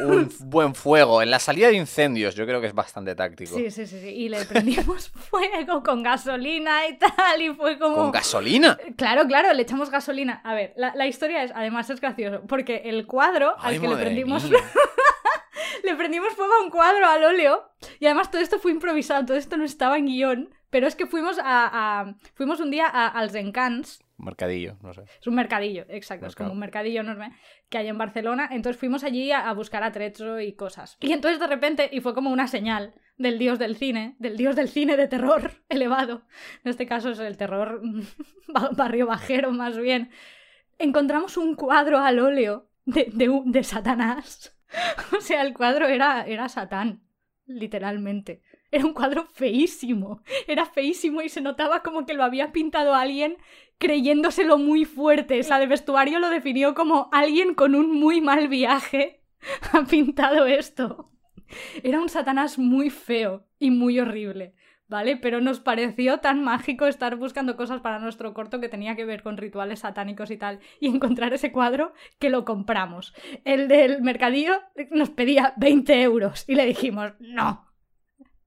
un 0.00 0.28
buen 0.40 0.74
fuego? 0.74 1.22
En 1.22 1.30
la 1.30 1.38
salida 1.38 1.68
de 1.68 1.74
incendios, 1.74 2.34
yo 2.34 2.46
creo 2.46 2.60
que 2.60 2.66
es 2.66 2.74
bastante 2.74 3.14
táctico. 3.14 3.56
Sí, 3.56 3.70
sí, 3.70 3.86
sí, 3.86 4.00
sí. 4.00 4.08
Y 4.08 4.28
le 4.28 4.44
prendimos 4.44 5.08
fuego 5.30 5.82
con 5.82 6.02
gasolina 6.02 6.86
y 6.88 6.98
tal, 6.98 7.42
y 7.42 7.54
fue 7.54 7.78
como... 7.78 7.96
¿Con 7.96 8.12
gasolina? 8.12 8.78
Claro, 8.96 9.26
claro, 9.26 9.52
le 9.52 9.62
echamos 9.62 9.90
gasolina. 9.90 10.40
A 10.44 10.54
ver, 10.54 10.72
la, 10.76 10.94
la 10.94 11.06
historia 11.06 11.42
es, 11.42 11.52
además 11.54 11.88
es 11.90 12.00
gracioso, 12.00 12.42
porque 12.46 12.82
el 12.86 13.06
cuadro 13.06 13.54
Ay, 13.58 13.76
al 13.76 13.80
que 13.80 13.88
le 13.88 13.96
prendimos, 13.96 14.44
le 15.84 15.94
prendimos 15.96 16.32
fuego 16.34 16.52
a 16.54 16.62
un 16.62 16.70
cuadro 16.70 17.06
al 17.06 17.24
óleo, 17.24 17.70
y 18.00 18.06
además 18.06 18.30
todo 18.30 18.40
esto 18.42 18.58
fue 18.58 18.72
improvisado, 18.72 19.24
todo 19.26 19.36
esto 19.36 19.56
no 19.56 19.64
estaba 19.64 19.98
en 19.98 20.06
guion, 20.06 20.50
pero 20.70 20.86
es 20.86 20.96
que 20.96 21.06
fuimos 21.06 21.38
a, 21.38 22.00
a- 22.00 22.14
fuimos 22.34 22.60
un 22.60 22.70
día 22.70 22.86
a, 22.86 23.06
als 23.08 23.34
Encants, 23.34 24.00
Un 24.00 24.03
mercadillo, 24.24 24.76
no 24.82 24.92
sé. 24.94 25.02
es 25.20 25.26
un 25.26 25.34
mercadillo, 25.34 25.84
exacto, 25.88 26.26
es 26.26 26.34
como 26.34 26.52
un 26.52 26.58
mercadillo 26.58 27.00
enorme 27.00 27.32
que 27.68 27.78
hay 27.78 27.88
en 27.88 27.98
Barcelona. 27.98 28.48
Entonces 28.50 28.78
fuimos 28.80 29.04
allí 29.04 29.30
a, 29.32 29.48
a 29.48 29.52
buscar 29.54 29.82
atrecho 29.82 30.40
y 30.40 30.54
cosas. 30.54 30.96
Y 31.00 31.12
entonces 31.12 31.40
de 31.40 31.46
repente, 31.46 31.88
y 31.92 32.00
fue 32.00 32.14
como 32.14 32.30
una 32.30 32.46
señal 32.48 32.94
del 33.16 33.38
dios 33.38 33.58
del 33.58 33.76
cine, 33.76 34.16
del 34.18 34.36
dios 34.36 34.56
del 34.56 34.68
cine 34.68 34.96
de 34.96 35.06
terror 35.08 35.52
elevado, 35.68 36.26
en 36.64 36.70
este 36.70 36.86
caso 36.86 37.10
es 37.10 37.18
el 37.20 37.36
terror 37.36 37.80
ba- 38.48 38.70
barrio 38.76 39.06
bajero 39.06 39.52
más 39.52 39.78
bien, 39.78 40.10
encontramos 40.78 41.36
un 41.36 41.54
cuadro 41.54 41.98
al 41.98 42.18
óleo 42.18 42.68
de, 42.84 43.10
de 43.44 43.64
Satanás. 43.64 44.50
O 45.16 45.20
sea, 45.20 45.42
el 45.42 45.54
cuadro 45.54 45.86
era, 45.86 46.26
era 46.26 46.48
Satán, 46.48 47.04
literalmente. 47.46 48.42
Era 48.74 48.86
un 48.86 48.92
cuadro 48.92 49.28
feísimo. 49.32 50.20
Era 50.48 50.66
feísimo 50.66 51.22
y 51.22 51.28
se 51.28 51.40
notaba 51.40 51.84
como 51.84 52.06
que 52.06 52.14
lo 52.14 52.24
había 52.24 52.50
pintado 52.50 52.96
alguien 52.96 53.36
creyéndoselo 53.78 54.58
muy 54.58 54.84
fuerte. 54.84 55.40
La 55.48 55.60
de 55.60 55.68
vestuario 55.68 56.18
lo 56.18 56.28
definió 56.28 56.74
como 56.74 57.08
alguien 57.12 57.54
con 57.54 57.76
un 57.76 57.92
muy 57.92 58.20
mal 58.20 58.48
viaje 58.48 59.22
ha 59.72 59.84
pintado 59.84 60.46
esto. 60.46 61.12
Era 61.84 62.00
un 62.00 62.08
Satanás 62.08 62.58
muy 62.58 62.90
feo 62.90 63.46
y 63.60 63.70
muy 63.70 64.00
horrible, 64.00 64.54
¿vale? 64.88 65.16
Pero 65.16 65.40
nos 65.40 65.60
pareció 65.60 66.18
tan 66.18 66.42
mágico 66.42 66.86
estar 66.86 67.14
buscando 67.14 67.56
cosas 67.56 67.80
para 67.80 68.00
nuestro 68.00 68.34
corto 68.34 68.58
que 68.58 68.68
tenía 68.68 68.96
que 68.96 69.04
ver 69.04 69.22
con 69.22 69.36
rituales 69.36 69.80
satánicos 69.80 70.32
y 70.32 70.36
tal, 70.36 70.58
y 70.80 70.88
encontrar 70.88 71.32
ese 71.32 71.52
cuadro 71.52 71.92
que 72.18 72.28
lo 72.28 72.44
compramos. 72.44 73.14
El 73.44 73.68
del 73.68 74.02
mercadillo 74.02 74.54
nos 74.90 75.10
pedía 75.10 75.54
20 75.58 76.02
euros 76.02 76.44
y 76.48 76.56
le 76.56 76.66
dijimos, 76.66 77.12
no, 77.20 77.73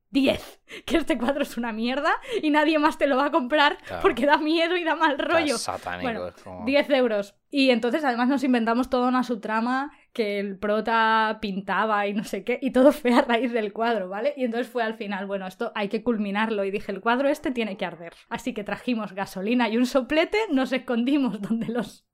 10, 0.10 0.62
que 0.86 0.98
este 0.98 1.17
cuadro 1.17 1.44
es 1.44 1.58
una 1.58 1.73
mierda 1.73 2.13
y 2.42 2.50
nadie 2.50 2.79
más 2.79 2.98
te 2.98 3.08
lo 3.08 3.17
va 3.17 3.25
a 3.25 3.32
comprar 3.32 3.77
Claro. 3.86 4.02
porque 4.02 4.25
da 4.25 4.38
miedo 4.38 4.77
y 4.77 4.84
da 4.84 4.96
mal 4.96 5.17
rollo. 5.19 5.58
Satánico. 5.58 6.04
Bueno, 6.04 6.27
es 6.27 6.36
como- 6.42 6.65
10 6.65 6.90
euros. 6.92 7.36
Y 7.50 7.71
entonces 7.71 8.04
además 8.04 8.27
nos 8.29 8.44
inventamos 8.44 8.90
toda 8.90 9.10
una 9.10 9.23
subtrama 9.23 9.92
que 10.13 10.40
el 10.40 10.58
prota 10.58 11.38
pintaba 11.42 12.08
y 12.08 12.13
no 12.13 12.23
sé 12.23 12.44
qué, 12.44 12.58
y 12.62 12.71
todo 12.71 12.92
fue 12.92 13.13
a 13.13 13.21
raíz 13.21 13.52
del 13.52 13.73
cuadro, 13.73 14.10
¿vale? 14.10 14.34
Y 14.38 14.46
entonces 14.46 14.67
fue 14.71 14.82
al 14.84 14.96
final, 14.96 15.27
bueno, 15.27 15.46
esto 15.46 15.71
hay 15.75 15.90
que 15.90 16.04
culminarlo 16.04 16.63
y 16.63 16.71
dije, 16.71 16.92
el 16.92 17.02
cuadro 17.02 17.27
este 17.29 17.52
tiene 17.52 17.77
que 17.77 17.86
arder. 17.86 18.13
Así 18.29 18.54
que 18.54 18.63
trajimos 18.63 19.13
gasolina 19.13 19.69
y 19.69 19.77
un 19.77 19.86
soplete, 19.86 20.38
nos 20.52 20.71
escondimos 20.71 21.42
donde 21.42 21.67
los... 21.67 22.06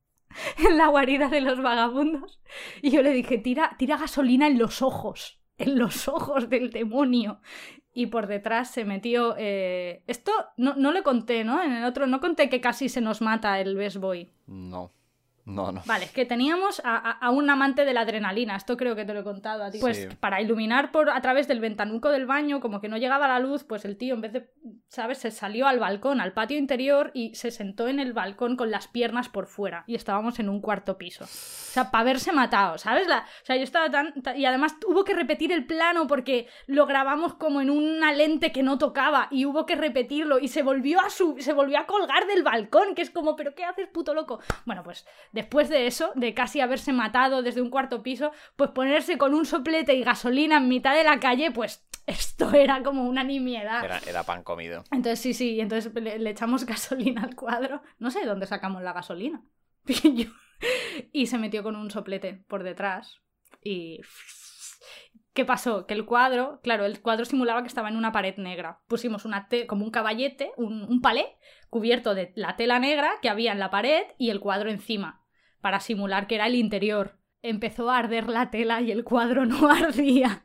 en 0.68 0.78
la 0.80 0.88
guarida 0.88 1.30
de 1.30 1.42
los 1.42 1.62
vagabundos 1.62 2.42
y 2.82 2.90
yo 2.90 3.04
le 3.04 3.12
dije, 3.12 3.38
tira, 3.38 3.76
tira 3.78 3.98
gasolina 3.98 4.48
en 4.48 4.58
los 4.58 4.82
ojos 4.82 5.40
en 5.60 5.78
los 5.78 6.08
ojos 6.08 6.50
del 6.50 6.72
demonio. 6.72 7.40
Y 7.94 8.08
por 8.08 8.28
detrás 8.28 8.72
se 8.72 8.86
metió. 8.86 9.36
eh, 9.38 10.02
Esto 10.08 10.32
no, 10.58 10.74
no 10.76 10.92
le 10.92 11.04
conté, 11.04 11.44
¿no? 11.44 11.62
En 11.62 11.72
el 11.74 11.84
otro 11.84 12.08
no 12.08 12.20
conté 12.20 12.50
que 12.50 12.60
casi 12.62 12.90
se 12.90 13.02
nos 13.02 13.22
mata 13.22 13.60
el 13.60 13.76
Best 13.76 13.98
Boy. 13.98 14.30
No. 14.48 14.92
No, 15.46 15.74
no. 15.74 15.82
Vale, 15.86 16.06
es 16.06 16.12
que 16.12 16.26
teníamos 16.26 16.82
a, 16.86 16.96
a- 16.96 17.12
a 17.12 17.30
un 17.30 17.50
amante 17.50 17.84
de 17.84 17.94
la 17.94 18.02
adrenalina, 18.02 18.56
esto 18.56 18.78
creo 18.78 18.96
que 18.96 19.04
te 19.04 19.14
lo 19.14 19.20
he 19.20 19.24
contado 19.26 19.64
a 19.64 19.72
ti. 19.72 19.80
Pues 19.82 19.98
para 20.22 20.40
iluminar 20.42 20.92
por 20.94 21.10
a 21.10 21.20
través 21.22 21.50
del 21.50 21.60
ventanuco 21.60 22.10
del 22.10 22.26
baño, 22.26 22.62
como 22.62 22.80
que 22.80 22.88
no 22.88 22.98
llegaba 22.98 23.28
la 23.28 23.40
luz, 23.40 23.66
pues 23.66 23.84
el 23.84 23.98
tío 23.98 24.14
en 24.16 24.22
vez 24.22 24.32
de, 24.32 24.50
¿sabes? 24.88 25.18
Se 25.18 25.32
salió 25.32 25.68
al 25.68 25.80
balcón, 25.80 26.22
al 26.22 26.32
patio 26.32 26.58
interior 26.58 27.12
y 27.14 27.36
se 27.36 27.52
sentó 27.52 27.90
en 27.90 28.00
el 28.00 28.14
balcón 28.14 28.56
con 28.56 28.72
las 28.72 28.88
piernas 28.88 29.28
por 29.28 29.48
fuera. 29.48 29.84
Y 29.86 29.96
estábamos 29.96 30.40
en 30.40 30.48
un 30.48 30.62
cuarto 30.62 30.98
piso. 30.98 31.26
O 31.26 31.28
sea, 31.28 31.92
para 31.92 32.04
haberse 32.04 32.32
matado, 32.32 32.78
¿sabes? 32.78 33.08
La- 33.08 33.26
o 33.42 33.46
sea, 33.46 33.58
yo 33.58 33.64
estaba 33.64 33.90
tan, 33.92 34.22
ta- 34.22 34.38
Y 34.38 34.46
además 34.46 34.76
hubo 34.88 35.04
que 35.04 35.14
repetir 35.14 35.52
el 35.52 35.66
plano 35.66 36.08
porque 36.08 36.48
lo 36.68 36.86
grabamos 36.86 37.34
como 37.34 37.60
en 37.60 37.70
una 37.70 38.14
lente 38.14 38.54
que 38.54 38.64
no 38.64 38.78
tocaba 38.78 39.28
y 39.30 39.46
hubo 39.46 39.66
que 39.66 39.76
repetirlo 39.76 40.40
y 40.40 40.48
se 40.48 40.64
volvió 40.64 41.02
a 41.02 41.10
sub- 41.10 41.42
se 41.42 41.52
volvió 41.52 41.80
a 41.80 41.86
colgar 41.86 42.28
del 42.28 42.44
balcón, 42.44 42.96
que 42.96 43.02
es 43.02 43.10
como, 43.10 43.36
¿pero 43.36 43.54
qué 43.56 43.66
haces, 43.66 43.90
puto 43.90 44.14
loco? 44.14 44.40
Bueno, 44.66 44.84
pues 44.84 45.06
después 45.34 45.68
de 45.68 45.86
eso, 45.88 46.14
de 46.16 46.34
casi 46.34 46.62
haberse 46.62 46.94
matado 46.94 47.42
desde 47.42 47.62
un 47.62 47.70
cuarto 47.70 48.02
piso, 48.02 48.32
pues 48.56 48.72
ponerse 48.72 49.18
con 49.18 49.34
un 49.34 49.46
soplete 49.46 49.94
y 49.96 50.04
gasolina 50.04 50.58
en 50.58 50.70
mitad 50.70 50.96
de 50.96 51.04
la 51.04 51.20
calle, 51.20 51.52
pues 51.52 51.86
esto 52.08 52.52
era 52.54 52.82
como 52.84 53.04
una 53.04 53.24
nimiedad. 53.26 53.84
Era, 53.84 54.00
era 54.08 54.24
pan 54.24 54.44
comido. 54.44 54.84
Entonces 54.92 55.20
sí, 55.20 55.34
sí, 55.34 55.60
entonces 55.60 55.94
le, 55.94 56.20
le 56.20 56.30
echamos 56.30 56.66
gasolina 56.68 57.24
al 57.24 57.36
cuadro. 57.36 57.82
No 58.00 58.10
sé 58.12 58.22
de 58.22 58.28
dónde 58.28 58.46
sacamos 58.46 58.82
la 58.82 58.94
gasolina. 58.94 59.44
Y 61.12 61.28
se 61.28 61.38
metió 61.38 61.62
con 61.62 61.76
un 61.76 61.92
soplete 61.92 62.46
por 62.48 62.64
detrás. 62.64 63.20
Y... 63.62 64.00
¿Qué 65.34 65.46
pasó? 65.46 65.88
Que 65.88 65.94
el 65.96 66.06
cuadro, 66.06 66.60
claro, 66.62 66.86
el 66.86 67.02
cuadro 67.02 67.26
simulaba 67.26 67.64
que 67.64 67.68
estaba 67.68 67.90
en 67.90 67.98
una 67.98 68.12
pared 68.12 68.36
negra. 68.38 68.80
Pusimos 68.88 69.26
una 69.26 69.48
te- 69.48 69.66
como 69.66 69.84
un 69.84 69.90
caballete, 69.92 70.52
un, 70.58 70.84
un 70.84 71.02
palé, 71.02 71.36
cubierto 71.70 72.14
de 72.14 72.32
la 72.36 72.56
tela 72.56 72.78
negra 72.80 73.12
que 73.22 73.30
había 73.30 73.52
en 73.52 73.60
la 73.60 73.72
pared 73.72 74.04
y 74.20 74.30
el 74.30 74.40
cuadro 74.40 74.70
encima, 74.70 75.23
para 75.64 75.80
simular 75.80 76.28
que 76.28 76.36
era 76.36 76.46
el 76.48 76.56
interior. 76.56 77.16
Empezó 77.42 77.90
a 77.90 77.98
arder 77.98 78.28
la 78.30 78.52
tela 78.52 78.82
y 78.82 78.92
el 78.92 79.04
cuadro 79.06 79.46
no 79.46 79.70
ardía. 79.72 80.44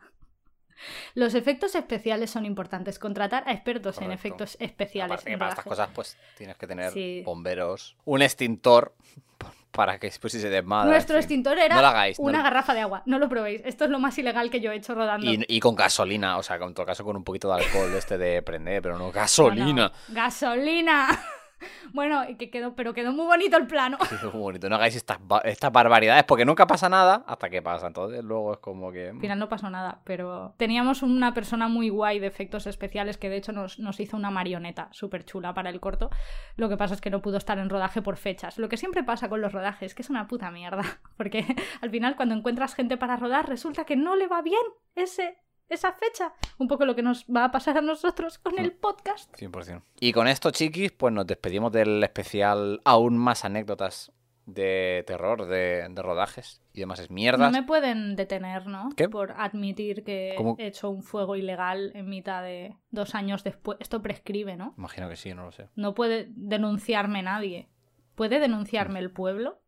Los 1.14 1.34
efectos 1.34 1.74
especiales 1.74 2.30
son 2.30 2.46
importantes. 2.46 3.00
Contratar 3.00 3.42
a 3.46 3.52
expertos 3.52 3.96
en 3.98 4.04
Correcto. 4.04 4.14
efectos 4.14 4.56
especiales. 4.60 5.12
Aparte 5.14 5.32
en 5.32 5.38
para 5.40 5.50
estas 5.50 5.64
cosas, 5.64 5.88
pues 5.92 6.16
tienes 6.36 6.56
que 6.56 6.68
tener 6.68 6.92
Sí. 6.92 7.22
bomberos, 7.24 7.96
un 8.04 8.22
extintor 8.22 8.94
para 9.72 9.98
que 9.98 10.06
después 10.06 10.32
si 10.32 10.40
se 10.40 10.50
desmadra. 10.50 10.88
Nuestro 10.88 11.16
en 11.16 11.22
fin. 11.22 11.24
extintor 11.40 11.58
era 11.58 11.80
No 11.80 11.86
hagáis. 11.88 12.18
no 12.20 12.26
una 12.26 12.38
lo- 12.38 12.44
garrafa 12.44 12.74
de 12.74 12.80
agua. 12.82 13.02
No 13.06 13.18
lo 13.18 13.28
probéis. 13.28 13.60
Esto 13.64 13.86
es 13.86 13.90
lo 13.90 13.98
más 13.98 14.16
ilegal 14.18 14.50
que 14.50 14.60
yo 14.60 14.70
he 14.70 14.76
hecho 14.76 14.94
rodando. 14.94 15.26
Y, 15.28 15.44
y 15.48 15.58
con 15.58 15.74
gasolina, 15.74 16.38
o 16.38 16.44
sea, 16.44 16.56
en 16.56 16.74
todo 16.74 16.86
caso 16.86 17.04
con 17.04 17.16
un 17.16 17.24
poquito 17.24 17.48
de 17.52 17.60
alcohol 17.64 17.92
este 17.96 18.16
de 18.16 18.40
prender, 18.42 18.80
pero 18.80 18.96
no 18.98 19.10
gasolina. 19.10 19.64
Bueno, 19.88 19.92
gasolina. 20.10 21.08
bueno, 21.92 22.22
que 22.38 22.50
quedó, 22.50 22.74
pero 22.74 22.94
quedó 22.94 23.12
muy 23.12 23.26
bonito 23.26 23.56
el 23.56 23.66
plano. 23.66 23.98
Sí, 24.08 24.14
muy 24.32 24.40
bonito. 24.42 24.68
No 24.68 24.76
hagáis 24.76 24.96
estas, 24.96 25.18
ba- 25.26 25.40
estas 25.44 25.72
barbaridades 25.72 26.24
porque 26.24 26.44
nunca 26.44 26.66
pasa 26.66 26.88
nada 26.88 27.24
hasta 27.26 27.50
que 27.50 27.62
pasa. 27.62 27.86
Entonces 27.88 28.22
luego 28.24 28.52
es 28.54 28.58
como 28.58 28.92
que... 28.92 29.10
Al 29.10 29.20
final 29.20 29.38
no 29.38 29.48
pasó 29.48 29.70
nada, 29.70 30.00
pero 30.04 30.54
teníamos 30.56 31.02
una 31.02 31.34
persona 31.34 31.68
muy 31.68 31.88
guay 31.88 32.18
de 32.18 32.26
efectos 32.26 32.66
especiales 32.66 33.18
que 33.18 33.28
de 33.28 33.36
hecho 33.36 33.52
nos, 33.52 33.78
nos 33.78 34.00
hizo 34.00 34.16
una 34.16 34.30
marioneta 34.30 34.88
súper 34.92 35.24
chula 35.24 35.54
para 35.54 35.70
el 35.70 35.80
corto. 35.80 36.10
Lo 36.56 36.68
que 36.68 36.76
pasa 36.76 36.94
es 36.94 37.00
que 37.00 37.10
no 37.10 37.22
pudo 37.22 37.36
estar 37.38 37.58
en 37.58 37.70
rodaje 37.70 38.02
por 38.02 38.16
fechas. 38.16 38.58
Lo 38.58 38.68
que 38.68 38.76
siempre 38.76 39.02
pasa 39.04 39.28
con 39.28 39.40
los 39.40 39.52
rodajes, 39.52 39.94
que 39.94 40.02
es 40.02 40.10
una 40.10 40.26
puta 40.28 40.50
mierda. 40.50 40.82
Porque 41.16 41.44
al 41.80 41.90
final 41.90 42.16
cuando 42.16 42.34
encuentras 42.34 42.74
gente 42.74 42.96
para 42.96 43.16
rodar 43.16 43.48
resulta 43.48 43.84
que 43.84 43.96
no 43.96 44.16
le 44.16 44.26
va 44.28 44.42
bien 44.42 44.60
ese, 44.94 45.38
esa 45.68 45.92
fecha. 45.92 46.32
Un 46.58 46.68
poco 46.68 46.84
lo 46.84 46.94
que 46.94 47.02
nos 47.02 47.24
va 47.26 47.44
a 47.44 47.50
pasar 47.50 47.78
a 47.78 47.80
nosotros 47.80 48.38
con 48.38 48.58
el 48.58 48.72
podcast. 48.72 49.32
100%. 49.36 49.82
Y 50.00 50.12
con 50.12 50.28
esto, 50.28 50.50
chiquis, 50.50 50.92
pues 50.92 51.12
nos 51.12 51.26
despedimos 51.26 51.72
del 51.72 52.02
especial 52.02 52.80
aún 52.84 53.16
más 53.18 53.44
anécdotas 53.44 54.12
de 54.46 55.04
terror, 55.06 55.46
de, 55.46 55.86
de 55.90 56.02
rodajes 56.02 56.62
y 56.72 56.80
demás 56.80 57.00
es 57.00 57.10
No 57.10 57.14
mierdas. 57.16 57.52
me 57.52 57.62
pueden 57.64 58.16
detener, 58.16 58.66
¿no? 58.66 58.88
¿Qué? 58.96 59.06
Por 59.06 59.32
admitir 59.32 60.04
que 60.04 60.32
¿Cómo? 60.38 60.56
he 60.58 60.68
hecho 60.68 60.88
un 60.88 61.02
fuego 61.02 61.36
ilegal 61.36 61.92
en 61.94 62.08
mitad 62.08 62.42
de 62.42 62.74
dos 62.90 63.14
años 63.14 63.44
después. 63.44 63.76
Esto 63.80 64.00
prescribe, 64.00 64.56
¿no? 64.56 64.72
Imagino 64.78 65.06
que 65.10 65.16
sí, 65.16 65.34
no 65.34 65.44
lo 65.44 65.52
sé. 65.52 65.68
No 65.76 65.94
puede 65.94 66.28
denunciarme 66.30 67.22
nadie. 67.22 67.68
¿Puede 68.14 68.40
denunciarme 68.40 68.98
el 69.00 69.10
pueblo? 69.10 69.60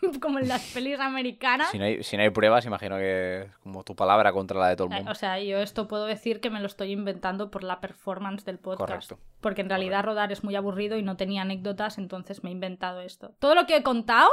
Como 0.20 0.38
en 0.38 0.48
las 0.48 0.62
pelis 0.72 0.98
americanas. 1.00 1.70
Si 1.70 1.78
no, 1.78 1.84
hay, 1.84 2.02
si 2.02 2.16
no 2.16 2.22
hay 2.22 2.30
pruebas, 2.30 2.64
imagino 2.66 2.96
que 2.96 3.42
es 3.42 3.56
como 3.62 3.84
tu 3.84 3.94
palabra 3.96 4.32
contra 4.32 4.58
la 4.58 4.68
de 4.68 4.76
todo 4.76 4.86
el 4.88 4.92
Eh, 4.92 4.96
mundo. 4.96 5.12
O 5.12 5.14
sea, 5.14 5.38
yo 5.40 5.58
esto 5.58 5.88
puedo 5.88 6.06
decir 6.06 6.40
que 6.40 6.50
me 6.50 6.60
lo 6.60 6.66
estoy 6.66 6.92
inventando 6.92 7.50
por 7.50 7.62
la 7.64 7.80
performance 7.80 8.44
del 8.44 8.58
podcast. 8.58 9.10
Correcto. 9.10 9.18
Porque 9.40 9.60
en 9.62 9.68
realidad 9.68 10.04
rodar 10.04 10.32
es 10.32 10.44
muy 10.44 10.56
aburrido 10.56 10.96
y 10.96 11.02
no 11.02 11.16
tenía 11.16 11.42
anécdotas, 11.42 11.98
entonces 11.98 12.42
me 12.44 12.50
he 12.50 12.52
inventado 12.52 13.00
esto. 13.00 13.34
Todo 13.38 13.54
lo 13.54 13.66
que 13.66 13.76
he 13.76 13.82
contado 13.82 14.28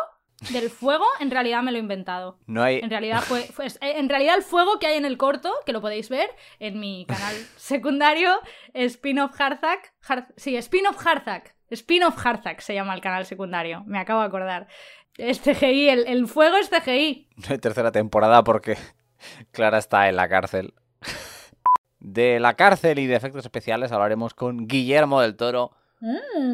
del 0.51 0.69
fuego, 0.69 1.05
en 1.19 1.31
realidad 1.31 1.63
me 1.63 1.71
lo 1.71 1.77
he 1.77 1.81
inventado. 1.81 2.37
No 2.45 2.61
hay... 2.61 2.77
En 2.77 2.91
realidad 2.91 3.21
fue, 3.21 3.41
eh, 3.41 3.69
en 3.81 4.07
realidad 4.07 4.35
el 4.35 4.43
fuego 4.43 4.77
que 4.77 4.85
hay 4.85 4.95
en 4.97 5.05
el 5.05 5.17
corto, 5.17 5.51
que 5.65 5.73
lo 5.73 5.81
podéis 5.81 6.09
ver 6.09 6.29
en 6.59 6.79
mi 6.79 7.05
canal 7.07 7.33
secundario, 7.55 8.29
Spin-off 8.73 9.39
Harzak. 9.39 9.93
Har- 10.07 10.27
sí, 10.37 10.55
Spin-off 10.57 11.05
Harzak. 11.05 11.55
Spin-off 11.69 12.25
Harzak 12.25 12.61
se 12.61 12.73
llama 12.73 12.93
el 12.93 13.01
canal 13.01 13.25
secundario, 13.25 13.83
me 13.87 13.99
acabo 13.99 14.21
de 14.21 14.27
acordar. 14.27 14.67
Es 15.17 15.39
CGI, 15.41 15.89
el, 15.89 16.07
el 16.07 16.27
fuego 16.27 16.57
es 16.57 16.69
CGI. 16.69 17.27
No 17.37 17.45
hay 17.49 17.57
tercera 17.57 17.91
temporada 17.91 18.43
porque 18.43 18.77
Clara 19.51 19.77
está 19.79 20.09
en 20.09 20.15
la 20.15 20.29
cárcel. 20.29 20.73
De 21.99 22.39
la 22.39 22.53
cárcel 22.55 22.99
y 22.99 23.07
de 23.07 23.15
efectos 23.15 23.43
especiales 23.43 23.91
hablaremos 23.91 24.33
con 24.33 24.67
Guillermo 24.67 25.19
del 25.19 25.35
Toro 25.35 25.71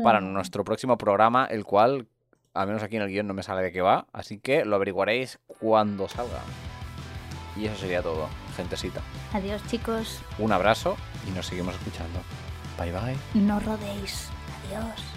para 0.01 0.21
nuestro 0.21 0.63
próximo 0.63 0.97
programa, 0.97 1.45
el 1.45 1.65
cual, 1.65 2.07
al 2.53 2.67
menos 2.67 2.81
aquí 2.81 2.95
en 2.95 3.01
el 3.01 3.09
guion, 3.09 3.27
no 3.27 3.33
me 3.33 3.43
sale 3.43 3.61
de 3.61 3.71
qué 3.73 3.81
va, 3.81 4.07
así 4.13 4.39
que 4.39 4.63
lo 4.63 4.77
averiguaréis 4.77 5.39
cuando 5.59 6.07
salga. 6.07 6.39
Y 7.57 7.65
eso 7.65 7.75
sería 7.75 8.01
todo, 8.01 8.29
gentecita. 8.55 9.01
Adiós 9.33 9.61
chicos, 9.67 10.21
Un 10.39 10.53
abrazo 10.53 10.95
y 11.27 11.31
nos 11.31 11.45
seguimos 11.45 11.75
escuchando. 11.75 12.19
Bye 12.79 12.91
bye. 12.93 13.17
no 13.35 13.59
rodéis. 13.59 14.29
Adiós. 14.69 15.12